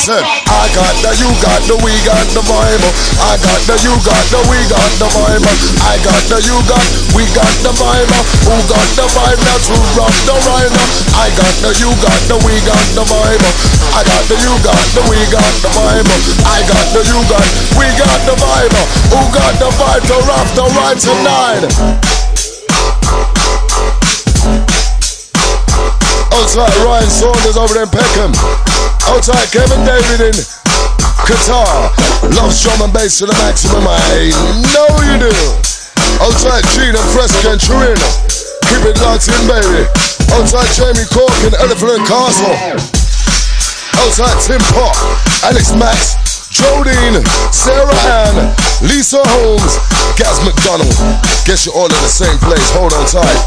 Listen, 0.01 0.25
I 0.49 0.65
got 0.73 0.97
the, 1.05 1.13
you 1.21 1.29
got 1.45 1.61
the, 1.69 1.77
we 1.85 1.93
got 2.01 2.25
the 2.33 2.41
vibe. 2.41 2.81
I 3.21 3.37
got 3.37 3.61
the, 3.69 3.77
you 3.85 3.93
got 4.01 4.25
the, 4.33 4.41
we 4.49 4.57
got 4.65 4.89
the 4.97 5.05
vibe. 5.13 5.45
I 5.77 5.93
got 6.01 6.17
the, 6.25 6.41
you 6.41 6.57
got, 6.65 6.81
we 7.13 7.21
got 7.37 7.53
the 7.61 7.69
vibe. 7.69 8.09
Who 8.49 8.57
got 8.65 8.89
the 8.97 9.05
vibe? 9.13 9.37
That's 9.45 9.69
who 9.69 9.77
rock 9.93 10.09
the 10.25 10.33
rhino. 10.49 10.81
I 11.13 11.29
got 11.37 11.53
the, 11.61 11.69
you 11.77 11.93
got 12.01 12.17
the, 12.25 12.33
we 12.41 12.57
got 12.65 12.81
the 12.97 13.05
vibe. 13.05 13.45
I 13.93 14.01
got 14.01 14.25
the, 14.25 14.41
you 14.41 14.49
got 14.65 14.81
the, 14.97 15.05
we 15.05 15.21
got 15.29 15.53
the 15.61 15.69
vibe. 15.69 16.09
I 16.49 16.65
got 16.65 16.85
the, 16.97 17.05
you 17.05 17.21
got, 17.29 17.45
we 17.77 17.85
got 17.93 18.19
the 18.25 18.33
vibe. 18.41 18.73
Who 19.13 19.21
got 19.29 19.53
the 19.61 19.69
vibe 19.69 20.01
to 20.09 20.17
rock 20.25 20.49
the 20.57 20.65
rhyme 20.81 20.97
tonight? 20.97 21.63
Outside 26.33 26.73
Ryan 26.89 27.05
Saunders 27.05 27.53
over 27.53 27.77
in 27.77 27.89
Peckham. 27.93 28.80
Outside 29.09 29.49
Kevin 29.49 29.81
David 29.85 30.33
in 30.33 30.37
Qatar. 31.25 31.89
Love 32.37 32.53
drum 32.61 32.81
and 32.85 32.93
bass 32.93 33.19
to 33.19 33.25
the 33.25 33.33
maximum. 33.41 33.85
I 33.87 34.29
know 34.73 34.89
you 35.05 35.17
do. 35.17 35.33
Outside 36.21 36.61
Gina 36.75 37.01
Fresca 37.15 37.57
and 37.57 37.61
Trina. 37.61 38.07
Keep 38.69 38.93
it 38.93 38.97
locked 39.01 39.27
in, 39.27 39.41
baby. 39.49 39.89
Outside 40.37 40.69
Jamie 40.77 41.07
Cork 41.09 41.33
and 41.43 41.55
Elephant 41.57 41.97
and 41.97 42.05
Castle. 42.07 42.55
Outside 44.05 44.37
Tim 44.45 44.61
Pop, 44.73 44.95
Alex 45.43 45.73
Max, 45.75 46.15
Jodine, 46.49 47.21
Sarah 47.53 47.93
Ann, 48.25 48.55
Lisa 48.81 49.21
Holmes, 49.25 49.77
Gaz 50.21 50.37
McDonald. 50.45 50.93
Guess 51.49 51.65
you're 51.65 51.73
all 51.73 51.89
in 51.89 51.97
the 52.05 52.13
same 52.13 52.37
place. 52.45 52.69
Hold 52.77 52.93
on 52.93 53.09
tight. 53.09 53.41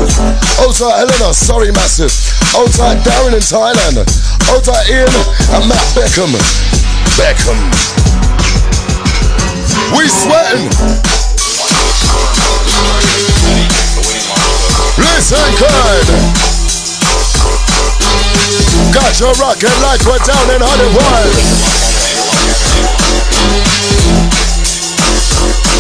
Outside 0.59 1.07
Helena, 1.07 1.31
sorry, 1.31 1.71
massive. 1.71 2.11
Outside 2.59 2.99
Darren 3.07 3.31
in 3.31 3.39
Thailand. 3.39 4.03
Outside 4.51 4.83
Ian 4.91 5.07
and 5.55 5.71
Matt 5.71 5.87
Beckham. 5.95 6.35
Beckham. 7.15 7.55
We 9.95 10.11
sweating. 10.11 10.67
Listen, 14.99 15.47
good. 15.55 16.07
Got 18.91 19.15
your 19.23 19.31
rocket 19.39 19.71
like 19.79 20.03
we're 20.03 20.19
down 20.27 20.51
in 20.51 20.59
Hollywood. 20.59 21.85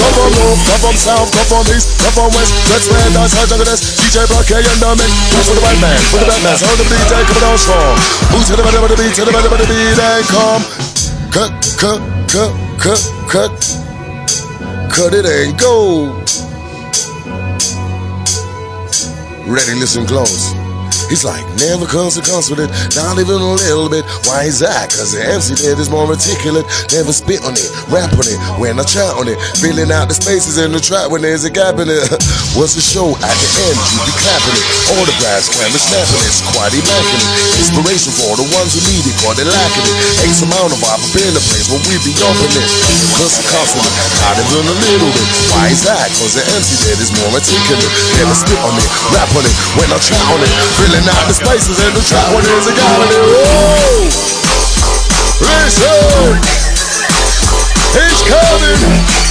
Come 0.00 0.32
north, 0.32 0.60
come 0.64 0.80
from 0.80 0.96
south, 0.96 1.28
come 1.32 1.44
from 1.44 1.68
east, 1.76 2.00
come 2.00 2.12
from 2.16 2.32
west. 2.32 2.52
DJ 4.00 4.24
Block 4.28 4.46
K 4.46 4.56
and 4.56 4.80
the 4.80 4.88
mix. 4.96 5.12
Dance 5.30 5.48
for 5.48 5.54
the 5.54 5.60
right 5.60 5.80
man, 5.80 6.00
for 6.08 6.18
the 6.18 6.24
bad 6.24 6.40
man. 6.42 6.56
Sound 6.56 6.78
the 6.80 6.84
DJ 6.84 7.12
coming 7.28 7.44
on 7.44 7.58
strong. 7.58 7.96
Move 8.32 8.44
to 8.48 8.56
the 8.56 8.62
better, 8.64 8.80
better 8.80 8.96
beat, 8.96 9.14
to 9.14 9.24
the 9.24 9.32
better, 9.32 9.50
better 9.50 9.68
beat, 9.68 10.00
and 10.00 10.24
come. 10.32 10.64
Cut, 11.30 11.52
cut, 11.76 12.00
cut, 12.26 12.69
cut, 12.80 13.00
cut. 13.28 13.50
Cut 14.90 15.14
it 15.14 15.26
and 15.26 15.58
go. 15.58 16.14
Ready, 19.46 19.78
listen 19.78 20.06
close. 20.06 20.59
He's 21.10 21.26
like, 21.26 21.42
never 21.60 21.84
comes 21.84 22.16
to 22.16 22.22
comes 22.22 22.48
not 22.96 23.18
even 23.18 23.36
a 23.36 23.52
little 23.58 23.90
bit. 23.90 24.06
Why 24.24 24.48
is 24.48 24.62
that? 24.64 24.90
Cause 24.94 25.12
the 25.12 25.20
MC 25.20 25.58
Det 25.58 25.76
is 25.76 25.90
more 25.90 26.06
articulate. 26.06 26.64
Never 26.94 27.12
spit 27.12 27.42
on 27.42 27.52
it, 27.58 27.68
rap 27.90 28.14
on 28.14 28.26
it, 28.26 28.38
when 28.56 28.78
I 28.78 28.84
chat 28.86 29.12
on 29.18 29.26
it. 29.28 29.36
Filling 29.58 29.90
out 29.90 30.08
the 30.08 30.16
spaces 30.16 30.56
in 30.56 30.72
the 30.72 30.80
trap 30.80 31.10
when 31.10 31.20
there's 31.20 31.44
a 31.44 31.52
gap 31.52 31.82
in 31.82 31.90
it. 31.90 32.00
What's 32.56 32.78
the 32.78 32.82
show? 32.82 33.10
At 33.18 33.36
the 33.36 33.48
end, 33.66 33.76
you 33.76 33.98
be 34.06 34.14
clapping 34.22 34.54
it. 34.54 34.64
All 34.94 35.04
the 35.04 35.10
Autographs, 35.10 35.50
camera 35.50 35.82
snapping 35.82 36.22
it, 36.22 36.34
quite 36.54 36.70
immaculate. 36.70 37.30
Inspiration 37.58 38.12
for 38.14 38.38
the 38.38 38.46
ones 38.54 38.78
who 38.78 38.80
need 38.86 39.02
it, 39.02 39.16
cause 39.18 39.34
they're 39.34 39.50
lacking 39.50 39.86
it. 39.90 39.96
X 40.30 40.46
amount 40.46 40.70
of 40.70 40.80
up 40.86 41.02
in 41.18 41.34
the 41.34 41.42
place 41.50 41.66
where 41.66 41.82
we 41.90 41.98
be 42.06 42.14
jumping 42.14 42.54
it. 42.54 42.66
Cause 43.18 43.34
the 43.34 43.44
constant, 43.50 43.82
not 44.22 44.38
even 44.38 44.62
a 44.62 44.76
little 44.78 45.10
bit. 45.10 45.26
Why 45.50 45.74
is 45.74 45.82
that? 45.82 46.06
Cause 46.22 46.38
the 46.38 46.46
MC 46.46 46.78
Det 46.86 47.02
is 47.02 47.10
more 47.18 47.34
articulate. 47.34 47.90
Never 48.14 48.34
spit 48.38 48.62
on 48.62 48.78
it, 48.78 48.88
rap 49.10 49.30
on 49.34 49.42
it, 49.42 49.54
when 49.74 49.90
I 49.90 49.98
chat 49.98 50.22
on 50.30 50.38
it. 50.38 50.50
Filling 50.78 50.99
out 51.08 51.26
the 51.28 51.34
spaces 51.34 51.78
in 51.80 51.94
the 51.94 52.02
trap 52.02 52.34
when 52.34 52.44
there's 52.44 52.66
a 52.66 52.74
it. 52.74 53.24
Whoa! 53.30 54.10
Listen! 55.40 56.36
He's 57.94 58.20
coming! 58.28 59.29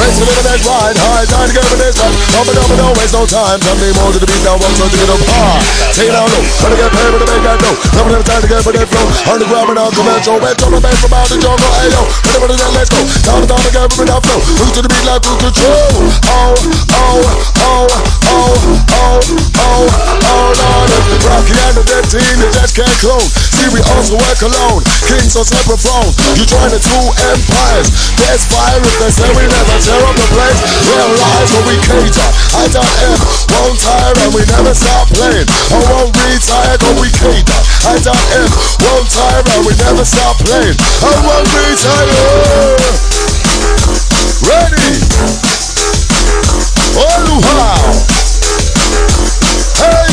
Racing 0.00 0.24
in 0.24 0.36
the 0.40 0.46
next 0.48 0.64
ride, 0.64 0.96
high 0.96 1.28
time 1.28 1.44
to 1.44 1.52
get 1.52 1.60
up 1.60 1.76
in 1.76 1.80
this 1.84 1.96
time. 2.00 2.14
Up 2.40 2.48
and 2.48 2.56
up 2.56 2.72
and 2.72 2.78
don't 2.80 2.96
waste 2.96 3.12
no 3.12 3.28
time. 3.28 3.60
Me 3.80 3.92
more 4.00 4.08
to 4.12 4.18
the 4.20 4.24
beat 4.24 4.40
now, 4.40 4.56
one 4.56 4.72
so 4.80 4.88
to 4.88 4.96
get 4.96 5.12
up 5.12 5.20
high. 5.28 5.60
Take 5.92 6.08
it 6.08 6.16
down 6.16 6.24
low, 6.24 6.40
trying 6.40 6.72
to 6.72 6.78
get 6.80 6.88
paid 6.88 7.10
with 7.12 7.20
the 7.20 7.28
big 7.28 7.42
guy 7.44 7.56
dough. 7.60 7.76
Never 7.92 8.10
have 8.16 8.24
time 8.24 8.40
to 8.40 8.48
get 8.48 8.64
for 8.64 8.72
that 8.72 8.88
flow. 8.88 9.06
On 9.28 9.36
the 9.36 9.44
ground 9.44 9.68
and 9.68 9.78
on 9.78 9.92
conventional, 9.92 10.40
wet 10.40 10.56
on 10.64 10.72
the 10.72 10.80
bass 10.80 10.96
from 11.04 11.12
out 11.12 11.28
the 11.28 11.36
jungle. 11.36 11.68
Hey 11.76 11.92
yo, 11.92 12.02
for 12.32 12.48
the 12.48 12.56
net, 12.56 12.72
let's 12.72 12.88
go. 12.88 13.00
Down 13.28 13.44
and 13.44 13.50
down 13.52 13.60
to 13.60 13.70
get 13.70 13.92
with 13.92 14.08
that 14.08 14.20
flow. 14.24 14.40
Move 14.56 14.72
to 14.72 14.80
the 14.80 14.88
beat 14.88 15.04
like 15.04 15.20
cruise 15.20 15.40
control. 15.44 15.92
Oh, 16.32 16.56
oh, 16.96 17.20
oh, 17.60 17.88
oh, 18.24 18.56
oh, 18.96 19.20
oh, 19.60 19.84
oh, 19.84 20.48
Lord. 20.56 20.88
Brockie 21.20 21.56
and 21.68 21.76
the 21.76 21.84
Det 21.84 22.04
team, 22.08 22.36
you 22.40 22.48
just 22.56 22.72
can't 22.72 22.96
clone. 23.04 23.28
See, 23.52 23.68
we 23.68 23.84
also 23.92 24.16
work 24.16 24.40
alone. 24.40 24.80
Kings 25.04 25.36
on 25.36 25.44
separate 25.44 25.80
thrones. 25.84 26.16
You 26.32 26.48
join 26.48 26.72
the 26.72 26.80
two 26.80 27.04
empires. 27.28 27.88
There's 28.16 28.44
fire 28.48 28.80
if 28.80 28.96
they 28.96 29.12
say 29.12 29.28
we 29.36 29.44
never 29.44 29.76
tear 29.90 30.06
up 30.06 30.14
the 30.14 30.28
place. 30.30 30.60
Realize 30.86 31.50
what 31.50 31.66
we 31.66 31.74
cater. 31.82 32.30
I 32.54 32.70
done 32.70 32.86
M, 33.10 33.18
won't 33.50 33.78
tire 33.82 34.14
and 34.22 34.30
we 34.34 34.46
never 34.46 34.74
stop 34.74 35.10
playing. 35.10 35.46
I 35.74 35.78
won't 35.90 36.14
retire, 36.14 36.78
but 36.78 36.94
we 37.02 37.10
cater. 37.10 37.60
I 37.90 37.98
done 37.98 38.22
M, 38.38 38.50
won't 38.86 39.10
tire 39.10 39.42
and 39.42 39.66
we 39.66 39.74
never 39.82 40.04
stop 40.06 40.38
playing. 40.46 40.78
I 41.02 41.14
won't 41.26 41.50
retire. 41.50 42.78
Ready? 44.46 44.94
Oh, 46.94 47.42
wow. 47.50 47.90
Hey! 49.80 50.10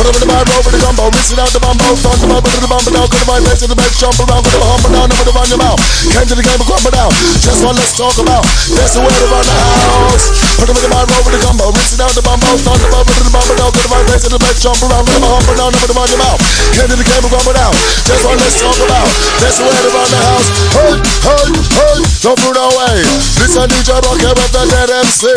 Put 0.00 0.08
up 0.08 0.16
in 0.16 0.24
the 0.24 0.32
bar, 0.32 0.40
over 0.56 0.72
the 0.72 0.80
gumbo, 0.80 1.12
mixing 1.12 1.36
out 1.36 1.52
the 1.52 1.60
bumbo, 1.60 1.92
thought 1.92 2.16
the 2.16 2.24
bumbo 2.24 2.48
to 2.48 2.60
the 2.64 2.72
bumbo 2.72 2.88
down, 2.88 3.04
go 3.04 3.20
to 3.20 3.28
my 3.28 3.36
face 3.44 3.60
to 3.60 3.68
the 3.68 3.76
bass, 3.76 4.00
jump 4.00 4.16
around, 4.16 4.40
go 4.40 4.56
to 4.56 4.64
humble 4.64 4.96
down, 4.96 5.12
never 5.12 5.28
to 5.28 5.34
run 5.36 5.44
your 5.52 5.60
mouth. 5.60 5.76
Came 6.08 6.24
to 6.24 6.36
the 6.40 6.40
game 6.40 6.56
and 6.56 6.64
crumble 6.64 6.88
down. 6.88 7.12
Just 7.36 7.60
what 7.60 7.76
let's 7.76 7.92
talk 7.92 8.16
about. 8.16 8.40
That's 8.80 8.96
the 8.96 9.04
way 9.04 9.12
to 9.12 9.26
run 9.28 9.44
the 9.44 9.56
house. 9.60 10.24
Put 10.56 10.72
up 10.72 10.76
in 10.80 10.88
the 10.88 10.92
bar, 10.96 11.04
over 11.04 11.28
the 11.36 11.40
gumbo, 11.44 11.68
mixing 11.76 12.00
out 12.00 12.16
the 12.16 12.24
bumbo, 12.24 12.48
thought 12.64 12.80
the 12.80 12.88
bumbo 12.88 13.12
to 13.12 13.24
the 13.28 13.28
bumbo 13.28 13.52
down, 13.60 13.68
go 13.76 13.80
to 13.84 13.90
my 13.92 14.00
face 14.08 14.24
to 14.24 14.30
the 14.32 14.40
bass, 14.40 14.56
jump 14.64 14.80
around, 14.88 15.04
go 15.04 15.12
to 15.20 15.28
humble 15.36 15.56
down, 15.60 15.68
never 15.68 15.84
to 15.84 15.92
run 15.92 16.08
your 16.08 16.20
mouth. 16.24 16.40
Came 16.72 16.88
to 16.88 16.96
the 16.96 17.04
game 17.04 17.20
and 17.20 17.32
crumble 17.36 17.52
down. 17.60 17.74
Just 18.08 18.24
what 18.24 18.40
let's 18.40 18.56
talk 18.56 18.80
about. 18.80 19.08
That's 19.44 19.60
the 19.60 19.68
way 19.68 19.80
to 19.84 19.90
run 19.92 20.08
the 20.08 20.20
house. 20.32 20.48
Hey, 20.80 20.96
hey, 21.28 21.44
hey, 21.76 21.96
don't 22.24 22.40
move 22.40 22.56
away. 22.56 23.04
This 23.36 23.52
a 23.52 23.68
DJ 23.68 24.00
here 24.16 24.32
with 24.32 24.48
the 24.48 24.64
Det 24.64 24.88
MC. 24.96 25.28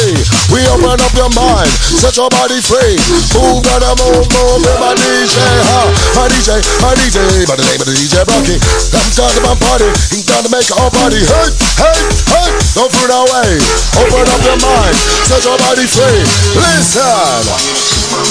We 0.56 0.64
open 0.72 1.04
up 1.04 1.12
your 1.20 1.32
mind, 1.36 1.68
set 2.00 2.16
your 2.16 2.32
body 2.32 2.64
free. 2.64 2.96
Move, 3.36 3.60
gotta 3.68 3.92
move, 4.00 4.24
move 4.32 4.53
with 4.62 4.78
my 4.78 4.94
DJ, 4.94 5.34
huh? 5.40 5.90
My 6.14 6.30
DJ, 6.30 6.62
my 6.84 6.94
DJ, 6.94 7.18
by 7.50 7.58
the 7.58 7.66
name 7.66 7.82
of 7.82 7.88
the 7.90 7.96
DJ 7.98 8.22
Brockie. 8.28 8.60
I'm 8.94 9.10
done 9.18 9.34
to 9.34 9.42
my 9.42 9.56
party, 9.58 9.90
he 10.14 10.22
done 10.28 10.46
to 10.46 10.52
make 10.54 10.70
whole 10.70 10.94
party. 10.94 11.18
Hey, 11.26 11.50
hey, 11.82 11.98
hey, 12.30 12.50
don't 12.78 12.92
throw 12.94 13.10
that 13.10 13.26
way. 13.34 13.50
Open 13.98 14.30
up 14.30 14.42
your 14.46 14.60
mind, 14.62 14.94
set 15.26 15.42
your 15.48 15.58
body 15.58 15.90
free. 15.90 16.22
Listen. 16.54 17.42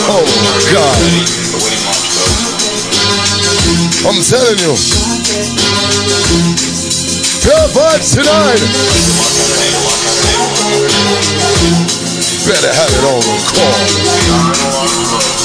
Oh 0.07 0.23
God. 0.71 0.95
I'm 4.07 4.23
telling 4.23 4.59
you. 4.63 4.79
Pure 7.43 7.67
vibes 7.75 8.15
tonight. 8.15 8.63
Better 12.47 12.71
have 12.75 12.93
it 12.95 13.05
on 13.11 13.19
record. 13.27 15.42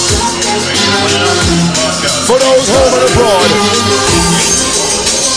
For 2.28 2.38
those 2.40 2.68
home 2.68 2.94
and 2.98 3.06
abroad, 3.12 3.50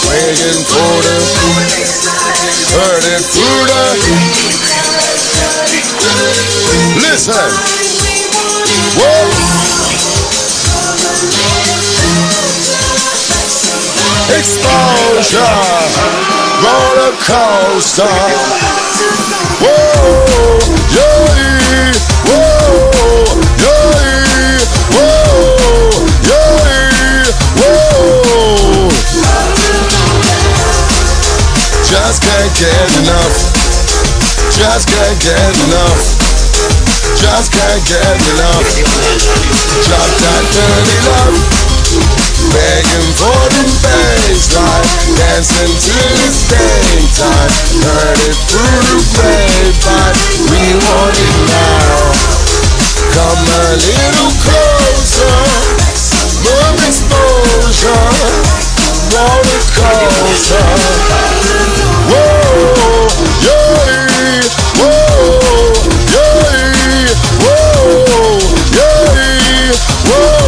waiting 0.09 0.61
for 0.65 0.95
the 1.07 1.21
it 3.11 3.23
through 3.27 3.65
the. 3.67 3.85
Listen. 7.03 7.51
Whoa. 8.97 9.51
Exposure, 14.39 15.57
roller 16.63 17.13
coaster. 17.27 18.15
Whoa, 19.61 20.61
yeah, 20.95 21.93
whoa, 22.25 22.91
yeah, 23.59 24.10
Just 31.91 32.23
can't 32.23 32.55
get 32.55 32.89
enough. 33.03 33.37
Just 34.51 34.89
can't 34.89 35.19
get 35.23 35.53
enough. 35.67 36.21
Just 37.17 37.53
can't 37.53 37.85
get 37.87 38.19
enough. 38.35 38.67
Drop 39.87 40.11
that 40.23 40.45
dirty 40.55 40.99
love. 41.07 41.37
Begging 42.51 43.11
for 43.19 43.43
the 43.53 43.65
baseline, 43.85 44.87
dancing 45.19 45.75
to 45.75 45.97
the 46.19 46.31
daytime. 46.49 47.53
Heard 47.85 48.21
it 48.27 48.39
through 48.49 48.81
the 48.91 49.01
grapevine. 49.15 50.17
We 50.49 50.63
want 50.85 51.17
it 51.19 51.37
now. 51.51 52.11
Come 53.11 53.43
a 53.43 53.75
little 53.77 54.33
closer, 54.45 55.80
more 56.45 56.75
exposure, 56.87 58.07
roller 59.13 59.63
coaster. 59.77 60.67
Whoa, 62.11 63.09
yeah, 63.45 63.81
whoa, 64.81 65.01
yeah, 66.11 66.41
whoa, 67.45 67.61
yeah, 68.77 69.75
whoa. 70.09 70.41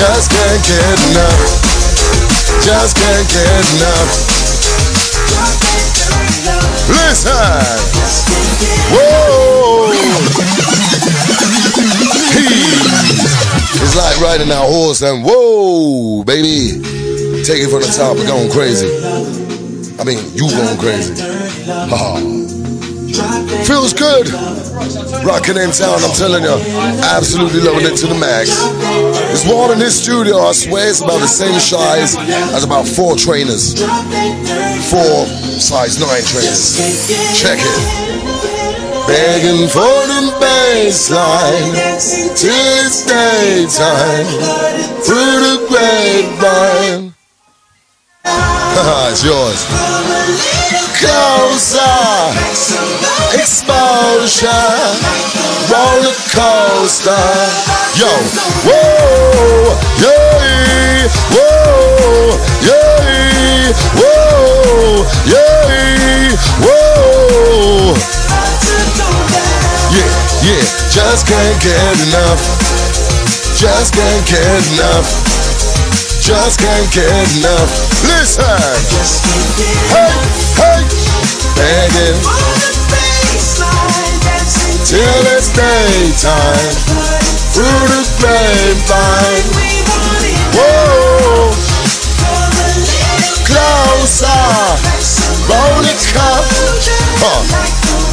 Just 0.00 0.30
can't 0.30 0.62
get 0.64 0.98
enough. 1.10 1.44
Just 2.62 2.96
can't 2.96 3.28
get 3.28 3.64
enough. 3.76 4.10
Listen. 6.88 7.80
Whoa. 8.92 9.49
It's 13.92 13.98
like 13.98 14.20
riding 14.22 14.52
our 14.52 14.70
horse 14.70 15.02
and 15.02 15.24
whoa, 15.26 16.22
baby. 16.22 16.78
Take 17.42 17.58
it 17.58 17.70
from 17.74 17.82
the 17.82 17.90
top 17.90 18.14
and 18.18 18.26
going 18.30 18.46
crazy. 18.46 18.86
I 19.98 20.06
mean, 20.06 20.22
you 20.30 20.46
going 20.46 20.78
crazy. 20.78 21.18
Ha. 21.66 22.22
Feels 23.66 23.92
good. 23.92 24.30
Rocking 25.26 25.58
in 25.58 25.74
town, 25.74 26.06
I'm 26.06 26.14
telling 26.14 26.46
you. 26.46 26.54
Absolutely 27.02 27.66
loving 27.66 27.90
it 27.90 27.98
to 27.98 28.06
the 28.06 28.14
max. 28.14 28.54
There's 29.26 29.50
one 29.50 29.72
in 29.72 29.80
this 29.80 30.00
studio, 30.00 30.38
I 30.38 30.52
swear 30.52 30.88
it's 30.88 31.02
about 31.02 31.18
the 31.18 31.26
same 31.26 31.58
size 31.58 32.14
as 32.54 32.62
about 32.62 32.86
four 32.86 33.16
trainers. 33.16 33.74
Four 34.86 35.26
size 35.58 35.98
nine 35.98 36.22
trainers. 36.30 36.78
Check 37.42 37.58
it. 37.58 38.09
Begging 39.06 39.68
for 39.68 40.06
the 40.06 40.20
baseline 40.40 41.74
till 42.36 42.50
it's 42.84 43.04
daytime 43.06 44.26
through 45.02 45.40
the 45.46 45.66
grapevine. 45.68 47.14
it's 49.10 49.24
yours. 49.24 50.49
Closer, 51.00 52.36
exposure, 53.32 54.48
roller 55.72 56.12
coaster. 56.28 57.16
Yo, 57.96 58.12
whoa, 58.68 59.80
yeah, 59.96 61.08
whoa, 61.32 62.36
yeah, 62.60 63.72
whoa, 63.96 65.06
yeah, 65.24 66.36
whoa. 66.60 67.96
Yeah, 69.96 70.10
yeah, 70.44 70.64
just 70.92 71.26
can't 71.26 71.62
get 71.62 71.96
enough. 72.08 72.44
Just 73.56 73.94
can't 73.94 74.26
get 74.28 74.72
enough. 74.74 75.39
Just 76.30 76.60
can't 76.60 76.86
get 76.94 77.10
enough. 77.10 77.74
Listen. 78.06 78.46
Hey, 79.90 80.14
hey, 80.62 80.86
begging. 81.58 82.22
Till 84.86 85.26
it's 85.34 85.50
daytime. 85.50 86.70
Through 87.50 87.82
the 87.90 88.06
grapevine. 88.22 89.42
Whoa, 90.54 91.50
closer, 93.50 94.30
roller 95.50 95.98
coaster, 96.14 96.94
huh. 97.18 97.42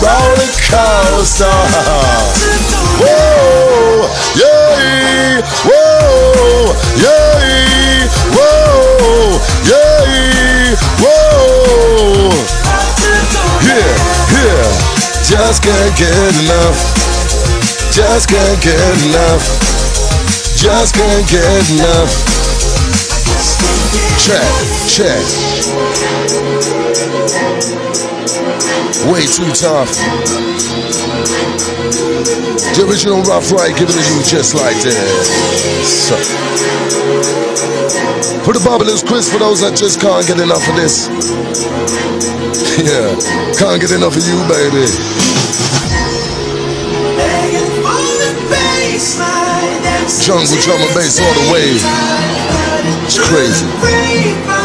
roller 0.02 0.52
coaster. 0.66 1.54
Whoa, 2.98 4.10
yeah, 4.34 4.57
Yeah, 13.68 13.94
yeah. 14.34 14.70
Just 15.24 15.64
can't 15.64 15.98
get 15.98 16.14
enough. 16.44 16.80
Just 17.92 18.30
can't 18.30 18.62
get 18.62 18.80
enough. 19.06 19.44
Just 20.56 20.96
can't 20.96 21.28
get 21.30 21.70
enough. 21.72 22.12
Check, 24.18 24.48
check. 24.88 25.24
Way 29.12 29.26
too 29.26 29.52
tough. 29.54 31.07
The 32.76 32.86
original 32.88 33.22
Rough 33.24 33.52
Right 33.52 33.76
giving 33.76 33.96
it 33.98 34.06
to 34.06 34.14
you 34.14 34.24
just 34.24 34.54
like 34.54 34.78
this. 34.84 36.10
Put 38.46 38.54
the 38.54 38.62
bubblers 38.62 39.06
quiz 39.06 39.32
for 39.32 39.40
those 39.40 39.62
that 39.62 39.76
just 39.76 40.00
can't 40.00 40.26
get 40.28 40.40
enough 40.40 40.68
of 40.70 40.76
this. 40.76 41.10
Yeah, 42.78 43.10
can't 43.58 43.82
get 43.82 43.92
enough 43.92 44.16
of 44.16 44.22
you, 44.22 44.38
baby. 44.48 44.86
Jungle 50.22 50.62
drum 50.62 50.82
and 50.82 50.94
bass 50.94 51.20
all 51.20 51.34
the 51.34 51.52
way. 51.52 51.74
It's 53.06 53.18
crazy. 53.18 54.57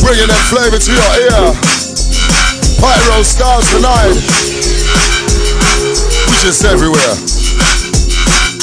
bringing 0.00 0.26
that 0.26 0.44
flavor 0.48 0.78
to 0.78 0.90
your 0.90 1.12
ear. 1.28 1.54
Pyro 2.80 3.22
stars 3.22 3.68
tonight. 3.70 4.16
We 6.26 6.34
just 6.42 6.64
everywhere. 6.64 7.14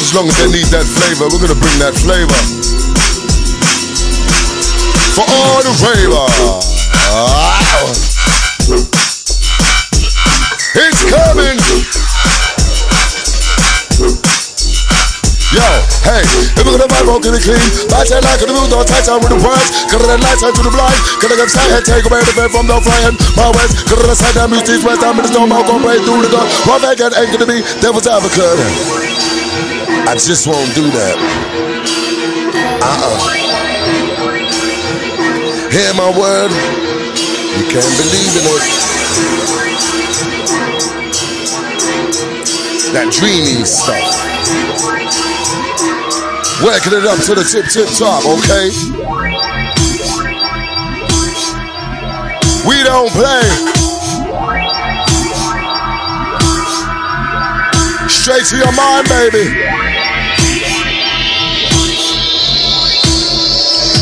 As 0.01 0.11
long 0.15 0.27
as 0.27 0.35
they 0.41 0.49
need 0.51 0.67
that 0.73 0.83
flavor, 0.83 1.29
we're 1.29 1.39
gonna 1.39 1.59
bring 1.59 1.77
that 1.79 1.95
flavor. 1.95 2.39
For 5.13 5.25
all 5.27 5.61
the 5.63 5.73
flavor. 5.77 6.25
It's 10.75 11.03
coming. 11.11 12.00
Hey, 16.05 16.23
if 16.57 16.63
we're 16.65 16.77
gonna 16.77 16.89
vibe 16.89 17.09
out, 17.09 17.21
get 17.21 17.33
it 17.37 17.43
clean. 17.45 17.61
Bad 17.89 18.05
time 18.09 18.23
like 18.25 18.41
the 18.41 18.49
mood, 18.49 18.69
don't 18.69 18.87
touch 18.87 19.07
on 19.09 19.21
with 19.21 19.31
the 19.33 19.39
words. 19.41 19.69
Cut 19.89 20.01
the 20.01 20.17
lights 20.17 20.41
out 20.41 20.53
to 20.57 20.63
the 20.65 20.73
blind. 20.73 20.97
Cut 21.21 21.29
the 21.29 21.47
side 21.47 21.69
head, 21.69 21.85
take 21.85 22.05
away 22.05 22.21
the 22.25 22.33
fame 22.33 22.51
from 22.51 22.65
the 22.67 22.77
frying. 22.81 23.15
My 23.37 23.49
west, 23.53 23.85
cut 23.85 24.01
the 24.01 24.15
side 24.15 24.35
down, 24.35 24.49
music, 24.49 24.81
west, 24.81 25.05
I'm 25.05 25.17
in 25.19 25.23
the 25.25 25.31
storm, 25.31 25.53
I'll 25.53 25.65
go 25.65 25.77
right 25.81 26.01
through 26.01 26.25
the 26.25 26.31
gun. 26.31 26.47
One 26.65 26.81
vacant 26.81 27.13
ain't 27.17 27.31
gonna 27.31 27.49
be 27.49 27.61
devil's 27.79 28.07
advocate. 28.09 28.59
I 30.09 30.17
just 30.17 30.47
won't 30.47 30.73
do 30.73 30.89
that. 30.91 31.15
Uh-uh. 32.81 33.17
Hear 35.71 35.93
my 35.95 36.09
word, 36.17 36.51
you 36.51 37.65
can't 37.69 37.95
believe 37.95 38.33
in 38.35 38.43
it. 38.49 38.63
That 42.91 43.07
dreamy 43.13 43.63
stuff. 43.63 45.20
Working 46.61 46.93
it 46.93 47.09
up 47.09 47.17
to 47.25 47.33
the 47.33 47.41
tip, 47.41 47.65
tip 47.73 47.89
top, 47.97 48.21
okay? 48.21 48.69
We 52.69 52.77
don't 52.85 53.09
play. 53.09 53.45
Straight 58.05 58.45
to 58.53 58.61
your 58.61 58.69
mind, 58.77 59.09
baby. 59.09 59.49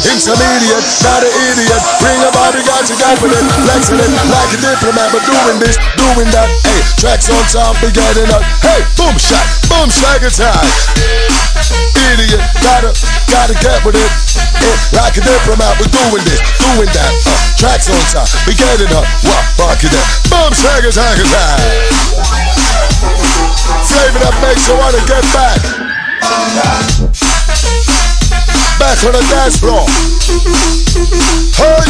Intermediate, 0.03 0.83
not 0.99 1.23
an 1.23 1.31
idiot. 1.31 1.83
Bring 2.03 2.19
a 2.19 2.31
body, 2.35 2.59
got 2.67 2.83
you 2.91 2.99
with 3.23 3.39
it. 3.39 3.45
Flexing 3.63 4.03
it 4.03 4.11
like 4.27 4.51
a 4.51 4.59
diplomat, 4.59 5.15
but 5.15 5.23
doing 5.23 5.63
this, 5.63 5.79
doing 5.95 6.27
that. 6.35 6.51
Hey, 6.67 6.83
tracks 6.99 7.31
on 7.55 7.71
we 7.79 7.87
getting 7.95 8.27
up. 8.35 8.43
Hey, 8.59 8.83
boom 8.99 9.15
shot, 9.15 9.47
boom 9.71 9.87
shot 9.87 10.19
attack. 10.19 11.48
Idiot, 11.99 12.39
gotta, 12.63 12.95
gotta 13.27 13.55
get 13.59 13.83
with 13.83 13.99
it. 13.99 14.11
Eh, 14.59 14.77
like 14.95 15.15
a 15.19 15.23
diplomat, 15.23 15.75
we're 15.79 15.91
doing 15.91 16.23
this, 16.23 16.39
doing 16.59 16.87
that. 16.87 17.11
Uh, 17.27 17.35
tracks 17.59 17.91
on 17.91 17.99
top, 18.11 18.27
we 18.47 18.55
getting 18.55 18.91
up. 18.95 19.03
What, 19.27 19.43
fuck 19.59 19.83
it 19.83 19.91
up. 19.91 20.07
Boom 20.31 20.51
shot 20.55 20.79
attack 20.79 21.19
attack. 21.19 21.59
Flavor 23.83 24.19
that 24.23 24.35
makes 24.39 24.67
you 24.67 24.75
wanna 24.79 25.03
get 25.07 25.23
back. 25.35 25.59
Back 28.79 28.99
on 29.03 29.11
the 29.11 29.23
dance 29.27 29.59
floor. 29.59 29.83
Hey! 31.59 31.83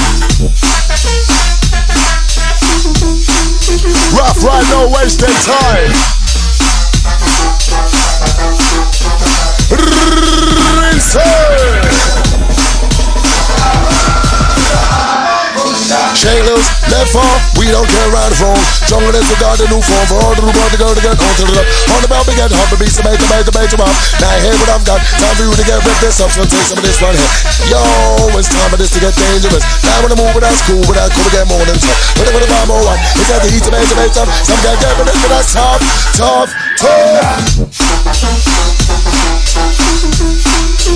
Rough 4.18 4.44
right, 4.44 4.66
no 4.72 4.90
wasting 4.96 5.30
time. 5.46 6.19
Rinse 10.10 11.60
left 17.00 17.16
arm, 17.16 17.40
we 17.58 17.66
don't 17.72 17.88
care 17.88 18.10
around 18.12 18.30
the 18.34 18.40
phone. 18.44 18.60
Jungle 18.90 19.14
is 19.16 19.26
the 19.30 19.38
the 19.40 19.68
new 19.72 19.82
form 19.82 20.06
for 20.10 20.18
all 20.20 20.36
the 20.36 20.44
world 20.44 20.72
to 20.74 20.78
go 20.78 20.90
to 20.94 21.02
get 21.02 21.16
on 21.16 21.34
to 21.40 21.44
the 21.46 21.54
top. 21.56 21.66
On 21.96 22.00
the 22.02 22.10
bell, 22.10 22.24
we 22.28 22.34
hot, 22.36 22.52
the 22.70 22.78
beats, 22.78 22.98
the 22.98 23.04
bait, 23.06 23.18
the 23.18 23.28
bait, 23.30 23.46
the 23.46 23.54
bait, 23.54 23.70
the 23.70 23.78
up. 23.80 23.94
Now 24.20 24.34
hear 24.44 24.56
what 24.60 24.70
I've 24.70 24.86
got. 24.86 25.00
Time 25.00 25.36
for 25.38 25.44
you 25.48 25.54
to 25.56 25.66
get 25.66 25.80
of 25.80 25.98
this 26.04 26.20
up, 26.20 26.32
so 26.34 26.44
take 26.44 26.66
some 26.68 26.78
of 26.78 26.86
this 26.86 27.00
right 27.02 27.16
here. 27.16 27.32
Yo, 27.72 27.82
it's 28.38 28.50
time 28.50 28.70
for 28.70 28.78
this 28.78 28.92
to 28.94 29.00
get 29.00 29.14
dangerous. 29.16 29.64
Now 29.86 30.04
when 30.04 30.12
I 30.14 30.18
move, 30.20 30.36
that's 30.42 30.62
cool, 30.68 30.84
but 30.86 30.96
that's 31.00 31.14
cool 31.16 31.26
to 31.26 31.34
get 31.34 31.46
more 31.48 31.64
than 31.66 31.78
tough. 31.80 32.00
But 32.18 32.28
if 32.30 32.52
I'm 32.52 32.68
more 32.68 32.84
one, 32.84 33.00
it's 33.16 33.30
at 33.32 33.42
the 33.42 33.50
heat, 33.50 33.64
the 33.64 33.72
bait, 33.72 33.88
the 33.88 33.96
bait, 33.96 34.14
up. 34.20 34.28
Some 34.44 34.60
guy 34.66 34.76
get 34.78 34.94
it, 34.94 35.06
but 35.06 35.32
that's 35.32 35.54
tough, 35.54 35.82
tough, 36.18 36.50
tough. 36.78 37.89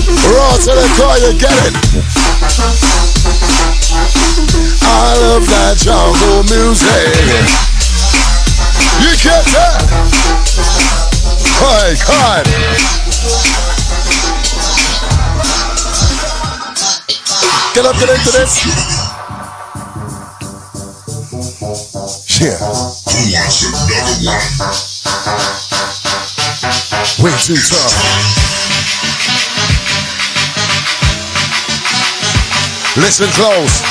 Raw 0.04 0.56
to 0.56 0.72
the 0.76 0.88
core, 0.96 1.16
you 1.18 1.32
get 1.38 1.52
it. 1.64 1.74
I 4.84 5.16
love 5.20 5.46
that 5.48 5.76
jungle 5.80 6.42
music. 6.44 7.08
You 9.00 9.16
get 9.22 9.44
that? 9.52 9.80
Hey, 11.56 11.96
God. 12.04 12.44
Get 17.74 17.86
up, 17.86 17.96
get 17.96 18.10
into 18.10 18.30
this. 18.32 18.60
Yeah. 22.40 22.58
Who 22.58 23.20
wants 23.32 23.62
another 23.64 24.16
one? 24.22 24.42
Way 27.24 27.32
too 27.42 27.56
tough. 27.56 28.53
Listen 32.96 33.26
close. 33.34 33.82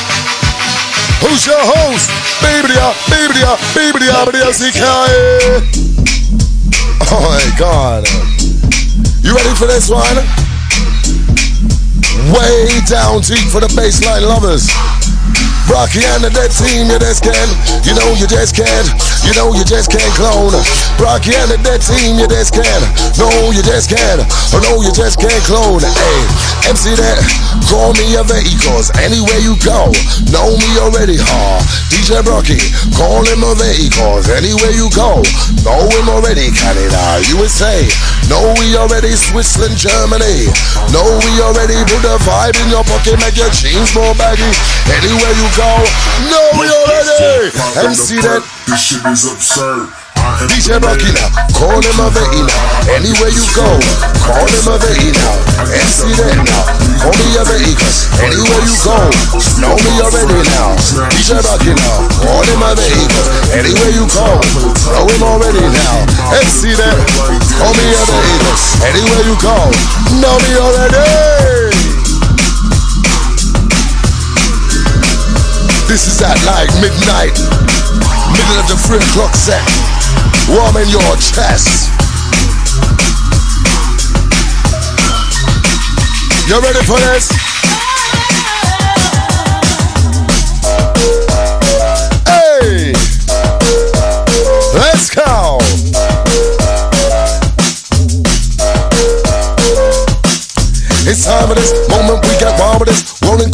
Who's 1.19 1.45
your 1.45 1.59
host? 1.59 2.07
Baby 2.39 2.71
dia, 2.71 2.87
baby 3.11 3.35
dia, 3.35 3.51
Oh 7.11 7.19
my 7.19 7.43
God. 7.59 8.07
You 9.19 9.35
ready 9.35 9.51
for 9.59 9.67
this 9.67 9.89
one? 9.91 10.23
Way 12.31 12.79
down 12.87 13.19
deep 13.19 13.43
for 13.51 13.59
the 13.59 13.67
baseline 13.75 14.23
lovers. 14.23 14.71
Brockie 15.67 16.07
and 16.15 16.23
the 16.23 16.31
Det 16.31 16.47
team, 16.55 16.87
you 16.87 16.99
just 16.99 17.23
can't. 17.23 17.51
You 17.83 17.95
know 17.99 18.07
you 18.15 18.27
just 18.27 18.55
can't. 18.55 18.87
You 19.23 19.31
know 19.39 19.55
you 19.55 19.63
just 19.63 19.87
can't 19.87 20.13
clone. 20.19 20.51
Brockie 20.99 21.31
and 21.31 21.47
the 21.47 21.57
Det 21.63 21.79
team, 21.79 22.19
you 22.19 22.27
just 22.27 22.51
can't. 22.51 22.83
No, 23.15 23.31
you 23.55 23.63
just 23.63 23.87
can't. 23.87 24.19
Oh 24.51 24.59
no, 24.59 24.83
you 24.83 24.91
just 24.91 25.15
can't 25.15 25.43
clone. 25.47 25.79
Hey, 25.79 26.19
MC 26.67 26.91
Det, 26.91 27.19
call 27.71 27.95
me 27.95 28.19
a 28.19 28.23
vehicles. 28.27 28.91
Anywhere 28.99 29.39
you 29.39 29.55
go, 29.63 29.89
know 30.27 30.51
me 30.59 30.69
already, 30.83 31.15
huh? 31.15 31.63
DJ 31.87 32.19
Brockie, 32.19 32.59
call 32.99 33.23
him 33.23 33.47
a 33.47 33.55
vehicles. 33.55 34.27
Anywhere 34.27 34.75
you 34.75 34.91
go, 34.91 35.23
know 35.63 35.81
him 35.87 36.11
already. 36.11 36.51
Canada, 36.51 37.23
USA. 37.31 37.79
Know 38.27 38.53
we 38.59 38.75
already 38.75 39.15
Switzerland, 39.15 39.79
Germany. 39.79 40.51
Know 40.91 41.07
we 41.23 41.31
already 41.39 41.79
put 41.87 42.03
a 42.03 42.19
vibe 42.27 42.59
in 42.59 42.69
your 42.75 42.83
pocket, 42.83 43.15
make 43.23 43.39
your 43.39 43.49
jeans 43.55 43.95
more 43.95 44.13
baggy. 44.19 44.51
Anywhere 44.91 45.35
you 45.39 45.47
go, 45.55 45.71
know 46.27 46.45
we 46.59 46.67
already. 46.67 47.55
MC 47.87 48.19
Det. 48.19 48.52
This 48.63 48.79
shit 48.79 49.03
is 49.11 49.27
absurd. 49.27 49.91
DJ 50.47 50.79
now, 50.79 50.95
call 51.51 51.83
him 51.83 51.99
a 51.99 52.07
VE 52.07 52.47
now. 52.47 52.95
Anywhere 52.95 53.27
you 53.27 53.43
go, 53.51 53.67
call 54.23 54.47
him 54.47 54.67
a 54.71 54.79
VE 54.79 55.11
now. 55.11 55.35
MC 55.67 56.15
Det 56.15 56.31
now, 56.39 56.63
call 57.03 57.11
me 57.11 57.27
a 57.35 57.43
VE 57.43 57.75
cause 57.75 58.07
anywhere 58.23 58.63
you 58.63 58.75
go, 58.87 58.95
know 59.59 59.75
me 59.83 59.93
already 59.99 60.39
now. 60.55 60.71
DJ 61.11 61.43
now, 61.75 62.07
call 62.23 62.39
him 62.47 62.63
a 62.63 62.71
VE 62.79 63.03
cause 63.11 63.29
anywhere 63.51 63.91
you 63.91 64.07
go, 64.15 64.39
know 64.95 65.11
him 65.11 65.23
already 65.27 65.65
now. 65.67 65.95
MC 66.39 66.71
Det, 66.71 66.95
call 67.59 67.73
me 67.75 67.85
a 67.91 68.03
VE 68.07 68.35
cause 68.47 68.79
anywhere 68.87 69.23
you 69.27 69.35
go, 69.43 69.57
know 70.23 70.39
me 70.39 70.51
already. 70.55 71.03
This 75.91 76.07
is 76.07 76.21
at 76.23 76.39
like 76.47 76.71
midnight, 76.79 77.35
middle 78.33 78.59
of 78.59 78.67
the 78.67 78.77
three 78.87 78.97
o'clock 78.97 79.35
set, 79.35 79.61
warming 80.49 80.89
your 80.89 81.15
chest. 81.17 81.89
You 86.49 86.59
ready 86.59 86.83
for 86.85 86.99
this? 86.99 87.52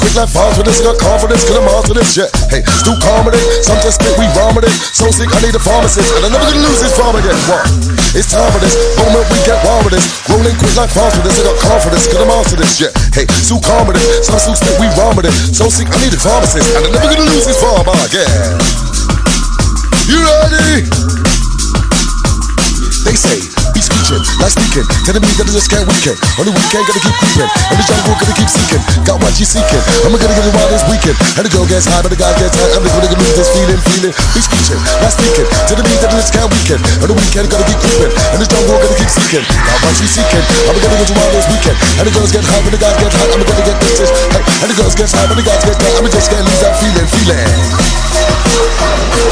This. 0.10 0.18
Like 0.18 0.30
fast 0.30 0.58
with 0.58 0.66
this, 0.66 0.82
got 0.82 0.98
confidence, 0.98 1.46
cause 1.46 1.58
I'm 1.58 1.70
on 1.70 1.84
to 1.86 1.94
this 1.94 2.10
shit. 2.14 2.30
Hey, 2.50 2.66
still 2.82 2.98
comedy, 3.02 3.38
some 3.62 3.78
just 3.86 4.02
spit, 4.02 4.18
we 4.18 4.26
rhyme 4.34 4.56
with 4.56 4.66
it. 4.66 4.74
So 4.94 5.10
sick, 5.14 5.30
I 5.30 5.40
need 5.46 5.54
a 5.54 5.62
pharmacist, 5.62 6.10
and 6.18 6.26
I'm 6.26 6.34
never 6.34 6.50
gonna 6.50 6.66
lose 6.66 6.82
this 6.82 6.94
farm 6.98 7.16
again. 7.16 7.38
What? 7.46 7.62
It's 8.18 8.34
time 8.34 8.50
for 8.50 8.58
this 8.58 8.74
moment, 8.98 9.26
we 9.30 9.38
get 9.46 9.62
wild 9.62 9.86
with 9.86 9.94
this. 9.94 10.06
Rolling 10.26 10.56
quick 10.58 10.74
like 10.74 10.90
fast 10.90 11.14
with 11.18 11.30
this, 11.30 11.38
I 11.38 11.44
got 11.46 11.58
confidence, 11.62 12.10
cause 12.10 12.22
I'm 12.22 12.32
on 12.34 12.46
to 12.50 12.56
this 12.58 12.72
shit. 12.74 12.92
Hey, 13.14 13.26
still 13.46 13.62
comedy, 13.62 14.02
some 14.26 14.42
still 14.42 14.58
spit, 14.58 14.76
we 14.82 14.90
rhyme 14.98 15.14
with 15.14 15.30
it. 15.30 15.36
So 15.54 15.70
sick, 15.70 15.88
I 15.90 15.98
need 16.02 16.14
a 16.14 16.22
pharmacist, 16.22 16.66
and 16.74 16.90
I'm 16.90 16.94
never 16.94 17.10
gonna 17.14 17.30
lose 17.30 17.46
this 17.46 17.60
farm 17.62 17.86
again. 17.86 18.30
You 20.10 20.18
ready? 20.26 20.90
They 23.06 23.14
say, 23.14 23.38
screeching, 24.10 24.42
like 24.42 24.54
speaking, 24.54 24.86
telling 25.06 25.22
me 25.22 25.30
that 25.38 25.46
I 25.46 25.54
just 25.54 25.70
can't 25.70 25.86
weaken. 25.86 26.18
On 26.42 26.46
the 26.50 26.54
weekend, 26.54 26.84
gotta 26.90 27.02
keep 27.02 27.16
creeping, 27.22 27.50
the 27.70 27.84
jungle 27.86 28.16
gonna 28.18 28.34
keep 28.34 28.50
seeking. 28.50 28.82
Got 29.06 29.18
what 29.22 29.34
you 29.38 29.46
seeking, 29.46 29.84
I'm 30.02 30.10
gonna 30.10 30.34
get 30.34 30.50
it 30.50 30.54
while 30.56 30.70
this 30.74 30.86
weekend. 30.90 31.18
And 31.38 31.44
the 31.46 31.52
girl 31.54 31.66
gets 31.70 31.86
high, 31.86 32.02
but 32.02 32.10
the 32.10 32.18
guy 32.18 32.34
gets 32.42 32.58
high. 32.58 32.74
I'm 32.74 32.82
gonna 32.82 33.06
lose 33.06 33.36
this 33.38 33.50
feeling, 33.54 33.78
feeling. 33.86 34.14
Be 34.34 34.42
screeching, 34.42 34.82
like 34.82 35.14
speaking, 35.14 35.46
telling 35.70 35.86
me 35.86 35.94
that 36.02 36.10
I 36.10 36.18
just 36.18 36.34
can't 36.34 36.50
weaken. 36.50 36.80
On 37.06 37.08
the 37.10 37.16
weekend, 37.18 37.46
gotta 37.54 37.66
keep 37.70 37.78
creeping, 37.86 38.10
and 38.10 38.40
the 38.42 38.48
jungle 38.50 38.82
gonna 38.82 38.98
keep 38.98 39.12
seeking. 39.14 39.46
Got 39.46 39.78
what 39.86 39.94
you 40.02 40.10
seeking, 40.10 40.46
I'm 40.66 40.74
gonna 40.74 40.98
get 40.98 41.14
while 41.14 41.30
this 41.30 41.46
weekend. 41.54 41.78
And 42.02 42.06
the 42.10 42.14
girls 42.14 42.32
get 42.34 42.44
high, 42.50 42.62
but 42.66 42.74
the 42.74 42.82
guys 42.82 42.98
get 42.98 43.14
high. 43.14 43.30
I'm 43.30 43.46
gonna 43.46 43.62
get 43.62 43.78
this, 43.78 43.94
this, 43.94 44.12
hey. 44.34 44.42
And 44.66 44.70
the 44.74 44.78
girls 44.80 44.96
get 44.98 45.10
high, 45.14 45.30
but 45.30 45.38
the 45.38 45.46
guys 45.46 45.62
get 45.62 45.78
high. 45.78 46.02
I'm 46.02 46.10
just 46.10 46.30
gonna 46.34 46.50
lose 46.50 46.62
that 46.66 46.74
feeling, 46.82 47.08
feeling. 47.14 47.46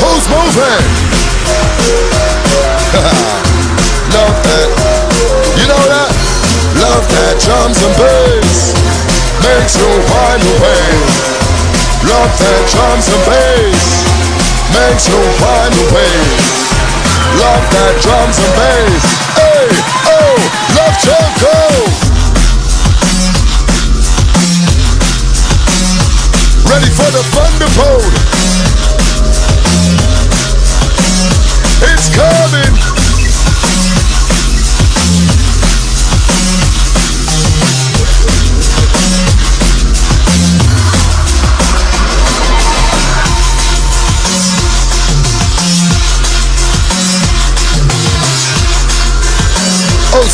Who's 0.06 0.26
moving? 0.30 0.86
Love 4.14 4.38
that. 4.48 4.70
You 5.60 5.68
know 5.68 5.84
that? 5.92 6.12
Love 6.80 7.04
that 7.12 7.36
drums 7.44 7.80
and 7.84 7.96
bass. 8.00 8.72
Makes 9.44 9.76
you 9.76 9.90
wind 9.90 10.44
away. 10.48 10.86
Love 12.08 12.32
that 12.40 12.62
drums 12.72 13.08
and 13.12 13.24
bass. 13.28 13.84
Makes 14.72 15.12
you 15.12 15.20
wind 15.20 15.76
away. 15.92 16.18
Love 17.36 17.66
that 17.76 17.94
drums 18.00 18.38
and 18.40 18.54
bass. 18.56 19.04
Hey, 19.36 19.68
oh, 20.08 20.36
love 20.78 20.96
jungle. 21.04 22.08
Ready 26.72 26.90
for 26.96 27.10
the 27.12 27.24
thunderbolt. 27.36 28.14
It's 31.92 32.08
coming. 32.16 32.87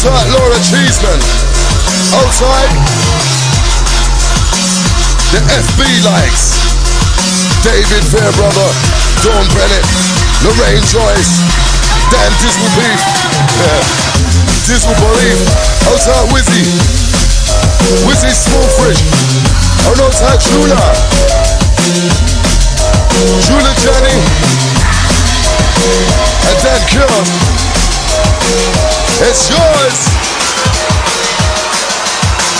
Outside 0.04 0.36
Laura 0.36 0.60
Cheeseman. 0.60 1.16
Outside. 2.12 2.76
The 5.32 5.40
FB 5.40 5.80
likes. 6.04 6.60
David 7.64 8.04
Fairbrother, 8.12 8.68
Dawn 9.24 9.48
Bennett, 9.56 9.88
Lorraine 10.44 10.84
Joyce, 10.92 11.40
Dan 12.12 12.32
Dismal 12.44 12.68
Beef, 12.76 13.00
Dismal 14.68 14.92
Belief, 15.00 15.40
outside 15.88 16.28
Wizzy, 16.36 16.68
Wizzy 18.04 18.36
Small 18.36 18.68
Fridge, 18.76 19.00
and 19.88 20.04
outside 20.04 20.36
Chula, 20.44 20.84
Chula 23.40 23.72
Johnny, 23.80 24.20
Mixture. 26.94 28.82
It's 29.22 29.49
yours. 29.49 29.99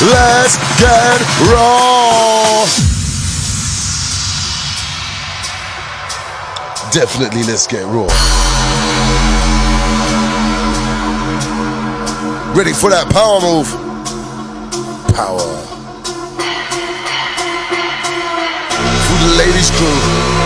Let's 0.02 0.56
get 0.80 1.20
raw. 1.50 2.66
Definitely 6.92 7.44
let's 7.44 7.66
get 7.66 7.86
raw. 7.86 8.08
Ready 12.54 12.74
for 12.74 12.92
that 12.92 13.10
power 13.10 13.42
move? 13.42 13.68
Power. 15.16 15.42
For 19.08 19.18
the 19.26 19.32
ladies 19.42 19.72
crew. 19.74 20.44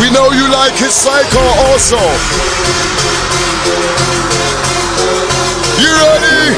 We 0.00 0.10
know 0.10 0.32
you 0.32 0.50
like 0.50 0.72
his 0.72 0.94
psycho 0.94 1.44
also. 1.68 3.03
You 5.84 5.92
ready? 5.92 6.56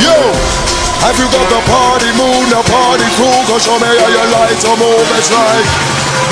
Yo, 0.00 0.16
have 1.04 1.16
you 1.20 1.28
got 1.28 1.44
the 1.52 1.60
party 1.68 2.08
moon, 2.16 2.48
the 2.48 2.64
party 2.72 3.04
crew? 3.20 3.36
Go 3.52 3.60
show 3.60 3.76
me 3.76 3.84
how 3.84 4.08
you 4.08 4.24
like 4.32 4.56
to 4.64 4.72
move. 4.80 5.04
It's 5.20 5.28
like 5.28 5.68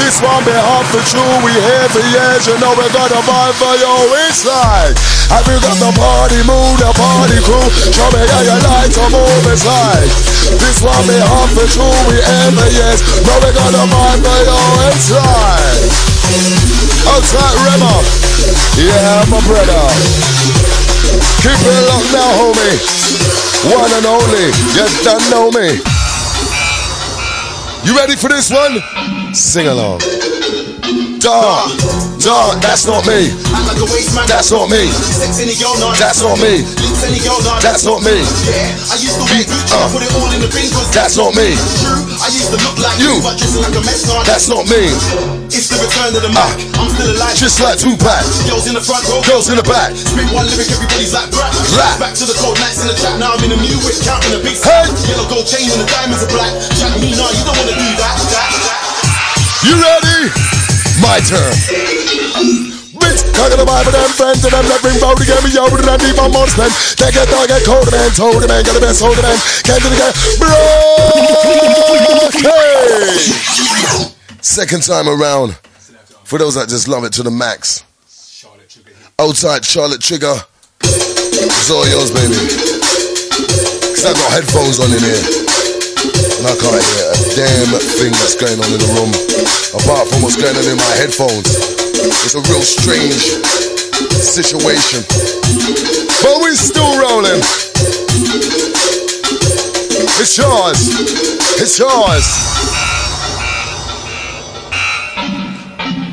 this 0.01 0.24
one 0.24 0.40
be 0.48 0.56
hot 0.56 0.89
for 0.89 1.05
true. 1.05 1.36
We 1.44 1.52
here 1.52 1.89
for 1.93 2.01
years, 2.01 2.48
you 2.48 2.56
know 2.64 2.73
we 2.81 2.89
got 2.97 3.12
a 3.12 3.20
vibe 3.28 3.60
for 3.60 3.77
you. 3.77 3.93
It's 4.24 4.48
like 4.48 4.97
have 5.28 5.44
you 5.52 5.60
got 5.60 5.77
the 5.77 5.93
party 5.93 6.40
moon, 6.48 6.81
the 6.81 6.97
party 6.97 7.44
crew? 7.44 7.69
Show 7.93 8.09
me 8.16 8.24
how 8.24 8.40
you 8.40 8.56
like 8.73 8.89
to 8.89 9.05
move. 9.12 9.44
It's 9.52 9.69
like 9.69 10.09
this 10.56 10.81
one 10.81 11.05
be 11.05 11.20
hot 11.20 11.52
for 11.52 11.69
true. 11.69 11.93
We 12.09 12.16
here 12.24 12.52
for 12.56 12.69
years, 12.73 13.05
know 13.28 13.36
we 13.36 13.52
got 13.52 13.77
a 13.77 13.85
vibe 13.85 14.24
for 14.24 14.40
you. 14.48 14.56
It's 14.89 15.12
like 15.12 16.72
outside 17.11 17.55
Rema, 17.66 17.95
yeah, 18.79 19.24
my 19.31 19.41
brother. 19.47 19.83
Keep 21.43 21.59
it 21.59 21.83
locked 21.91 22.12
now, 22.15 22.31
homie. 22.39 22.77
One 23.74 23.91
and 23.93 24.07
only. 24.07 24.47
You 24.74 24.87
don't 25.03 25.27
know 25.31 25.51
me. 25.51 25.79
You 27.85 27.97
ready 27.97 28.15
for 28.16 28.29
this 28.29 28.51
one? 28.51 28.79
Sing 29.35 29.66
along. 29.66 30.01
Dog, 31.19 31.70
dog, 32.19 32.59
that's 32.62 32.87
not 32.87 33.07
me. 33.07 33.31
Act 33.55 33.66
like 33.70 33.79
a. 33.79 33.87
That's 34.27 34.51
not 34.51 34.70
me. 34.70 34.91
Sex 34.91 35.39
any 35.39 35.55
girl, 35.55 35.79
nah, 35.79 35.95
That's 35.95 36.23
not 36.23 36.39
me. 36.39 36.62
Lips 36.62 37.03
any 37.07 37.20
girl, 37.23 37.39
nah, 37.43 37.61
That's 37.61 37.85
not 37.85 38.03
me. 38.03 38.19
Yeah, 38.47 38.74
I 38.91 38.99
used 38.99 39.15
to 39.19 39.23
wear 39.27 39.39
Beat, 39.39 39.47
Gucci, 39.47 39.74
uh. 39.74 39.87
I 39.87 39.93
put 39.95 40.03
it 40.03 40.11
all 40.19 40.31
in 40.35 40.41
the 40.43 40.51
bin 40.51 40.66
'cause 40.70 40.91
That's 40.91 41.16
not 41.16 41.35
me. 41.35 41.55
True, 41.55 42.03
I 42.19 42.27
used 42.35 42.51
to 42.51 42.59
look 42.59 42.79
like 42.79 42.99
You. 42.99 43.15
you, 43.15 43.23
but 43.23 43.39
dressing 43.39 43.62
like 43.62 43.74
a 43.74 43.83
mess, 43.87 44.03
That's 44.27 44.49
not 44.49 44.66
me. 44.66 45.41
It's 45.53 45.69
the 45.69 45.77
return 45.85 46.16
of 46.16 46.24
the 46.24 46.33
Mac. 46.33 46.49
I'm 46.81 46.89
still 46.89 47.12
alive. 47.12 47.37
Just 47.37 47.61
like 47.61 47.77
Tupac. 47.77 48.24
Girls 48.49 48.65
in 48.65 48.73
the 48.73 48.81
front 48.81 49.05
row. 49.12 49.20
Girls 49.29 49.53
in 49.53 49.61
the 49.61 49.66
back. 49.69 49.93
Spit 49.93 50.24
one 50.33 50.49
lyric, 50.49 50.73
everybody's 50.73 51.12
like 51.12 51.29
rap. 51.37 51.53
Rap. 51.77 52.01
Back 52.01 52.16
to 52.16 52.24
the 52.24 52.33
cold 52.41 52.57
nights 52.57 52.81
in 52.81 52.89
the 52.89 52.97
trap. 52.97 53.20
Now 53.20 53.37
I'm 53.37 53.45
in 53.45 53.53
a 53.53 53.61
new 53.61 53.77
whip, 53.85 54.01
counting 54.01 54.33
a 54.33 54.41
big 54.41 54.57
Hey. 54.57 54.89
Yellow 55.12 55.29
gold 55.29 55.45
chain 55.45 55.69
and 55.69 55.85
the 55.85 55.89
diamonds 55.93 56.24
are 56.24 56.33
black. 56.33 56.57
Jack 56.81 56.97
me, 56.97 57.12
nah, 57.12 57.29
you 57.37 57.45
don't 57.45 57.53
wanna 57.53 57.77
do 57.77 57.85
that. 58.01 58.16
that, 58.33 58.49
that. 58.65 58.81
You 59.69 59.77
ready? 59.77 60.33
My 61.05 61.20
turn. 61.20 61.53
Bitch, 62.97 63.20
talking 63.37 63.61
about 63.61 63.85
them 63.93 64.09
friends 64.16 64.41
and 64.49 64.57
them 64.57 64.65
that 64.73 64.81
bring 64.81 64.97
bow 65.05 65.12
to 65.12 65.24
get 65.29 65.37
me 65.45 65.53
over 65.61 65.77
to 65.77 65.85
that 65.85 66.01
deep 66.01 66.16
on 66.16 66.33
more 66.33 66.49
spend. 66.49 66.73
They 66.97 67.12
get 67.12 67.29
dog, 67.29 67.53
get 67.53 67.61
cold, 67.69 67.93
man, 67.93 68.09
told 68.16 68.41
man, 68.49 68.65
got 68.65 68.73
the 68.73 68.81
best 68.81 69.05
hold 69.05 69.20
man. 69.20 69.37
Came 69.69 69.85
to 69.85 69.89
the 69.93 70.01
guy, 70.01 70.16
bro. 70.41 70.57
Hey. 72.41 74.11
Second 74.43 74.82
time 74.82 75.06
around. 75.06 75.55
For 76.27 76.36
those 76.36 76.59
that 76.59 76.69
just 76.69 76.90
love 76.90 77.06
it 77.06 77.14
to 77.14 77.23
the 77.23 77.31
max. 77.31 77.86
Outside 79.14 79.64
Charlotte 79.64 80.02
Trigger. 80.02 80.35
It's 80.82 81.70
all 81.70 81.86
yours, 81.86 82.10
baby. 82.10 82.35
Cause 83.94 84.02
I 84.02 84.10
got 84.19 84.35
headphones 84.35 84.82
on 84.82 84.90
in 84.90 84.98
here. 84.98 85.23
And 86.43 86.51
I 86.51 86.59
can't 86.59 86.82
hear 86.82 87.06
a 87.06 87.19
damn 87.39 87.70
thing 88.02 88.10
that's 88.19 88.35
going 88.35 88.59
on 88.59 88.66
in 88.66 88.82
the 88.82 88.90
room. 88.98 89.14
Apart 89.78 90.10
from 90.10 90.27
what's 90.27 90.35
going 90.35 90.59
on 90.59 90.66
in 90.66 90.74
my 90.74 90.94
headphones. 90.98 91.47
It's 92.27 92.35
a 92.35 92.43
real 92.51 92.66
strange 92.66 93.39
situation. 94.10 95.06
But 96.19 96.43
we're 96.43 96.59
still 96.59 96.90
rolling. 96.98 97.39
It's 100.19 100.35
yours. 100.35 100.82
It's 101.62 101.78
yours. 101.78 102.82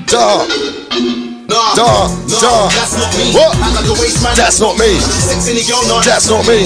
Duh. 0.10 0.41
Nah, 1.49 1.73
Duh, 1.77 1.86
nah, 1.86 2.41
duh. 2.41 2.65
that's 2.73 2.98
not 2.98 3.10
me. 3.14 3.30
What? 3.34 3.53
Like 3.61 3.86
waste. 4.02 4.22
That's 4.34 4.57
not 4.57 4.73
me. 4.81 4.98
Sex 4.98 5.45
any 5.49 5.61
girl, 5.69 5.81
nah, 5.86 6.02
That's 6.02 6.26
not 6.30 6.45
me. 6.49 6.65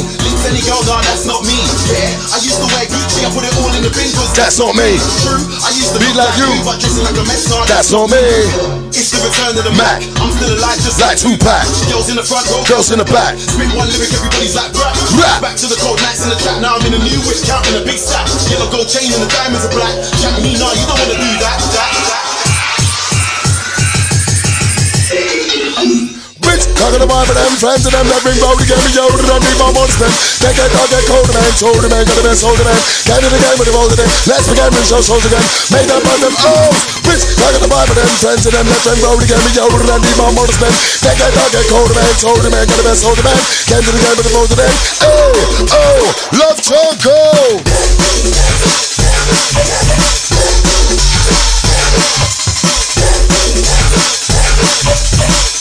Girl, 0.64 0.80
nah, 0.88 1.04
that's 1.04 1.28
not 1.28 1.44
me. 1.44 1.56
Yeah, 1.92 2.36
I 2.36 2.40
used 2.40 2.60
to 2.60 2.68
wear 2.72 2.88
Gucci, 2.88 3.24
I 3.24 3.32
put 3.36 3.44
it 3.44 3.52
all 3.60 3.68
in 3.76 3.84
the 3.84 3.92
bin 3.92 4.12
That's 4.32 4.60
not 4.60 4.76
me. 4.80 4.96
True, 5.28 5.44
I 5.60 5.76
used 5.76 5.92
to 5.92 6.00
Be 6.00 6.08
like 6.16 6.36
you. 6.40 6.52
but 6.64 6.80
dressing 6.80 7.04
like 7.04 7.20
a 7.20 7.24
mess, 7.28 7.52
nah, 7.52 7.68
That's 7.68 7.92
not 7.92 8.08
me. 8.12 8.24
It's 8.96 9.12
the 9.12 9.20
return 9.24 9.60
of 9.60 9.68
the 9.68 9.76
Mac. 9.76 10.00
Mac. 10.00 10.24
I'm 10.24 10.32
still 10.40 10.56
alive, 10.56 10.80
just 10.80 11.04
Like 11.04 11.20
Tupac. 11.20 11.68
Girls 11.92 12.08
in 12.08 12.16
the 12.16 12.24
front 12.24 12.48
row. 12.48 12.64
Girls 12.64 12.96
in 12.96 13.00
the 13.04 13.08
back. 13.12 13.36
Spit 13.36 13.72
one 13.76 13.92
lyric, 13.92 14.08
everybody's 14.16 14.56
like 14.56 14.72
rap. 14.76 14.96
Rap. 15.20 15.40
Back 15.44 15.60
to 15.60 15.68
the 15.68 15.80
cold 15.84 16.00
nights 16.00 16.24
in 16.24 16.32
the 16.32 16.40
trap. 16.40 16.64
Now 16.64 16.80
I'm 16.80 16.84
in 16.88 16.96
a 16.96 17.02
new 17.04 17.20
whip, 17.28 17.44
counting 17.44 17.76
a 17.76 17.84
big 17.84 18.00
stack. 18.00 18.24
Yellow 18.48 18.72
gold 18.72 18.88
chain 18.88 19.12
and 19.12 19.20
the 19.20 19.28
diamonds 19.32 19.68
are 19.68 19.72
black. 19.76 19.92
Jack 20.24 20.32
me, 20.40 20.56
nah, 20.56 20.72
you 20.76 20.88
don't 20.88 20.96
wanna 20.96 21.20
do 21.20 21.32
that. 21.44 21.60
that, 21.76 21.92
that. 22.08 22.23
Talking 26.84 27.00
about 27.00 27.24
them 27.32 27.56
friends 27.64 27.88
and 27.88 27.96
them 27.96 28.04
that 28.12 28.20
bring 28.28 28.36
bow 28.44 28.60
to 28.60 28.66
get 28.68 28.76
me 28.76 28.92
over 29.00 29.16
to 29.16 29.24
that 29.24 29.40
deep 29.40 29.56
on 29.64 29.72
more 29.72 29.88
spend. 29.88 30.12
They 30.44 30.52
get 30.52 30.68
dog, 30.68 30.92
get 30.92 31.00
cold, 31.08 31.32
man, 31.32 31.48
told 31.56 31.80
man, 31.80 32.04
got 32.04 32.12
the 32.12 32.28
best 32.28 32.44
hold 32.44 32.60
man. 32.60 32.76
Came 33.08 33.24
to 33.24 33.30
the 33.32 33.40
game 33.40 33.56
with 33.56 33.72
the 33.72 33.76
roll 33.80 33.88
today. 33.88 34.04
Let's 34.28 34.52
begin 34.52 34.68
with 34.68 34.84
show 34.84 35.00
shows 35.00 35.24
again. 35.24 35.40
Made 35.72 35.88
up 35.88 36.04
on 36.04 36.20
them 36.20 36.36
oh 36.44 36.76
Bitch, 37.08 37.24
talking 37.40 37.64
about 37.64 37.88
them 37.88 38.04
friends 38.20 38.44
and 38.44 38.52
them 38.52 38.68
that 38.68 38.84
bring 38.84 39.00
bow 39.00 39.16
to 39.16 39.24
get 39.24 39.40
me 39.40 39.56
over 39.64 39.80
to 39.80 39.88
that 39.96 40.04
deep 40.04 40.20
on 40.28 40.36
more 40.36 40.52
spend. 40.52 40.76
They 41.08 41.16
get 41.16 41.32
dog, 41.32 41.56
get 41.56 41.64
cold, 41.72 41.88
man, 41.96 42.12
told 42.20 42.44
man, 42.52 42.68
got 42.68 42.76
the 42.76 42.84
best 42.84 43.08
hold 43.08 43.20
man. 43.24 43.40
Came 43.64 43.80
to 43.80 43.92
the 43.96 44.02
game 44.04 44.18
with 44.20 44.28
the 44.28 44.34
roll 44.36 44.48
today. 44.52 44.68
Hey, 44.68 45.08
oh, 45.08 45.88
oh, 45.88 46.04
love 46.36 46.60
choco. 46.60 47.64
Listen. 54.84 55.53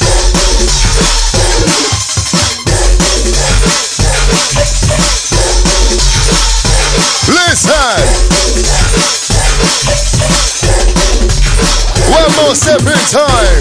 Step 12.52 12.80
in 12.82 12.92
time. 13.08 13.60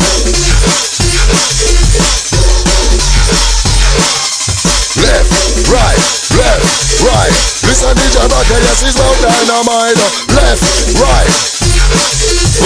Left, 4.99 5.31
right, 5.71 5.95
left, 6.35 6.99
right. 6.99 7.31
Listen, 7.63 7.95
DJ 7.95 8.27
Baka, 8.27 8.59
yes, 8.59 8.83
he's 8.83 8.95
well 8.99 9.15
dynamite. 9.23 9.95
Left, 10.35 10.59
right. 10.99 11.31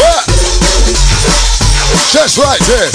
What? 0.01 0.25
Just 2.11 2.39
right 2.39 2.61
there. 2.69 2.89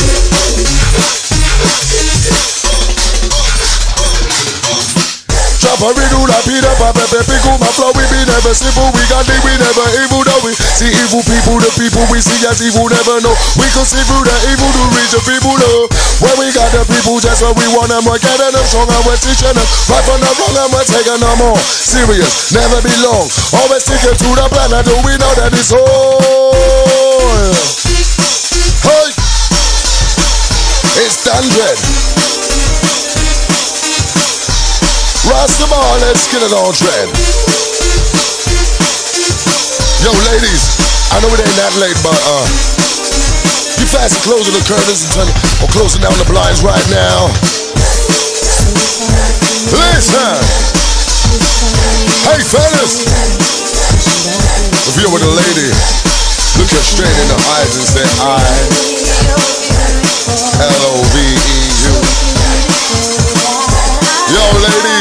Drop 5.60 5.76
a 5.84 5.92
riddle, 5.92 6.24
a 6.24 6.38
beat 6.48 6.64
up, 6.64 6.80
a 6.80 6.88
pepe, 6.96 7.20
pick 7.28 7.44
up 7.44 7.60
my 7.60 7.68
flow, 7.76 7.92
we 7.92 8.00
be 8.08 8.24
never 8.24 8.56
simple, 8.56 8.88
we 8.96 9.04
got 9.12 9.28
it, 9.28 9.36
we 9.44 9.52
never 9.60 9.84
evil, 10.00 10.24
though 10.24 10.40
we 10.40 10.56
see 10.56 10.88
evil 10.88 11.20
people, 11.20 11.60
the 11.60 11.68
people 11.76 12.00
we 12.08 12.16
see 12.16 12.40
as 12.48 12.64
evil, 12.64 12.88
never 12.88 13.20
know. 13.20 13.36
We 13.60 13.68
can 13.76 13.84
see 13.84 14.00
through 14.08 14.24
the 14.24 14.36
evil 14.48 14.72
to 14.72 14.82
reach 14.96 15.12
the 15.12 15.20
people, 15.20 15.52
though. 15.60 15.84
When 16.24 16.32
we 16.40 16.48
got 16.56 16.72
the 16.72 16.88
people, 16.88 17.20
just 17.20 17.44
what 17.44 17.60
we 17.60 17.68
want 17.76 17.92
them, 17.92 18.08
we're 18.08 18.16
getting 18.24 18.56
them 18.56 18.64
strong, 18.64 18.88
we're 19.04 19.20
teaching 19.20 19.52
them. 19.52 19.68
Right 19.92 20.04
from 20.08 20.24
the 20.24 20.32
wrong, 20.40 20.56
and 20.64 20.72
we're 20.72 20.88
taking 20.88 21.20
them 21.20 21.36
more 21.36 21.60
serious, 21.60 22.56
never 22.56 22.80
be 22.80 22.96
long. 23.04 23.28
Always 23.60 23.84
sticking 23.84 24.16
to 24.16 24.28
the 24.32 24.48
plan, 24.48 24.72
do 24.80 24.96
we 25.04 25.12
know 25.20 25.32
that 25.44 25.52
it's 25.52 25.76
all. 25.76 26.56
Hey! 27.84 29.12
It's 31.04 31.99
Pass 35.30 35.62
them 35.62 35.70
all. 35.70 35.96
let's 36.02 36.26
get 36.26 36.42
it 36.42 36.50
on 36.50 36.74
dread. 36.74 37.06
Yo, 40.02 40.10
ladies, 40.26 40.62
I 41.14 41.22
know 41.22 41.30
it 41.30 41.38
ain't 41.38 41.54
that 41.54 41.70
late, 41.78 41.94
but 42.02 42.18
uh, 42.18 42.46
you 43.78 43.86
fast 43.94 44.26
closing 44.26 44.50
the 44.50 44.64
curtains 44.66 45.06
and 45.06 45.10
turning 45.14 45.36
or 45.62 45.70
closing 45.70 46.02
down 46.02 46.18
the 46.18 46.26
blinds 46.26 46.66
right 46.66 46.82
now. 46.90 47.30
Listen, 49.70 50.34
hey 52.26 52.42
fellas, 52.50 53.06
if 54.82 54.94
you're 54.98 55.14
with 55.14 55.22
a 55.22 55.30
lady, 55.30 55.70
look 56.58 56.74
her 56.74 56.82
straight 56.82 57.14
in 57.22 57.28
the 57.30 57.38
eyes 57.54 57.70
and 57.78 57.86
say 57.86 58.06
I 58.18 58.42
L 60.58 60.82
O 60.90 61.06
V 61.06 61.22
E 61.22 61.58
U. 61.86 61.94
Yo, 64.30 64.42
ladies 64.62 64.99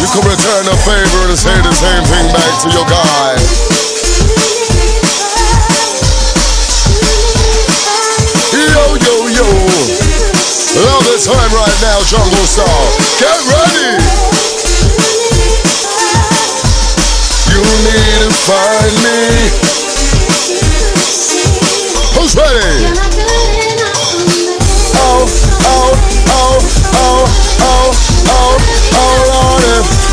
you 0.00 0.06
could 0.14 0.26
return 0.26 0.64
a 0.68 0.76
favor 0.86 1.20
and 1.28 1.38
say 1.38 1.56
the 1.62 1.72
same 1.72 2.04
thing 2.04 2.26
back 2.32 2.52
to 2.62 2.68
your 2.70 2.86
guy. 2.86 3.34
Yo, 8.52 8.84
yo, 8.96 9.16
yo. 9.28 9.48
Love 10.84 11.04
the 11.04 11.18
time 11.24 11.50
right 11.54 11.78
now, 11.82 11.98
Jungle 12.06 12.46
Star. 12.46 12.78
Get 13.18 13.38
ready. 13.50 13.90
You 17.50 17.62
need 17.84 18.18
to 18.22 18.30
find 18.46 18.94
me. 19.02 19.20
Who's 22.14 22.34
ready? 22.36 22.94
Oh, 25.00 25.26
oh, 25.64 25.92
oh, 26.28 26.58
oh, 26.94 27.24
oh, 27.60 27.92
oh, 28.28 28.58
oh. 28.94 29.27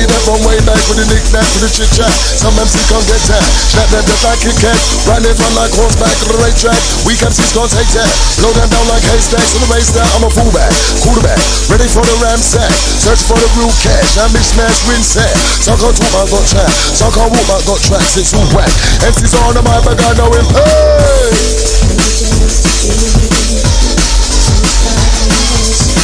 MC 0.00 0.08
Det 0.08 0.22
from 0.24 0.40
way 0.48 0.56
back 0.64 0.80
with 0.88 0.96
the 0.96 1.04
knick-knack 1.12 1.44
to 1.52 1.58
the 1.60 1.68
chit-chat. 1.68 2.08
Some 2.40 2.56
MC 2.56 2.80
can't 2.88 3.04
get 3.04 3.20
that 3.28 3.44
Snap 3.68 3.88
that 3.92 4.04
just 4.08 4.24
like 4.24 4.40
a 4.48 4.52
cat 4.56 4.78
Run 5.04 5.20
it 5.28 5.36
run 5.36 5.52
like 5.60 5.72
horseback 5.76 6.16
to 6.24 6.26
the 6.32 6.40
racetrack 6.40 6.80
Weak 7.04 7.20
MCs 7.20 7.52
can't 7.52 7.68
take 7.68 7.90
that. 7.92 8.08
Blow 8.40 8.48
them 8.56 8.68
down 8.72 8.86
like 8.88 9.04
haystacks 9.04 9.52
In 9.52 9.60
the 9.60 9.68
race 9.68 9.92
now 9.92 10.08
I'm 10.16 10.24
a 10.24 10.30
fullback 10.32 10.72
Quarterback. 11.04 11.36
Ready 11.68 11.84
for 11.92 12.00
the 12.00 12.16
ram 12.24 12.40
sack 12.40 12.72
Search 12.72 13.20
for 13.28 13.36
the 13.36 13.48
real 13.60 13.72
cash. 13.84 14.16
Me 14.32 14.40
smash 14.40 14.80
win 14.88 15.04
set. 15.04 15.36
Some 15.60 15.76
can't 15.76 15.92
talk 15.92 16.16
I 16.16 16.24
got 16.32 16.44
chat 16.48 16.70
Some 16.96 17.12
can't 17.12 17.28
walk 17.28 17.48
I 17.52 17.60
got 17.68 17.80
tracks. 17.84 18.16
It's 18.16 18.32
all 18.32 18.48
whack. 18.56 18.72
MC's 19.04 19.36
on 19.36 19.52
the 19.52 19.60
mic 19.60 19.84
but 19.84 20.00
I 20.00 20.16
know 20.16 20.32
him. 20.32 20.48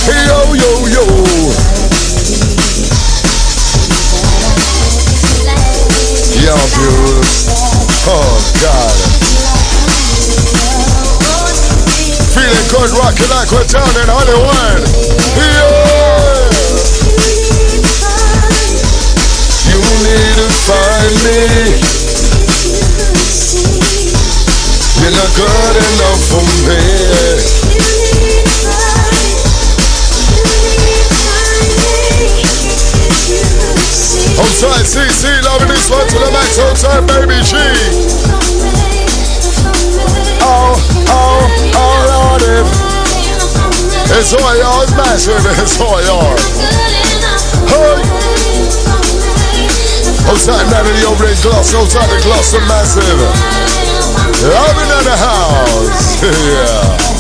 Hey 0.05 0.21
Yo 0.29 0.53
yo 0.53 0.71
yo 0.93 1.96
Beautiful. 6.47 7.59
Oh, 8.07 8.39
God. 8.63 8.95
Feeling 12.31 12.69
good, 12.71 12.91
rocking 12.95 13.31
like 13.35 13.51
we're 13.51 13.67
down 13.67 13.91
in 13.99 14.07
Hollywood. 14.07 14.87
Yeah. 15.35 16.47
You 19.67 19.83
need 20.07 20.39
to 20.39 20.47
find 20.63 21.15
me. 21.27 21.83
You're 25.03 25.11
not 25.19 25.31
good 25.35 25.77
enough 25.83 26.23
for 26.31 26.47
me. 26.71 26.79
Outside 34.37 34.85
CC, 34.85 35.33
loving 35.45 35.69
this 35.69 35.89
one 35.89 36.07
to 36.09 36.19
the 36.21 36.31
max. 36.31 36.59
Outside 36.61 37.07
baby 37.09 37.41
G. 37.41 37.57
Oh, 40.45 40.77
oh, 41.09 41.41
oh, 41.73 41.97
Lord, 42.13 42.43
it's 44.13 44.33
all 44.37 44.55
yours, 44.57 44.93
massive. 44.95 45.41
It's 45.57 45.81
all 45.81 46.01
yours. 46.05 46.45
Hey. 47.73 47.97
Outside 50.29 50.69
Natalie 50.71 51.05
over 51.07 51.27
in 51.27 51.37
gloss, 51.41 51.75
outside 51.75 52.11
the 52.11 52.21
gloss 52.23 52.53
of 52.53 52.63
massive. 52.69 53.21
Loving 54.43 54.91
in 54.99 55.05
the 55.05 55.17
house. 55.17 56.23
yeah. 56.23 57.16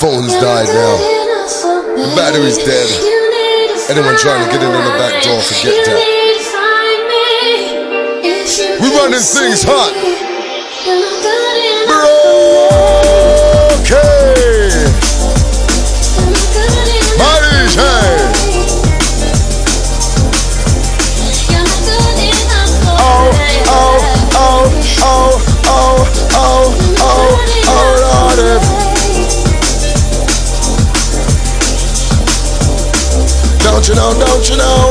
Phone's 0.00 0.32
died 0.38 0.68
now. 0.70 0.94
enough 0.94 1.50
for 1.50 1.82
me. 1.94 2.02
The 2.02 2.14
battery's 2.14 2.58
dead. 2.58 2.88
You 3.02 3.18
need 3.34 3.74
to 3.74 3.92
Anyone 3.98 4.16
trying 4.16 4.46
to 4.46 4.50
get 4.50 4.62
in 4.62 4.70
on 4.70 4.84
the 4.84 4.94
back 4.98 5.22
door, 5.26 5.40
forget 5.42 5.74
that. 5.86 5.98
need 5.98 6.38
to 6.38 6.46
find 6.54 7.02
me. 7.10 7.26
If 8.30 8.58
you 8.58 8.78
We 8.78 8.90
could 8.90 8.98
running 8.98 9.20
things 9.20 9.62
hot. 9.66 10.27
Don't 33.78 33.86
you 33.86 33.94
know, 33.94 34.10
don't 34.10 34.42
you 34.50 34.56
know? 34.56 34.90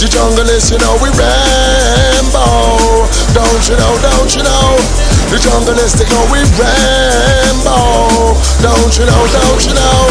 The 0.00 0.08
jungle 0.08 0.48
is, 0.48 0.70
you 0.70 0.78
know, 0.78 0.96
we 1.04 1.12
Rambo. 1.20 3.04
Don't 3.36 3.68
you 3.68 3.76
know, 3.76 3.92
don't 4.00 4.32
you 4.32 4.40
know? 4.40 4.80
The 5.28 5.36
jungle 5.36 5.76
is, 5.76 5.92
they 5.92 6.08
know 6.08 6.24
we 6.32 6.40
Rambo. 6.56 8.32
Don't 8.64 8.96
you 8.96 9.04
know, 9.04 9.20
don't 9.36 9.60
you 9.68 9.76
know? 9.76 10.08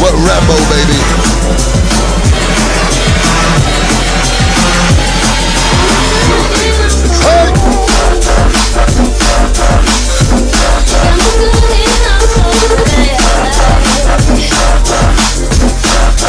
What 0.00 0.16
Rambo, 0.16 0.56
baby? 0.72 0.96
Hey! 11.68 11.75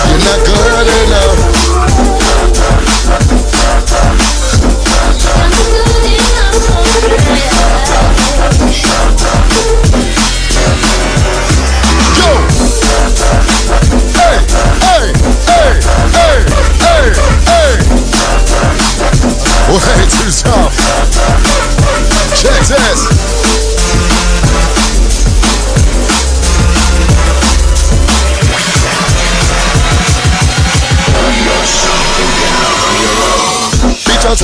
You're 0.08 0.20
not 0.20 0.46
good 0.46 0.88
enough. 1.04 1.57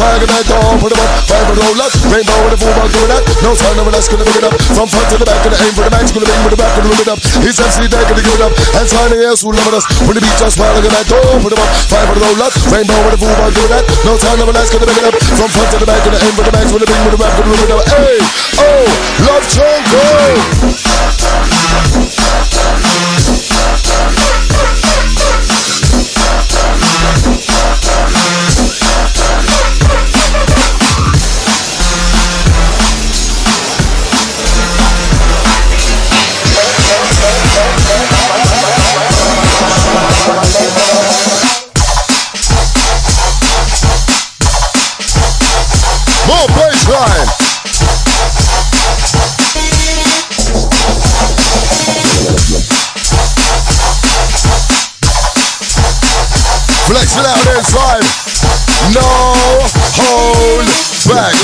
Try 0.03 0.19
to 0.19 0.27
get 0.27 0.51
on, 0.51 0.83
put 0.83 0.91
'em 0.91 0.99
up, 0.99 1.11
five 1.31 1.47
and 1.47 1.55
roll 1.63 1.79
up, 1.79 1.93
rainbow 2.11 2.35
with 2.43 2.51
a 2.51 2.59
full 2.59 2.75
ball 2.75 2.91
doing 2.91 3.07
that. 3.07 3.23
No 3.39 3.55
sign 3.55 3.79
of 3.79 3.87
ass, 3.87 4.11
gonna 4.11 4.27
pick 4.27 4.35
it 4.35 4.43
up. 4.43 4.51
From 4.75 4.83
front 4.91 5.07
to 5.15 5.15
the 5.15 5.23
back, 5.23 5.39
gonna 5.47 5.55
aim 5.63 5.71
for 5.71 5.87
the 5.87 5.95
max, 5.95 6.11
gonna 6.11 6.27
bang 6.27 6.43
with 6.43 6.51
the 6.51 6.59
back, 6.59 6.75
gonna 6.75 6.91
look 6.91 6.99
it 6.99 7.07
up. 7.07 7.23
He's 7.39 7.55
MC 7.55 7.87
Det, 7.87 8.03
gonna 8.03 8.19
give 8.19 8.35
it 8.35 8.43
up. 8.43 8.51
And 8.51 8.83
sign 8.83 9.15
the 9.15 9.23
ass 9.23 9.47
who 9.47 9.55
loving 9.55 9.79
us. 9.79 9.87
When 10.03 10.11
the 10.11 10.19
beach 10.19 10.43
on 10.43 10.51
smile, 10.51 10.75
look 10.75 10.83
at 10.83 10.91
that 10.91 11.07
door, 11.07 11.23
put 11.39 11.55
'em 11.55 11.63
up, 11.63 11.71
five 11.87 12.11
and 12.11 12.19
roll 12.19 12.35
up, 12.43 12.51
rainbow 12.67 12.99
with 13.07 13.15
a 13.15 13.19
full 13.23 13.31
ball 13.31 13.47
doing 13.55 13.71
that. 13.71 13.87
No 14.03 14.19
sign 14.19 14.43
of 14.43 14.51
ass, 14.51 14.67
gonna 14.75 14.91
pick 14.91 14.99
it 14.99 15.07
up. 15.07 15.15
From 15.39 15.49
front 15.55 15.71
to 15.71 15.79
the 15.79 15.87
back, 15.87 16.03
gonna 16.03 16.19
aim 16.19 16.35
for 16.35 16.43
the 16.43 16.51
max, 16.51 16.67
gonna 16.67 16.83
bang 16.83 17.03
with 17.07 17.15
the 17.15 17.21
back, 17.23 17.31
gonna 17.39 17.47
look 17.47 17.63
it 17.63 17.71
up. 17.71 17.87
Hey, 17.87 18.19
oh, 18.59 18.83
love 19.23 19.47
jungle. 19.55 20.83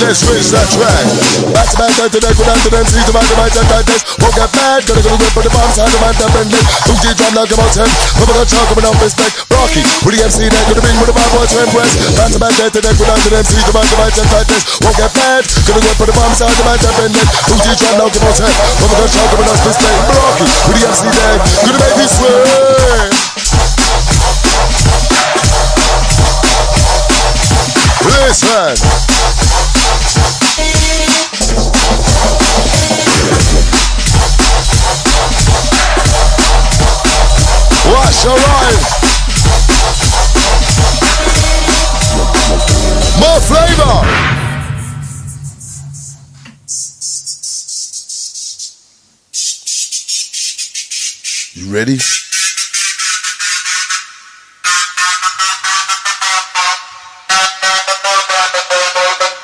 Back, 0.09 0.17
let's 0.17 0.25
switch 0.25 0.49
that 0.57 0.65
track. 0.73 1.05
Back 1.53 1.69
to 1.69 1.77
back, 1.77 1.93
back 1.93 2.09
to 2.09 2.17
back, 2.17 2.33
go 2.33 2.41
down 2.41 2.57
to 2.65 2.69
them, 2.73 2.81
see 2.89 2.97
the 2.97 3.13
man, 3.13 3.21
the 3.29 3.35
man, 3.37 3.45
that 3.53 3.85
this. 3.85 4.01
Won't 4.17 4.33
get 4.33 4.49
bad, 4.57 4.81
gonna 4.89 5.05
go 5.05 5.13
whip 5.13 5.29
for 5.37 5.45
the 5.45 5.53
bombs, 5.53 5.77
hand 5.77 5.93
the 5.93 6.01
man, 6.01 6.17
that 6.17 6.33
bend 6.33 6.49
it. 6.49 6.65
Two 6.89 6.97
G 6.97 7.13
drum, 7.13 7.37
now 7.37 7.45
come 7.45 7.61
on, 7.61 7.69
ten. 7.69 7.85
Never 8.17 8.33
gonna 8.33 8.49
talk 8.49 8.73
about 8.73 8.89
no 8.89 8.97
respect. 9.05 9.37
Brockie, 9.53 9.85
with 10.01 10.17
the 10.17 10.25
MC, 10.25 10.49
that 10.49 10.65
gonna 10.65 10.81
bring 10.81 10.97
with 10.97 11.13
the 11.13 11.13
bad 11.13 11.29
boy, 11.29 11.45
trend 11.45 11.69
west. 11.77 11.93
Back 12.17 12.33
to 12.33 12.41
back, 12.41 12.57
back 12.57 12.73
to 12.73 12.81
back, 12.81 12.97
go 12.97 13.05
down 13.05 13.21
to 13.21 13.29
them, 13.29 13.45
see 13.45 13.61
the 13.61 13.69
man, 13.69 13.85
the 13.85 13.97
man, 14.01 14.09
that 14.09 14.49
this. 14.49 14.65
Won't 14.81 14.97
get 14.97 15.13
bad, 15.13 15.45
gonna 15.45 15.77
whip 15.77 15.93
for 16.01 16.09
the 16.09 16.15
bombs, 16.17 16.41
hand 16.41 16.57
the 16.57 16.65
man, 16.65 16.79
that 16.81 16.93
bend 16.97 17.13
it. 17.13 17.27
Two 17.45 17.57
G 17.61 17.69
drum, 17.77 18.01
now 18.01 18.09
come 18.09 18.25
on, 18.25 18.33
ten. 18.33 18.49
Never 18.49 18.97
gonna 18.97 19.13
talk 19.13 19.29
about 19.29 19.45
no 19.45 19.53
respect. 19.61 19.93
Brockie, 20.09 20.49
with 20.73 20.73
the 20.73 20.89
MC, 20.89 21.05
that 21.05 21.37
gonna 21.69 21.77
make 21.85 22.01
me 22.01 22.09
sweat. 22.09 23.13
Listen. 28.09 29.28
Your 38.09 38.35
rhyme. 38.35 38.83
More 43.19 43.39
flavor. 43.39 43.95
You 51.53 51.73
ready? 51.73 51.99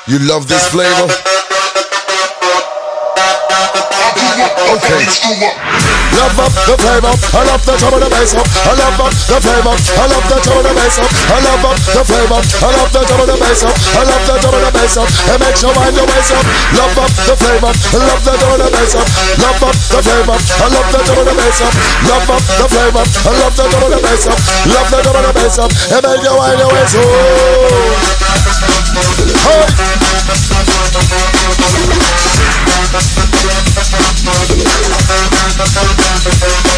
You 0.08 0.20
love 0.28 0.48
this 0.48 0.68
flavor? 0.70 1.08
Okay. 4.76 5.95
Love 6.16 6.40
up 6.40 6.54
the 6.66 6.76
flavor, 6.80 7.14
I 7.36 7.42
love 7.44 7.64
the 7.66 7.76
top 7.76 7.94
of 7.94 8.00
the 8.00 8.10
bass 8.10 8.34
up. 8.36 8.48
I 8.48 8.74
love 8.80 9.00
up 9.04 9.12
the 9.12 9.38
flavor, 9.44 9.76
I 9.76 10.06
love 10.08 10.26
the 10.32 10.38
top 10.40 10.56
of 10.56 10.64
the 10.64 10.74
bass 10.76 10.98
up. 11.00 11.12
I 11.12 11.40
love 11.44 11.66
up 11.66 11.76
the 11.76 12.02
flavor, 12.08 12.40
I 12.40 12.70
love 12.72 12.92
the 12.96 13.02
top 13.04 13.20
of 13.20 13.28
the 13.28 13.36
bass 13.36 13.62
up. 13.68 13.76
I 13.76 14.04
love 14.08 14.24
the 14.24 14.36
top 14.40 14.54
of 14.56 14.62
the 14.64 14.72
bass 14.72 14.96
up. 14.96 15.10
It 15.12 15.38
makes 15.44 15.62
you 15.62 15.72
wind 15.76 15.96
your 15.96 16.08
waist 16.08 16.32
up. 16.32 16.46
Love 16.76 16.98
up 17.04 17.12
the 17.12 17.36
flavor, 17.36 17.72
I 17.72 17.98
love 18.00 18.22
the 18.24 18.34
top 18.36 18.52
of 18.56 18.60
the 18.64 18.70
bass 18.72 18.96
up. 18.96 19.08
Love 19.44 19.64
up 19.66 19.76
the 19.76 20.00
flavor, 20.02 20.38
I 20.40 20.68
love 20.72 20.90
the 20.92 21.00
top 21.04 21.18
of 21.20 21.26
the 21.26 21.36
bass 21.36 21.60
up. 21.62 21.74
Love 22.08 22.30
up 22.32 22.44
the 22.48 22.68
flavor, 22.72 23.04
I 23.04 23.32
love 23.36 23.56
the 23.56 23.66
top 23.68 23.84
of 23.84 23.90
the 23.92 24.00
bass 24.00 24.26
up. 24.32 24.40
Love 24.72 24.90
the 24.92 25.00
top 25.04 25.16
of 25.16 25.24
the 25.26 25.34
bass 25.36 25.58
up. 25.60 25.72
It 25.72 26.00
makes 26.00 26.24
you 26.24 26.34
wind 26.36 26.60
your 26.60 26.70
waist 26.72 26.96
up. 26.96 28.75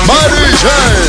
Marijay! 0.08 1.08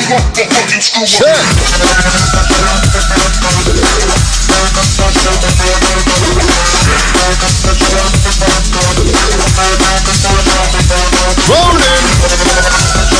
Hey. 0.00 0.16
My 0.16 0.62
DJ. 0.64 1.04
Check. 1.04 1.36
Rolling. 11.48 13.19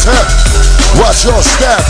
Step? 0.00 0.26
Watch 0.98 1.24
your 1.24 1.40
step. 1.42 1.82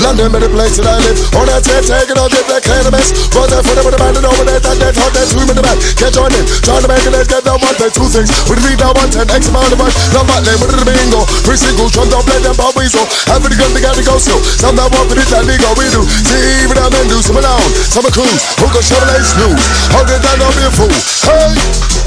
London, 0.00 0.32
better 0.32 0.48
place 0.48 0.80
that 0.80 0.88
I 0.88 0.96
live. 1.02 1.18
On 1.36 1.44
that 1.44 1.60
tent, 1.60 1.84
taking 1.84 2.16
on 2.16 2.32
get 2.32 2.48
that 2.48 2.64
cannabis. 2.64 3.12
Run 3.36 3.52
that 3.52 3.60
for 3.66 3.76
them 3.76 3.84
with 3.84 3.92
the 3.92 4.00
band 4.00 4.16
and 4.16 4.24
over 4.24 4.48
there, 4.48 4.56
that 4.56 4.76
that 4.80 4.96
hot, 4.96 5.12
that 5.12 5.28
swim 5.28 5.50
in 5.52 5.56
the 5.58 5.64
back. 5.64 5.76
Can't 6.00 6.14
join 6.14 6.32
in, 6.32 6.48
trying 6.64 6.80
to 6.80 6.88
make 6.88 7.04
it, 7.04 7.12
let's 7.12 7.28
get 7.28 7.44
down 7.44 7.60
one, 7.60 7.76
day, 7.76 7.92
two 7.92 8.08
things. 8.08 8.32
With 8.48 8.64
me 8.64 8.78
down 8.80 8.96
one, 8.96 9.12
ten, 9.12 9.28
X 9.28 9.52
amount 9.52 9.68
of 9.68 9.76
money. 9.76 9.92
Love 10.16 10.24
my 10.24 10.40
name, 10.40 10.56
with 10.56 10.72
the 10.72 10.86
bingo. 10.88 11.20
Free 11.44 11.60
single, 11.60 11.92
jump 11.92 12.08
down, 12.08 12.24
play 12.24 12.40
them 12.40 12.56
pop 12.56 12.72
weasel. 12.80 13.04
Having 13.28 13.52
the 13.52 13.58
gun, 13.60 13.70
they 13.76 13.84
got 13.84 13.92
to 13.92 14.04
go 14.06 14.16
still. 14.16 14.40
Some 14.40 14.78
that 14.80 14.88
walk 14.88 15.10
with 15.12 15.20
it, 15.20 15.28
that 15.28 15.44
legal, 15.44 15.76
we 15.76 15.84
do. 15.92 16.00
See, 16.06 16.64
even 16.64 16.80
I'm 16.80 16.94
do 17.10 17.20
some 17.20 17.36
alone. 17.36 17.70
Some 17.92 18.08
a 18.08 18.10
cruise, 18.14 18.42
who 18.56 18.72
got 18.72 18.80
Chevrolet 18.80 19.20
snooze. 19.20 19.64
Hold 19.92 20.08
it 20.08 20.22
down, 20.24 20.38
don't 20.40 20.54
be 20.56 20.64
a 20.64 20.72
fool. 20.72 20.96
Hey! 21.28 21.99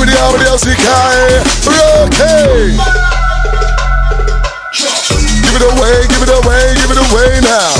The 0.00 0.16
army, 0.24 0.38
the 0.38 0.48
LCK. 0.48 0.88
Okay. 2.08 2.72
Give 5.44 5.54
it 5.54 5.64
away, 5.76 6.08
give 6.08 6.22
it 6.24 6.32
away, 6.40 6.72
give 6.74 6.90
it 6.90 6.96
away 6.96 7.28
now. 7.44 7.74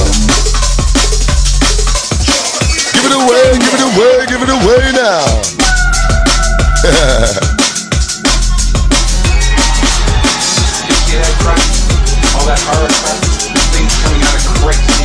Give 2.92 3.08
it 3.08 3.14
away, 3.16 3.56
give 3.56 3.72
it 3.72 3.80
away, 3.88 4.28
give 4.28 4.42
it 4.44 4.52
away 4.52 4.92
now. 4.92 5.24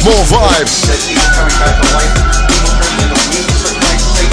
More 0.04 0.26
vibes. 0.28 0.84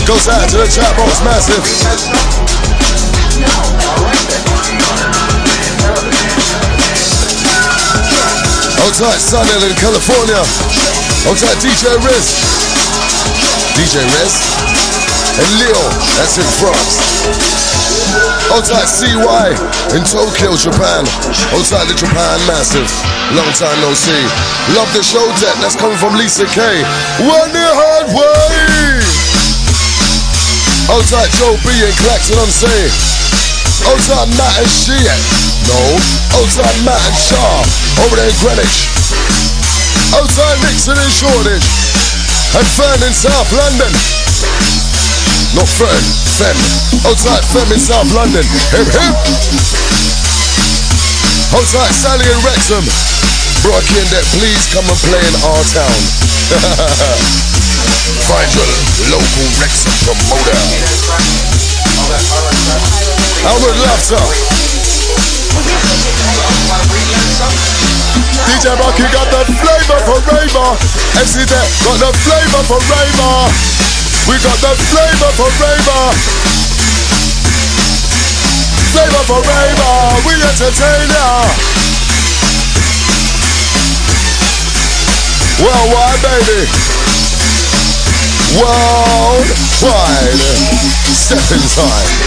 Goes 0.04 0.26
out 0.28 0.48
to 0.50 0.56
the 0.58 0.66
chat 0.66 0.96
box, 0.96 1.22
massive. 1.22 2.41
Outside 9.02 9.20
Sunny 9.24 9.56
in 9.64 9.74
California. 9.80 10.36
Outside 11.24 11.56
DJ 11.64 11.96
Riz. 12.04 12.28
DJ 13.72 14.04
Riz. 14.04 14.32
And 15.32 15.48
Leo, 15.64 15.80
that's 16.20 16.36
in 16.36 16.44
France. 16.60 17.00
Outside 18.52 18.84
CY 18.84 19.48
in 19.96 20.04
Tokyo, 20.04 20.52
Japan. 20.60 21.08
Outside 21.56 21.88
the 21.88 21.96
Japan 21.96 22.36
Massive. 22.44 22.84
Long 23.32 23.48
time 23.56 23.80
no 23.80 23.94
see. 23.96 24.22
Love 24.76 24.92
the 24.92 25.02
show 25.02 25.24
deck. 25.40 25.56
That's 25.64 25.74
coming 25.74 25.96
from 25.96 26.14
Lisa 26.14 26.44
K. 26.44 26.60
One 27.24 27.48
the 27.48 27.64
hard 27.64 28.12
way. 28.12 29.00
Outside 30.92 31.32
Joe 31.40 31.56
B 31.64 31.72
and 31.80 31.96
Claxon 31.96 32.36
on 32.38 32.50
say. 32.52 33.21
Outside 33.90 34.30
Matt 34.38 34.54
and 34.62 34.70
Shea. 34.70 35.02
No. 35.66 35.80
Outside 36.38 36.76
Matt 36.86 37.02
and 37.02 37.18
Shaw. 37.18 37.66
Over 38.06 38.14
there 38.14 38.30
in 38.30 38.36
Greenwich. 38.38 38.86
Outside 40.14 40.58
Nixon 40.62 40.94
and 40.94 41.12
Shoreditch. 41.12 41.66
And 42.54 42.66
Fern 42.76 43.00
in 43.02 43.14
South 43.16 43.50
London. 43.50 43.92
Not 45.56 45.68
Fern, 45.68 46.04
Fem. 46.38 46.56
Outside 47.08 47.44
Fem 47.50 47.68
in 47.72 47.80
South 47.80 48.08
London. 48.12 48.44
Hip 48.76 48.88
hip. 48.92 49.16
Outside 51.52 51.92
Sally 51.92 52.24
and 52.28 52.42
Wrexham. 52.44 52.84
Brooklyn 53.62 54.06
that 54.10 54.24
please 54.36 54.62
come 54.72 54.86
and 54.88 55.00
play 55.04 55.22
in 55.22 55.34
our 55.44 55.64
town. 55.70 56.00
Find 58.28 58.48
your 58.52 58.68
local 59.12 59.46
Wrexham 59.60 59.92
promoter. 60.06 60.56
Albert 63.42 63.74
Laughter. 63.82 64.22
DJ 68.46 68.70
Brockie 68.78 69.10
got 69.10 69.26
the 69.34 69.42
flavor 69.58 69.98
for 70.06 70.18
Raver. 70.30 70.70
MC 71.18 71.42
Det 71.42 71.64
got 71.82 71.98
the 71.98 72.12
flavor 72.22 72.62
for 72.70 72.78
raver. 72.86 73.50
We 74.30 74.38
got 74.38 74.58
the 74.62 74.74
flavor 74.94 75.30
for 75.34 75.50
raver. 75.58 76.14
Flavor 78.94 79.24
for 79.26 79.42
raver. 79.42 79.98
We 80.22 80.34
entertain 80.38 81.10
ya. 81.10 81.42
Worldwide, 85.58 86.22
baby. 86.22 86.62
Worldwide. 88.54 90.38
Step 91.10 91.50
inside. 91.50 92.21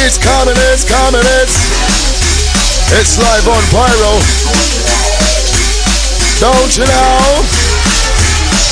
It's 0.00 0.16
coming, 0.16 0.56
it's 0.72 0.88
coming, 0.88 1.20
it's 1.20 1.56
It's 2.96 3.18
live 3.20 3.46
on 3.48 3.62
Pyro. 3.68 4.12
Don't 6.40 6.72
you 6.76 6.86
know? 6.88 7.44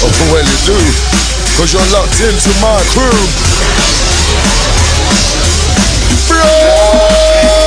Oh, 0.02 0.12
well 0.32 0.44
you 0.44 0.58
do 0.64 0.80
Cause 1.56 1.72
you're 1.72 1.90
locked 1.92 2.20
into 2.24 2.50
my 2.64 2.80
crew. 2.96 3.20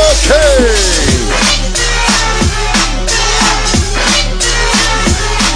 Okay 0.09 0.73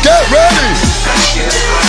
Get 0.04 0.24
ready 0.32 1.87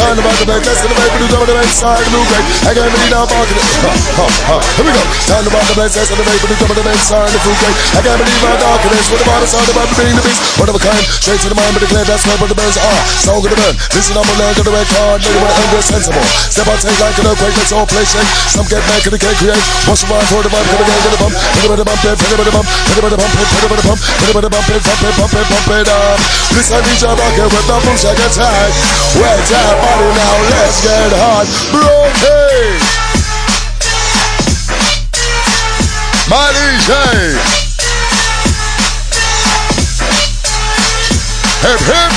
Turn 0.00 0.16
about 0.16 0.32
the 0.40 0.48
back, 0.48 0.64
that's 0.64 0.80
the 0.80 0.88
back, 0.88 1.12
you 1.20 1.28
jump 1.28 1.44
the 1.44 1.52
back 1.52 1.68
side, 1.68 2.00
the 2.00 2.08
blue 2.08 2.24
break. 2.24 2.40
I 2.64 2.72
believe 2.72 3.12
now, 3.12 3.28
barking 3.28 3.60
it. 3.60 3.68
Ha, 3.84 3.92
ha, 4.16 4.26
ha. 4.48 4.56
Here 4.80 4.86
we 4.88 4.96
go. 4.96 5.02
Turn 5.28 5.44
about 5.44 5.66
the 5.68 5.76
back, 5.76 5.92
that's 5.92 6.08
the 6.08 6.16
back, 6.16 6.40
you 6.40 6.56
jump 6.56 6.72
the 6.72 6.80
back 6.80 6.96
side, 7.04 7.28
the 7.28 7.40
blue 7.44 7.52
break. 7.60 7.76
I 7.92 8.00
can't 8.00 8.16
believe 8.16 8.40
how 8.40 8.80
is. 8.96 9.06
What 9.12 9.20
about 9.20 9.44
the 9.44 9.48
sound 9.52 9.68
about 9.68 9.92
being 10.00 10.16
the 10.16 10.24
beast? 10.24 10.40
One 10.56 10.72
of 10.72 10.76
a 10.78 10.80
kind, 10.80 11.04
straight 11.20 11.44
to 11.44 11.52
the 11.52 11.58
mind, 11.60 11.76
but 11.76 11.84
declare 11.84 12.08
that's 12.08 12.24
where 12.24 12.48
the 12.48 12.56
burns 12.56 12.80
are. 12.80 13.00
So 13.20 13.44
good 13.44 13.52
to 13.52 13.58
burn. 13.60 13.76
Listen, 13.92 14.16
I'm 14.16 14.24
a 14.24 14.34
learn 14.40 14.54
to 14.56 14.64
the 14.64 14.72
red 14.72 14.88
card, 14.88 15.20
nigga, 15.20 15.36
when 15.36 15.52
I'm 15.52 15.84
sensible. 15.84 16.24
Step 16.48 16.64
out, 16.72 16.80
take 16.80 16.96
like 16.96 17.16
an 17.20 17.28
earthquake, 17.28 17.56
let's 17.60 17.72
all 17.76 17.84
play 17.84 18.04
shake. 18.08 18.30
Some 18.56 18.64
get 18.72 18.80
mad, 18.88 19.04
cause 19.04 19.12
they 19.12 19.20
can't 19.20 19.36
create. 19.36 19.64
Watch 19.84 20.00
the 20.00 20.08
rhyme 20.08 20.24
for 20.32 20.40
the 20.40 20.48
bump, 20.48 20.64
get 20.64 20.80
the 20.80 20.86
gang, 20.88 21.00
get 21.04 21.12
the 21.12 21.20
bump. 21.20 21.34
Hit 21.36 21.60
it 21.60 21.68
with 21.68 21.80
the 21.82 21.84
bump, 21.84 22.00
hit 22.00 22.16
it 22.16 22.38
with 22.40 22.48
the 22.48 22.54
bump, 22.56 22.66
hit 22.66 22.96
it 22.96 23.04
with 23.04 23.12
the 23.12 23.20
bump, 23.20 23.32
hit 23.36 23.52
it 23.52 23.68
with 23.68 23.76
the 23.76 23.84
bump, 23.84 24.00
hit 24.00 24.28
it 24.30 24.34
with 24.38 24.44
the 24.48 24.52
bump, 24.54 24.64
hit 24.64 24.80
it, 24.80 24.84
bump 24.88 25.04
it, 25.04 25.12
bump 25.20 25.34
it, 25.36 25.44
bump 25.44 25.68
it 25.76 25.88
up. 25.92 26.29
Listen, 26.52 26.82
DJ 26.82 27.06
Rocket 27.06 27.48
with 27.52 27.66
the 27.66 27.76
boom 27.84 27.96
shack 27.96 28.18
attack. 28.18 28.70
Wet 29.16 29.40
that 29.48 29.74
body 29.80 30.10
now, 30.18 30.36
let's 30.50 30.82
get 30.82 31.12
hot. 31.14 31.46
Broken. 31.70 32.80
My 36.30 36.50
DJ. 36.54 36.90
Hip 41.62 41.80
hip. 41.80 42.12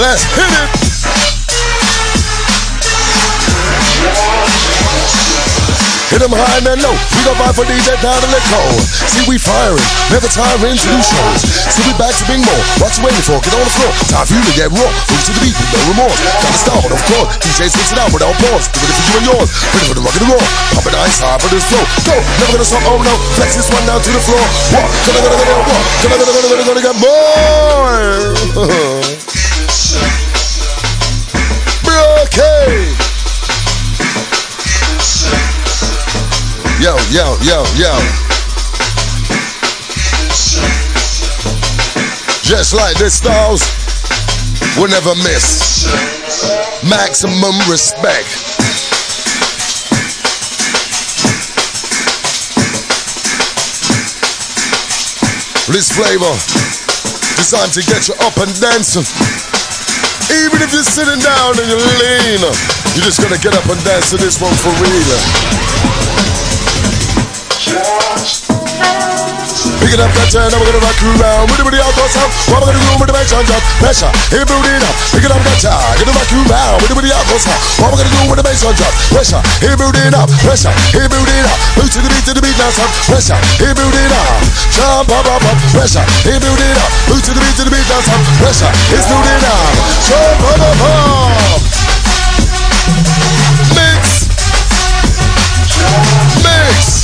Let's 0.00 0.24
hit 0.34 0.82
it. 0.82 0.87
Hit 6.08 6.24
them 6.24 6.32
high 6.32 6.64
and 6.64 6.80
low. 6.80 6.96
We 6.96 7.20
gon' 7.20 7.36
vibe 7.36 7.52
for 7.52 7.68
these 7.68 7.84
that 7.84 8.00
down 8.00 8.16
and 8.16 8.32
let 8.32 8.40
go. 8.48 8.60
See, 9.12 9.28
we 9.28 9.36
firing, 9.36 9.84
never 10.08 10.24
tiring 10.24 10.72
to 10.72 10.86
do 10.88 10.96
shows. 11.04 11.44
See, 11.68 11.84
we 11.84 11.92
back 12.00 12.16
to 12.16 12.24
bring 12.24 12.40
more. 12.40 12.62
What 12.80 12.96
you 12.96 13.04
waiting 13.04 13.20
for? 13.28 13.36
Get 13.44 13.52
on 13.52 13.60
the 13.60 13.74
floor. 13.76 13.92
Time 14.08 14.24
for 14.24 14.32
you 14.32 14.40
to 14.40 14.54
get 14.56 14.72
raw. 14.72 14.88
Move 14.88 15.20
to 15.28 15.32
the 15.36 15.40
beat 15.44 15.52
with 15.52 15.68
no 15.68 15.80
remorse. 15.92 16.16
Got 16.16 16.48
to 16.48 16.60
start, 16.64 16.80
but 16.80 16.96
of 16.96 17.02
course, 17.12 17.28
DJ 17.44 17.68
switch 17.68 17.92
it 17.92 18.00
out 18.00 18.08
without 18.08 18.32
pause. 18.40 18.72
Do 18.72 18.80
it 18.80 18.88
for 18.88 19.04
you 19.04 19.20
and 19.20 19.26
yours. 19.36 19.52
Ready 19.52 19.84
for 19.84 19.96
the 20.00 20.04
rock 20.08 20.16
and 20.16 20.24
the 20.24 20.32
roll. 20.32 20.44
Pumping 20.72 20.96
ice 20.96 21.20
high 21.20 21.36
for 21.36 21.52
this 21.52 21.68
flow. 21.68 21.84
Go, 22.08 22.16
never 22.16 22.56
gonna 22.56 22.64
stop. 22.64 22.88
Oh 22.88 22.96
no, 23.04 23.12
flex 23.36 23.52
this 23.52 23.68
one 23.68 23.84
down 23.84 24.00
to 24.00 24.08
the 24.08 24.22
floor. 24.24 24.40
What? 24.72 24.88
Gonna, 25.04 25.20
gonna, 25.28 25.36
gonna, 25.44 25.60
what? 25.60 25.76
Gonna, 26.08 26.16
gonna, 26.24 26.32
gonna, 26.32 26.56
gonna, 26.56 26.64
gonna 26.72 26.84
get 26.88 26.96
more. 26.96 28.32
Okay. 32.28 33.07
Yo, 36.88 36.96
yo, 37.12 37.36
yo, 37.44 37.60
yo. 37.76 37.92
Just 42.40 42.72
like 42.72 42.96
this, 42.96 43.20
stars, 43.20 43.60
we'll 44.74 44.88
never 44.88 45.12
miss. 45.16 45.84
Maximum 46.88 47.52
respect. 47.68 48.24
This 55.68 55.92
flavor 55.92 56.32
designed 57.36 57.76
to 57.76 57.84
get 57.84 58.08
you 58.08 58.14
up 58.24 58.32
and 58.40 58.48
dancing. 58.64 59.04
Even 60.40 60.64
if 60.64 60.72
you're 60.72 60.88
sitting 60.88 61.20
down 61.20 61.52
and 61.60 61.68
you're 61.68 61.84
lean, 62.00 62.40
you're 62.96 63.04
just 63.04 63.20
gotta 63.20 63.36
get 63.36 63.52
up 63.52 63.68
and 63.68 63.84
dance 63.84 64.08
to 64.08 64.16
this 64.16 64.40
one 64.40 64.56
for 64.56 64.72
real. 64.80 66.17
Pick 67.68 67.76
it 69.92 70.00
up 70.00 70.08
that 70.12 70.28
turn, 70.28 70.52
we're 70.52 70.68
gonna 70.68 70.84
rock 70.84 71.00
you 71.00 71.08
round. 71.16 71.48
With 71.48 71.56
the 71.60 71.64
booty 71.64 71.80
out, 71.80 71.94
go 71.96 72.04
south. 72.12 72.28
What 72.48 72.60
we're 72.60 72.66
gonna 72.72 72.80
do 72.80 72.92
with 73.00 73.08
the 73.08 73.14
bass 73.16 73.32
on 73.32 73.44
drop? 73.44 73.62
Pressure, 73.80 74.12
hit 74.32 74.44
booty 74.44 74.76
up. 74.84 74.94
Pick 75.12 75.24
it 75.24 75.32
up 75.32 75.40
that 75.40 75.56
turn, 75.60 75.96
gonna 76.00 76.12
rock 76.12 76.28
you 76.28 76.44
round. 76.48 76.76
With 76.80 76.88
the 76.92 76.96
booty 76.96 77.08
out, 77.08 77.24
go 77.28 77.38
south. 77.40 77.56
What 77.80 77.88
we're 77.92 78.04
gonna 78.04 78.12
do 78.12 78.20
with 78.28 78.36
the 78.40 78.44
bass 78.44 78.64
on 78.68 78.74
drop? 78.76 78.92
Pressure, 79.12 79.40
hit 79.60 79.76
booty 79.80 80.04
up. 80.12 80.28
Pressure, 80.44 80.72
hit 80.92 81.08
booty 81.08 81.40
up. 81.44 81.56
Move 81.76 81.88
to 81.88 82.00
the 82.04 82.08
beat, 82.08 82.24
to 82.24 82.32
the 82.36 82.42
beat 82.44 82.56
now, 82.56 82.70
son. 82.72 82.88
Pressure, 83.08 83.38
hit 83.60 83.72
booty 83.76 84.04
up. 84.12 84.28
Jump 84.76 85.08
up, 85.08 85.24
up, 85.24 85.40
up. 85.44 85.56
Pressure, 85.72 86.04
hit 86.24 86.40
booty 86.40 86.68
up. 86.76 86.90
Move 87.08 87.22
to 87.24 87.32
the 87.32 87.40
beat, 87.40 87.56
to 87.56 87.64
the 87.64 87.70
beat 87.72 87.88
now, 87.88 88.00
son. 88.04 88.20
Pressure, 88.40 88.68
it's 88.92 89.06
booty 89.08 89.32
up. 89.44 89.72
Jump 90.04 90.52
up, 90.52 90.60
up, 90.68 90.80
up. 90.84 91.64
Mix. 93.72 94.28
Mix. 96.44 96.97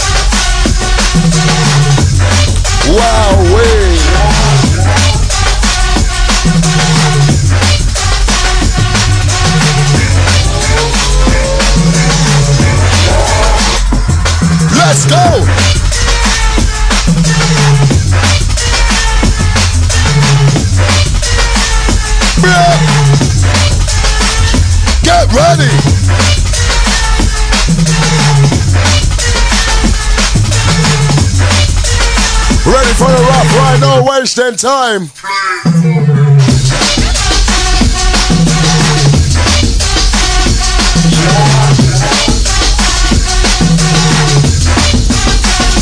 Let's 14.76 15.06
go. 15.06 15.44
Get 25.02 25.32
ready. 25.32 25.93
Ready 32.66 32.94
for 32.94 33.04
the 33.04 33.22
rap 33.28 33.46
right 33.56 33.78
now, 33.78 34.02
wasting 34.08 34.56
time. 34.56 35.10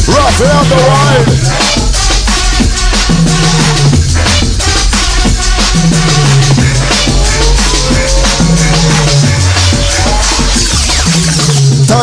Rough 0.09 0.41
on 0.43 0.69
the 0.69 0.77
ride. 0.89 1.61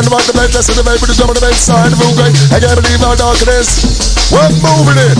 About 0.08 0.24
the 0.24 0.32
bed, 0.32 0.54
listen 0.56 0.76
to 0.76 0.82
the 0.82 0.88
baby, 0.88 1.06
the 1.06 1.14
drum 1.14 1.28
on 1.28 1.36
the 1.36 1.42
bass 1.42 1.60
side, 1.60 1.92
move 1.92 2.16
great. 2.16 2.32
I 2.56 2.60
can't 2.60 2.80
believe 2.80 3.02
how 3.04 3.16
dark 3.16 3.36
it 3.42 3.50
is. 3.50 3.84
We're 4.32 4.48
moving 4.64 4.96
it. 4.96 5.20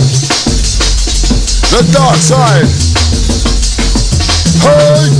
The 1.68 1.84
dark 1.92 2.16
side. 2.16 2.64
Hey! 4.64 5.10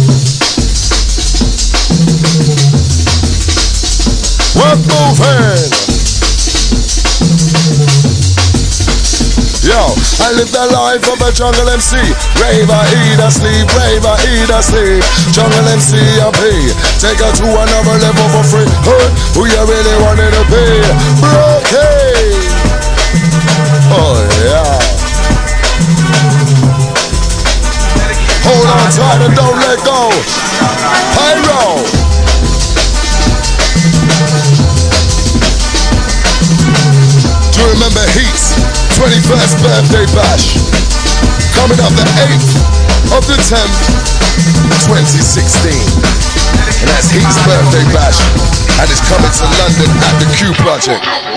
We're 4.57 4.77
moving. 4.77 5.90
Yo, 9.71 9.95
I 10.19 10.35
live 10.35 10.51
the 10.51 10.67
life 10.75 11.07
of 11.07 11.23
a 11.23 11.31
jungle 11.31 11.71
MC. 11.71 11.95
Raver, 12.43 12.83
eat 12.91 13.23
a 13.23 13.31
sleep, 13.31 13.71
raver, 13.79 14.19
eat 14.27 14.51
a 14.51 14.59
sleep. 14.59 14.99
Jungle 15.31 15.63
MC, 15.71 15.95
I 16.19 16.27
pay. 16.35 16.75
Take 16.99 17.23
her 17.23 17.31
to 17.31 17.47
another 17.55 17.97
level 18.03 18.27
for 18.35 18.43
free. 18.51 18.67
Huh? 18.83 19.07
Who 19.39 19.47
you 19.47 19.63
really 19.63 19.97
wanted 20.03 20.35
to 20.35 20.43
be? 20.51 20.67
Brockie! 21.23 22.35
Oh, 23.95 24.19
yeah. 24.43 24.75
Hold 28.43 28.67
on 28.75 28.91
tight 28.91 29.23
and 29.23 29.35
don't 29.39 29.55
let 29.55 29.79
go. 29.87 30.11
Pyro! 31.15 31.79
remember 37.71 38.03
heat? 38.19 38.90
21st 39.01 39.65
birthday 39.65 40.05
bash. 40.13 40.61
Coming 41.57 41.81
up 41.81 41.89
the 41.97 42.05
8th 42.21 43.17
of 43.17 43.25
the 43.25 43.39
10th, 43.49 43.81
2016. 44.93 45.73
And 45.73 46.89
that's 46.93 47.09
Heat's 47.09 47.41
birthday 47.49 47.81
bash. 47.97 48.21
And 48.77 48.91
it's 48.93 49.01
coming 49.09 49.33
to 49.33 49.45
London 49.57 49.89
at 50.05 50.21
the 50.21 50.29
Q 50.37 50.53
Project. 50.61 51.30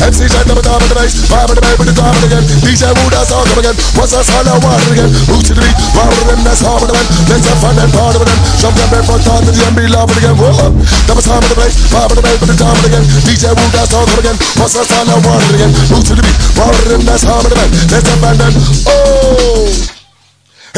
MC 0.00 0.24
shut 0.32 0.48
up 0.48 0.56
the 0.56 0.64
top 0.64 0.80
of 0.80 0.88
the 0.88 0.96
bass, 0.96 1.12
vibe 1.28 1.52
the 1.52 1.60
bass 1.60 1.76
with 1.76 1.92
the 1.92 1.96
it 1.96 2.24
again. 2.24 2.44
DJ 2.64 2.88
Woo, 2.88 3.04
that's 3.12 3.28
all 3.28 3.44
come 3.44 3.60
again. 3.60 3.76
What's 4.00 4.16
that 4.16 4.24
sound 4.24 4.48
I 4.48 4.56
want 4.64 4.80
again? 4.88 5.12
Root 5.28 5.44
to 5.44 5.52
the 5.52 5.60
beat, 5.60 5.76
round 5.92 6.12
with 6.16 6.28
them, 6.32 6.40
that's 6.40 6.64
hard 6.64 6.80
with 6.80 6.88
them. 6.88 7.04
Let's 7.28 7.44
have 7.44 7.60
fun 7.60 7.76
and 7.76 7.92
party 7.92 8.16
with 8.16 8.28
them. 8.32 8.40
Jump 8.56 8.74
them 8.80 8.88
the 8.88 9.52
MB, 9.76 9.80
love 9.92 10.08
it 10.08 10.18
again. 10.24 10.36
Whoa, 10.40 10.56
up. 10.56 10.72
Double 11.04 11.20
time 11.20 11.44
of 11.44 11.50
the 11.52 11.58
bass, 11.60 11.76
vibe 11.92 12.16
the 12.16 12.24
bass 12.24 12.40
with 12.40 12.48
the 12.48 12.56
it 12.56 12.86
again. 12.88 13.04
DJ 13.28 13.52
Woo, 13.52 13.64
that's 13.76 13.92
all 13.92 14.08
come 14.08 14.20
again. 14.24 14.36
What's 14.56 14.72
that 14.72 14.88
sound 14.88 15.12
I 15.12 15.20
want 15.20 15.44
again? 15.52 15.72
Root 15.92 16.04
to 16.08 16.14
the 16.16 16.24
beat, 16.24 16.36
round 16.56 16.72
with 16.80 16.88
them, 16.88 17.02
that's 17.04 17.24
hard 17.24 17.44
with 17.44 17.52
them. 17.52 17.68
Let's 17.92 18.08
have 18.08 18.20
fun 18.24 18.40
and 18.40 18.56
oh. 18.88 19.68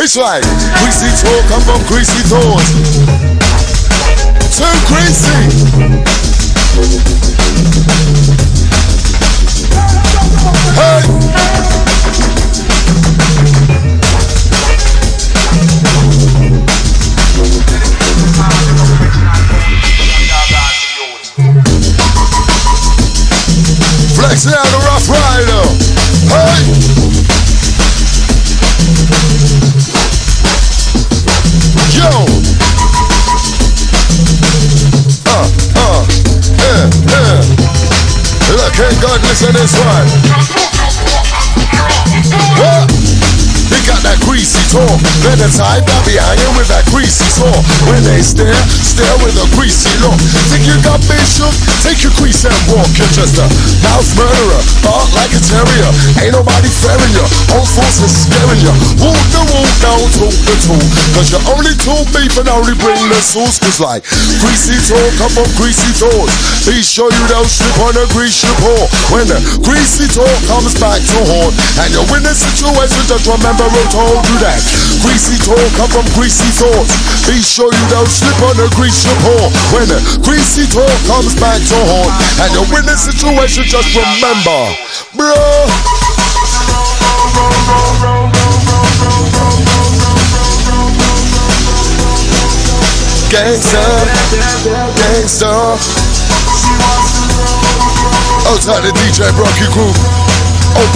It's 0.02 0.16
like 0.18 0.42
greasy 0.82 1.10
toe 1.22 1.40
come 1.46 1.62
from 1.62 1.78
greasy 1.86 2.26
toes. 2.26 2.66
Too 4.50 4.66
greasy. 4.90 5.38
Flexing 24.14 24.52
out 24.52 24.66
the 24.66 24.78
rough 24.86 25.08
rider. 25.08 25.62
Hey! 26.28 26.61
God 39.02 39.20
listen 39.22 39.52
this 39.52 39.74
one. 39.84 40.41
That 44.12 44.20
greasy 44.28 44.60
talk. 44.68 45.00
The 45.24 45.48
time 45.56 45.80
that 45.88 46.02
be 46.04 46.20
hanging 46.20 46.54
with 46.60 46.68
that 46.68 46.84
greasy 46.92 47.24
talk. 47.40 47.56
When 47.88 48.04
they 48.04 48.20
stare, 48.20 48.52
stare 48.84 49.16
with 49.24 49.32
a 49.40 49.48
greasy 49.56 49.88
look. 50.04 50.20
Think 50.52 50.68
you 50.68 50.76
got 50.84 51.00
me? 51.08 51.16
Take 51.80 52.04
your 52.04 52.12
grease 52.20 52.44
and 52.44 52.54
walk. 52.68 52.86
You're 52.94 53.10
just 53.16 53.40
a 53.40 53.46
mouth 53.82 54.06
murderer. 54.14 54.62
Bark 54.84 55.08
like 55.16 55.32
a 55.32 55.40
terrier. 55.40 55.90
Ain't 56.20 56.36
nobody 56.36 56.68
fairing 56.68 57.14
you. 57.16 57.26
Whole 57.50 57.64
force 57.64 58.04
is 58.04 58.12
scaring 58.28 58.60
you. 58.60 58.72
Walk 59.00 59.18
the 59.32 59.42
walk, 59.50 59.72
now 59.80 59.98
talk 60.20 60.36
the 60.44 60.56
talk. 60.68 60.86
Cause 61.16 61.32
you 61.32 61.40
only 61.56 61.74
talk 61.80 62.04
beef 62.12 62.36
and 62.36 62.48
only 62.52 62.76
bring 62.78 63.00
the 63.08 63.20
sauce. 63.22 63.58
Cause 63.58 63.80
like 63.80 64.04
greasy 64.44 64.76
talk 64.86 65.10
come 65.16 65.32
from 65.32 65.48
greasy 65.56 65.90
toes. 65.96 66.30
Be 66.68 66.84
sure 66.84 67.08
you 67.08 67.26
don't 67.32 67.48
slip 67.48 67.80
on 67.82 67.96
a 67.96 68.06
grease 68.12 68.44
your 68.44 68.54
paw. 68.60 68.82
When 69.10 69.26
the 69.26 69.40
greasy 69.64 70.06
talk 70.12 70.36
comes 70.46 70.76
back 70.76 71.00
to 71.00 71.18
haunt. 71.32 71.54
And 71.82 71.88
you're 71.90 72.06
in 72.14 72.28
a 72.28 72.34
situation, 72.34 73.02
just 73.08 73.26
remember 73.26 73.66
who 73.72 73.82
told 74.02 74.26
you 74.26 74.38
that. 74.42 74.58
Greasy 75.06 75.38
talk 75.46 75.62
come 75.78 75.90
from 75.94 76.06
greasy 76.18 76.50
thoughts. 76.58 76.90
Be 77.26 77.38
sure 77.38 77.70
you 77.70 77.86
don't 77.86 78.10
slip 78.10 78.34
on 78.42 78.58
a 78.58 78.66
greasy 78.74 79.10
paw. 79.22 79.46
When 79.70 79.86
the 79.86 79.98
greasy 80.26 80.66
talk 80.66 80.90
comes 81.06 81.38
back 81.38 81.62
to 81.70 81.78
haunt. 81.78 82.10
And 82.42 82.50
you're 82.50 82.66
in 82.82 82.86
a 82.90 82.96
situation, 82.98 83.62
just 83.70 83.94
remember, 83.94 84.58
bro. 85.14 85.38
Gangsta, 93.30 93.84
gangsta. 94.98 95.52
Outside 98.50 98.82
the 98.82 98.92
DJ 98.98 99.30
Brockie 99.38 99.70
Group. 99.72 99.96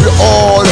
You 0.02 0.10
all 0.20 0.66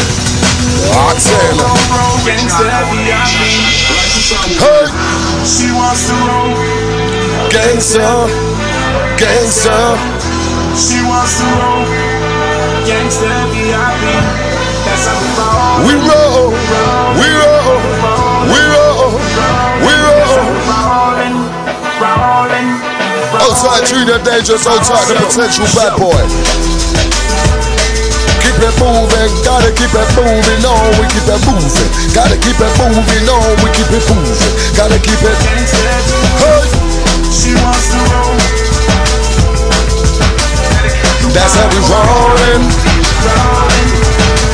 Gangsta, 7.84 8.24
gangsta. 9.20 9.76
She 10.72 11.04
wants 11.04 11.36
to 11.36 11.44
roll. 11.60 11.84
Gangsta 12.88 13.28
VIP. 13.52 14.02
That's 14.88 15.04
how 15.04 15.20
we 15.20 15.28
roll. 15.36 15.84
We 15.84 15.92
roll, 16.00 16.48
we 17.20 17.28
roll, 17.28 17.76
we 18.48 18.60
roll, 18.72 19.20
we 19.84 19.92
roll. 20.00 20.48
Outside 23.44 23.84
Junior 23.84 24.16
Dangerous, 24.24 24.64
outside 24.64 25.04
the 25.04 25.20
potential 25.20 25.68
bad 25.76 26.00
boy. 26.00 26.24
Keep 28.40 28.64
it 28.64 28.74
moving, 28.80 29.28
gotta 29.44 29.68
keep 29.76 29.92
it 29.92 30.08
moving 30.16 30.64
on, 30.64 30.88
we 30.96 31.04
keep 31.12 31.28
it 31.28 31.42
moving. 31.44 31.90
Gotta 32.16 32.40
keep 32.40 32.56
it 32.56 32.72
moving 32.80 33.28
on, 33.28 33.44
we 33.60 33.68
keep 33.76 33.92
it 33.92 34.08
moving. 34.08 34.52
Gotta 34.72 34.96
keep 35.04 35.20
it. 35.20 36.23
She 37.34 37.50
wants 37.58 37.90
to 37.90 37.98
roll. 37.98 38.38
That's 41.34 41.58
how 41.58 41.66
we 41.66 41.82
rollin', 41.90 42.62
rollin'. 43.26 43.90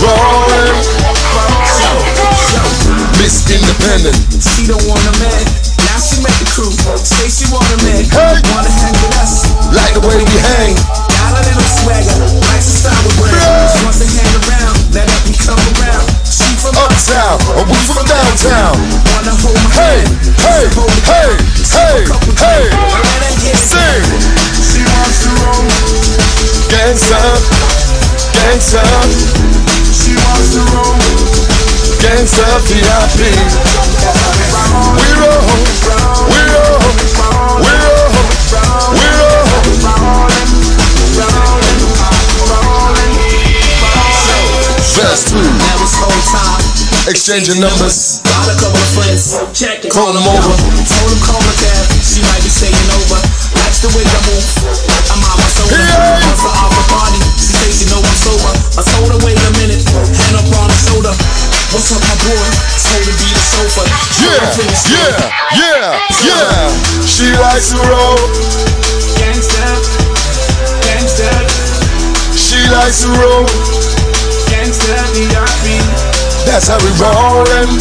Rollin'. 0.00 0.76
Miss 3.20 3.44
Independent. 3.52 4.16
She 4.40 4.64
don't 4.64 4.80
want 4.88 5.04
a 5.04 5.14
man. 5.20 5.44
Now 5.92 6.00
she 6.00 6.24
met 6.24 6.32
the 6.40 6.48
crew. 6.56 6.72
Say 7.04 7.28
she 7.28 7.44
want 7.52 7.68
a 7.68 7.76
man. 7.84 8.08
Hey. 8.08 8.40
Wanna 8.48 8.72
hang 8.72 8.96
with 8.96 9.12
us. 9.20 9.44
Like 9.76 9.92
the 9.92 10.00
way 10.00 10.16
we 10.16 10.36
hang. 10.40 10.72
Got 10.72 11.36
a 11.36 11.42
little 11.44 11.68
swagger. 11.84 12.16
Likes 12.48 12.64
to 12.64 12.74
style 12.80 13.02
with 13.04 13.16
brand. 13.20 13.36
Yeah. 13.36 13.76
She 13.76 13.84
wants 13.84 14.00
to 14.00 14.08
hang 14.08 14.32
around. 14.48 14.74
Let 14.96 15.04
her 15.04 15.20
be 15.28 15.36
come 15.36 15.60
around. 15.76 16.08
From 16.60 16.76
Uptown, 16.76 17.40
we 17.56 17.74
from 17.88 18.04
downtown. 18.04 18.76
Hey, 19.72 20.04
hey, 20.44 20.68
hey, 21.08 21.32
hey, 21.72 22.04
hey. 22.36 22.68
Sing. 23.56 24.04
Gangsta, 26.68 27.20
gangsta, 28.36 28.84
She 29.88 30.12
wants 30.20 30.52
gangsta 31.96 32.44
VIP. 32.68 33.20
We 35.00 35.08
we 35.08 35.16
roll, 35.16 35.44
we 36.28 36.42
roll, 36.60 36.84
we 37.56 37.72
roll. 37.72 38.99
Two, 45.00 45.40
That 45.40 45.80
was 45.80 45.96
whole 45.96 46.12
time. 46.28 46.60
exchanging 47.08 47.56
numbers. 47.56 48.20
Got 48.20 48.52
a 48.52 48.56
couple 48.60 48.76
of 48.76 48.90
friends, 48.92 49.32
check 49.56 49.80
it. 49.80 49.88
Call 49.88 50.12
'em 50.12 50.28
over. 50.28 50.52
Told 50.60 51.08
him 51.08 51.20
call 51.24 51.40
my 51.40 51.56
cab, 51.56 51.84
she 52.04 52.20
might 52.20 52.44
be 52.44 52.52
staying 52.52 52.76
over. 53.00 53.16
Likes 53.64 53.80
the 53.80 53.88
way 53.96 54.04
I 54.04 54.20
move, 54.28 54.44
I'm 55.08 55.24
on 55.24 55.36
my 55.40 55.48
soda. 55.56 55.72
Hey. 55.72 56.20
Once 56.28 56.44
I 56.44 56.52
off 56.52 56.76
a 56.76 56.84
party, 56.92 57.20
she 57.40 57.48
says 57.48 57.72
she 57.80 57.84
know 57.88 57.96
I'm 58.04 58.18
sober. 58.20 58.52
I 58.76 58.82
told 58.92 59.08
her 59.16 59.20
wait 59.24 59.40
a 59.40 59.50
minute, 59.56 59.80
hand 59.88 60.36
up 60.36 60.52
on 60.52 60.68
her 60.68 60.80
shoulder. 60.84 61.14
What's 61.72 61.88
up, 61.96 62.02
my 62.04 62.16
boy? 62.20 62.44
Told 62.84 63.00
her 63.08 63.16
be 63.16 63.28
the 63.32 63.44
sofa. 63.56 63.82
Yeah, 64.20 64.36
yeah, 64.84 65.16
yeah, 65.56 65.96
yeah. 66.28 66.68
She 67.08 67.32
likes 67.40 67.72
to 67.72 67.80
roll. 67.88 68.20
Gangsta, 69.16 69.64
gangsta, 70.84 71.30
She 72.36 72.60
likes 72.68 73.00
to 73.00 73.08
roll. 73.16 73.48
That's 74.70 76.68
how 76.68 76.78
we 76.78 76.90
rollin', 76.94 77.74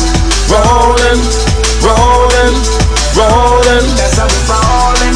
rollin', 0.50 1.22
rollin', 1.86 2.56
rollin'. 3.14 3.86
That's 3.94 4.18
how 4.18 4.26
we 4.26 4.42
rollin', 4.50 5.14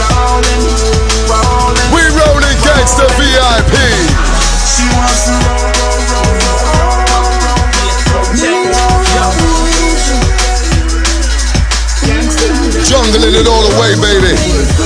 rollin', 0.00 0.64
rollin'. 1.28 1.92
We 1.92 2.00
rollin' 2.08 2.56
gangsta 2.64 3.04
VIP. 3.20 3.76
She 4.64 4.88
wants 4.96 5.28
to 5.28 5.36
roll, 5.44 5.76
roll, 5.84 6.00
roll, 6.08 6.40
roll, 6.72 7.36
roll, 7.44 7.68
roll. 8.08 8.32
Yo. 9.12 9.28
Gangsta, 12.00 12.48
Jungling 12.88 13.36
it 13.36 13.46
all 13.46 13.60
the 13.68 13.76
way, 13.78 13.92
baby. 14.00 14.83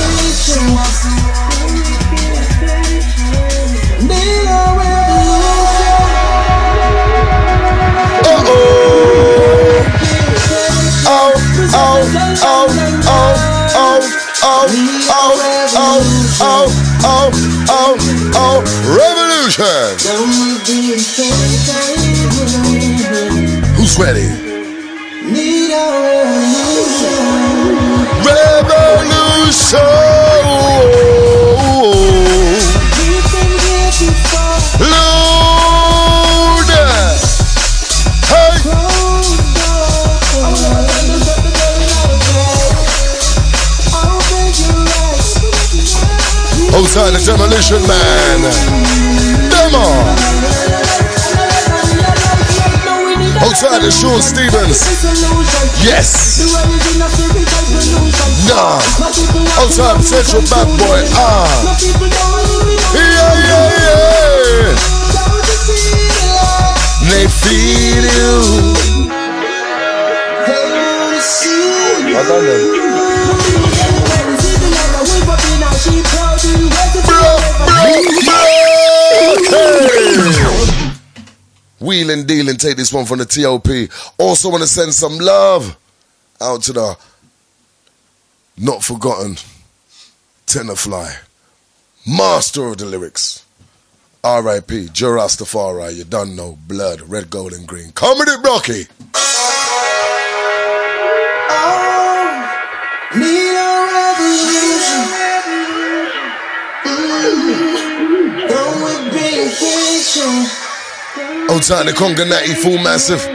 Oh, 12.41 12.67
oh, 13.05 13.35
oh, 13.75 13.99
oh, 14.43 14.65
oh, 15.75 16.01
oh, 16.41 16.69
oh. 17.03 17.31
oh, 17.71 17.97
oh, 18.35 18.57
revolution. 18.95 19.97
Who's 23.75 23.97
ready? 23.97 24.27
Outside 47.09 47.25
the 47.25 47.47
demolition 47.49 47.81
man. 47.87 48.41
Demo. 49.49 49.81
Outside 53.41 53.81
the 53.81 53.89
Sean 53.89 54.21
Stevens. 54.21 54.85
Yes. 55.83 56.45
Nah. 58.45 58.77
Outside 59.57 59.97
potential 59.97 60.41
bad 60.51 60.67
boy. 60.77 61.01
Ah. 61.17 61.49
Yeah, 62.93 63.33
yeah, 63.41 63.73
yeah. 63.81 64.77
They 67.09 67.25
feel 67.27 68.05
you. 68.05 68.69
Well 72.13 72.25
done 72.27 72.45
then. 72.45 72.78
Wheel 81.89 82.11
and 82.11 82.27
deal 82.27 82.49
and 82.49 82.59
take 82.59 82.77
this 82.77 82.93
one 82.93 83.05
from 83.07 83.17
the 83.17 83.25
TOP. 83.25 83.67
Also 84.19 84.47
want 84.51 84.61
to 84.61 84.67
send 84.69 84.93
some 84.93 85.17
love 85.17 85.75
out 86.39 86.61
to 86.61 86.73
the 86.73 86.95
not 88.59 88.83
forgotten 88.83 89.37
Tenor 90.45 90.75
Fly, 90.75 91.15
master 92.05 92.67
of 92.67 92.77
the 92.77 92.85
lyrics. 92.85 93.43
R.I.P. 94.23 94.89
Jah 94.93 95.07
Rastafari, 95.07 95.95
you 95.95 96.03
done 96.03 96.35
know, 96.35 96.59
blood, 96.67 97.01
red, 97.09 97.31
gold, 97.31 97.53
and 97.53 97.67
green. 97.67 97.91
Come 97.93 98.19
with 98.19 98.29
it, 98.29 98.39
Rocky. 98.45 98.85
Need 103.17 103.55
a 103.55 103.69
revolution. 103.95 105.01
Mm. 106.85 107.68
Outside 111.49 111.87
the 111.87 111.93
Congo 111.93 112.25
Natty, 112.25 112.53
full 112.53 112.77
massive. 112.77 113.25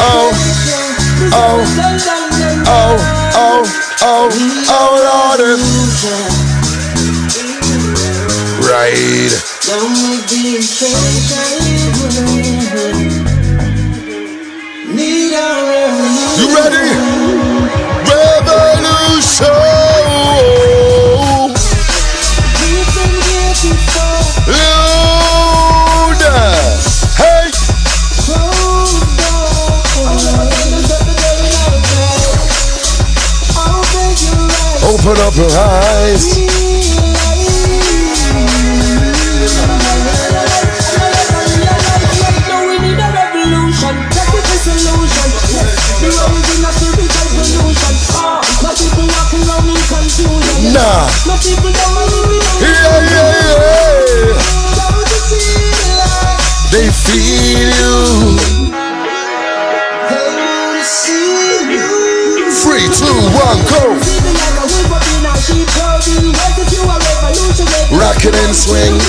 Oh, 0.00 0.32
oh, 1.34 1.60
oh, 2.66 2.96
oh, 3.36 3.62
oh, 4.00 4.28
oh, 4.70 4.92
Lord. 5.04 5.40
Right. 8.64 9.32
You 16.38 16.46
ready? 16.56 17.03
Open 35.14 35.26
up 35.26 35.36
your 35.36 35.46
eyes. 35.46 36.24
Nah. 50.72 51.06
Yeah, 52.60 52.98
yeah, 53.06 53.30
yeah. 53.38 54.34
They 56.72 56.88
feel 56.90 57.70
you. 57.78 57.94
Three, 62.50 62.88
two, 62.88 63.18
one, 63.38 63.60
go. 63.70 63.93
Rockin' 68.14 68.34
and 68.34 68.54
swing. 68.54 69.00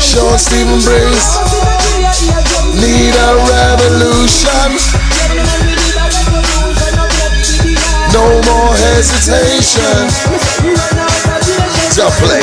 Sean 0.00 0.38
Stephen 0.38 0.80
brings. 0.82 1.38
Need 2.74 3.14
a 3.14 3.34
revolution. 3.46 4.68
No 8.12 8.40
more 8.42 8.74
hesitation. 8.74 10.08
Play. 12.18 12.40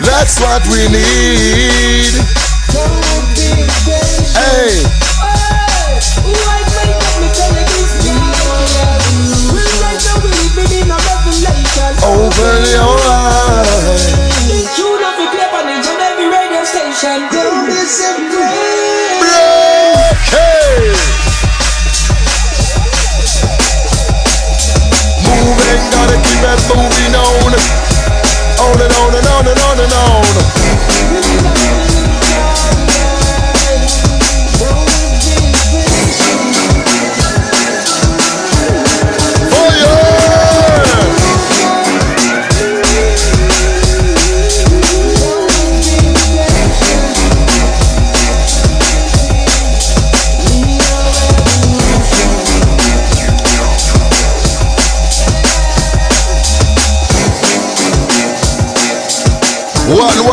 That's 0.00 0.40
what 0.40 0.62
we 0.68 0.88
need. 0.88 2.14
Hey. 4.34 5.09
Open 12.40 12.64
your 12.72 12.96
eyes. 13.04 14.16
Don't 17.32 17.66
be 17.66 17.84
surprised. 17.84 19.28
Hey. 20.32 20.96
Moving, 25.20 25.84
gotta 25.92 26.16
keep 26.24 26.40
it 26.40 26.60
moving 26.72 27.12
on. 27.12 27.52
On 28.64 28.80
and 28.80 28.92
on 29.02 29.12
and 29.16 29.26
on 29.26 29.46
and 29.46 29.60
on 29.60 29.80
and 29.84 29.92
on. 29.92 30.24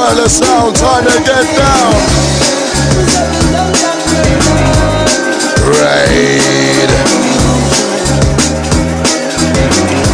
Wireless 0.07 0.38
sound, 0.38 0.73
time 0.73 1.03
to 1.03 1.11
get 1.19 1.43
down. 1.57 1.93
Right. 5.67 6.88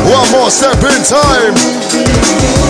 One 0.10 0.32
more 0.32 0.50
step 0.50 0.78
in 0.78 1.04
time. 1.04 2.63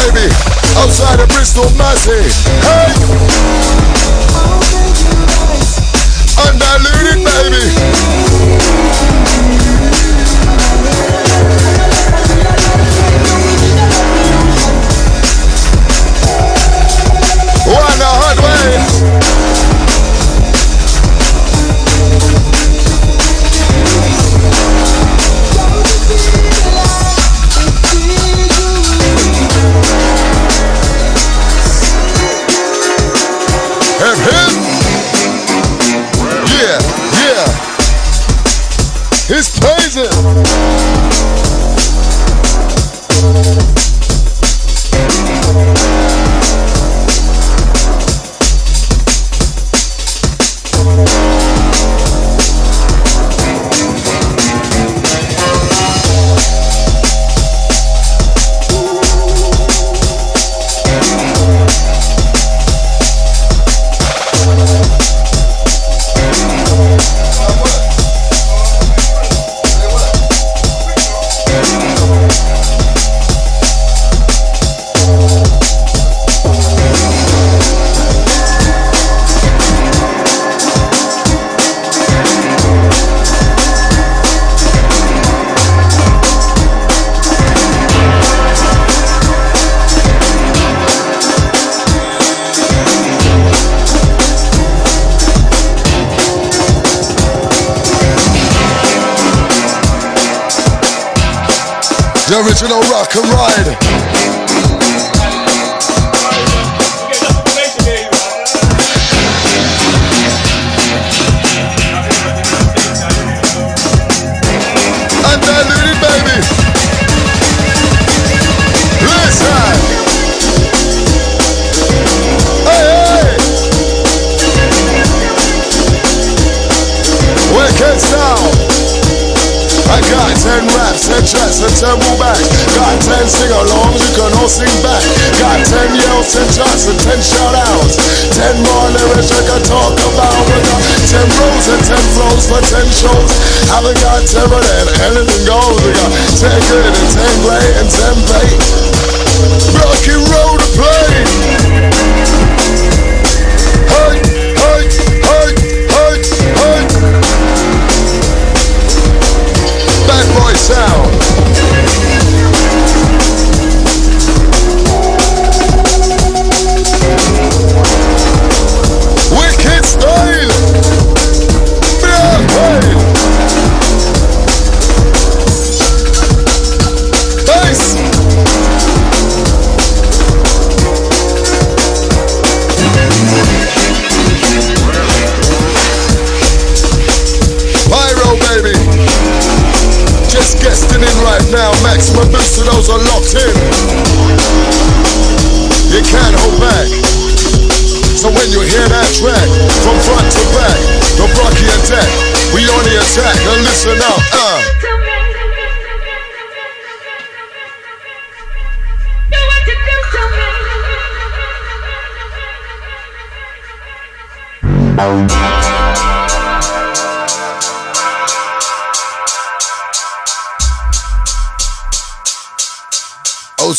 Baby. 0.00 0.32
Outside 0.76 1.20
of 1.20 1.28
Bristol, 1.28 1.68
Massey. 1.76 2.24
Hey! 2.64 2.88
Undiluted, 6.46 7.24
baby. 7.24 7.64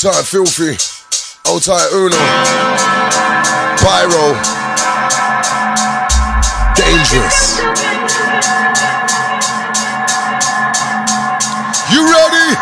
Tight 0.01 0.25
filthy, 0.25 0.71
old 1.47 1.61
tight 1.61 1.87
Uno, 1.93 2.17
Pyro, 3.77 4.33
dangerous. 6.73 7.61
You 11.91 12.01
ready? 12.09 12.57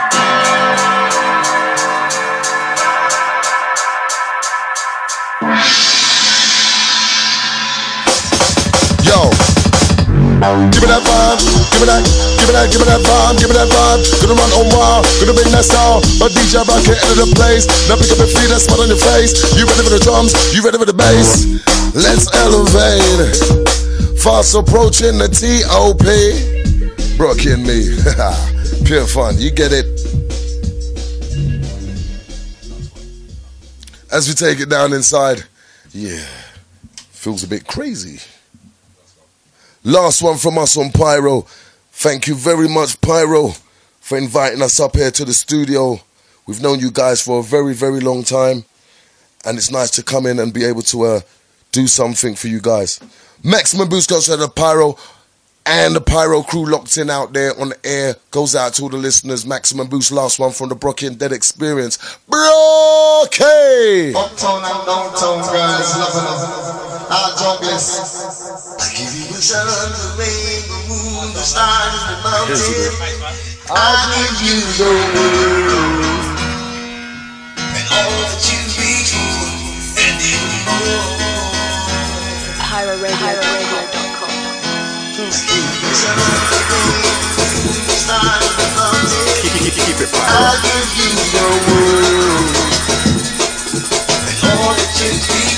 Yo. 9.05 9.29
Give 10.71 10.81
me 10.81 10.87
that 10.89 11.03
vibe, 11.07 11.39
give 11.71 11.79
me 11.79 11.85
that, 11.87 12.28
give 12.39 12.47
me 12.47 12.55
that, 12.55 12.67
give 12.71 12.79
me 12.79 12.87
that 12.87 13.03
vibe, 13.03 13.35
give 13.39 13.49
me 13.51 13.55
that 13.59 13.67
vibe. 13.67 13.99
Gonna 14.23 14.39
run 14.39 14.51
on 14.55 14.67
wild, 14.71 15.03
gonna 15.19 15.35
bring 15.35 15.51
that 15.51 15.67
style. 15.67 15.99
But 16.17 16.31
DJ 16.31 16.63
Rocket 16.63 16.95
into 16.95 17.15
the 17.19 17.29
place. 17.35 17.67
Now 17.91 17.99
pick 17.99 18.11
up 18.15 18.19
your 18.23 18.31
feet 18.31 18.47
and 18.47 18.61
smile 18.61 18.81
on 18.81 18.89
your 18.89 19.01
face. 19.11 19.35
You 19.59 19.67
ready 19.67 19.83
for 19.83 19.91
the 19.91 19.99
drums? 19.99 20.31
You 20.55 20.63
ready 20.63 20.79
for 20.79 20.87
the 20.87 20.95
bass? 20.95 21.45
Let's 21.91 22.31
elevate. 22.39 23.35
Fast 24.23 24.55
approaching 24.55 25.19
the 25.19 25.27
T.O.P. 25.27 26.03
Brockie 27.19 27.53
and 27.55 27.63
me. 27.67 27.99
Pure 28.87 29.07
fun. 29.07 29.35
You 29.37 29.51
get 29.51 29.71
it. 29.71 29.85
As 34.11 34.27
we 34.27 34.33
take 34.33 34.59
it 34.59 34.69
down 34.69 34.93
inside, 34.93 35.43
yeah, 35.91 36.23
feels 37.11 37.43
a 37.43 37.47
bit 37.47 37.67
crazy. 37.67 38.19
Last 39.83 40.21
one 40.21 40.37
from 40.37 40.57
us 40.57 40.77
on 40.77 40.91
Pyro. 40.91 41.45
Thank 41.99 42.27
you 42.27 42.35
very 42.35 42.69
much, 42.69 43.01
Pyro, 43.01 43.49
for 43.99 44.17
inviting 44.17 44.61
us 44.61 44.79
up 44.79 44.95
here 44.95 45.11
to 45.11 45.25
the 45.25 45.33
studio. 45.33 45.99
We've 46.47 46.61
known 46.61 46.79
you 46.79 46.91
guys 46.91 47.21
for 47.21 47.41
a 47.41 47.43
very, 47.43 47.73
very 47.73 47.99
long 47.99 48.23
time, 48.23 48.63
and 49.43 49.57
it's 49.57 49.69
nice 49.69 49.91
to 49.91 50.01
come 50.01 50.25
in 50.25 50.39
and 50.39 50.53
be 50.53 50.63
able 50.63 50.83
to 50.83 51.01
uh, 51.03 51.19
do 51.73 51.87
something 51.87 52.35
for 52.35 52.47
you 52.47 52.61
guys. 52.61 53.01
Maximum 53.43 53.89
boost 53.89 54.09
goes 54.09 54.27
to 54.27 54.37
the 54.37 54.47
Pyro 54.47 54.95
and 55.65 55.93
the 55.93 55.99
Pyro 55.99 56.41
crew 56.41 56.65
locked 56.65 56.97
in 56.97 57.09
out 57.09 57.33
there 57.33 57.51
on 57.59 57.67
the 57.67 57.77
air. 57.85 58.15
Goes 58.31 58.55
out 58.55 58.75
to 58.75 58.83
all 58.83 58.89
the 58.89 58.95
listeners. 58.97 59.45
Maximum 59.45 59.89
boost, 59.89 60.13
last 60.13 60.39
one 60.39 60.51
from 60.53 60.69
the 60.69 60.77
Brockie 60.77 61.07
and 61.07 61.19
Det 61.19 61.33
Experience. 61.33 61.97
Brockie! 62.29 64.15
Uptown 64.15 64.63
and 64.63 64.85
downtown 64.87 65.43
junglers. 67.35 67.89
I 68.79 68.87
give 68.95 69.13
you 69.19 70.68
sun, 70.89 71.29
the 71.29 71.29
rain, 71.29 71.29
the 71.29 71.29
moon, 71.29 71.33
the 71.33 71.39
stars, 71.39 72.01
the 72.07 72.15
mountains. 72.23 73.69
I 73.69 73.93
give 74.15 74.41
you 74.41 74.57
the 74.77 74.89
world. 75.13 76.33
And 77.61 77.87
all 77.93 78.09
that 78.25 78.41
you 78.49 78.57
become. 78.73 79.53
And 79.97 80.17
even 80.21 80.65
more. 80.65 81.13
PyroRadio.com. 82.57 84.33
Keep 89.41 90.01
it 90.01 90.09
I 90.17 90.57
give 90.63 90.89
you 90.97 91.09
the 91.33 91.45
world. 91.69 92.57
And 94.27 94.37
all 94.49 94.73
that 94.73 94.91
you 94.99 95.09
become. 95.13 95.48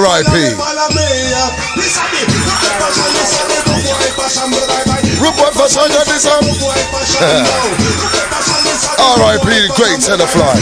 Me 0.00 0.06
R.I.P. 0.06 0.32
the 9.60 9.68
great 9.76 10.00
Tenor 10.00 10.24
Fly. 10.26 10.56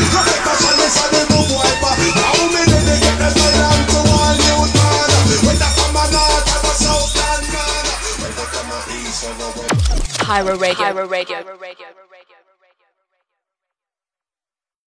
Pyro 10.18 10.58
Radio. 10.58 10.74
Pyro 10.74 11.06
Radio. 11.06 11.87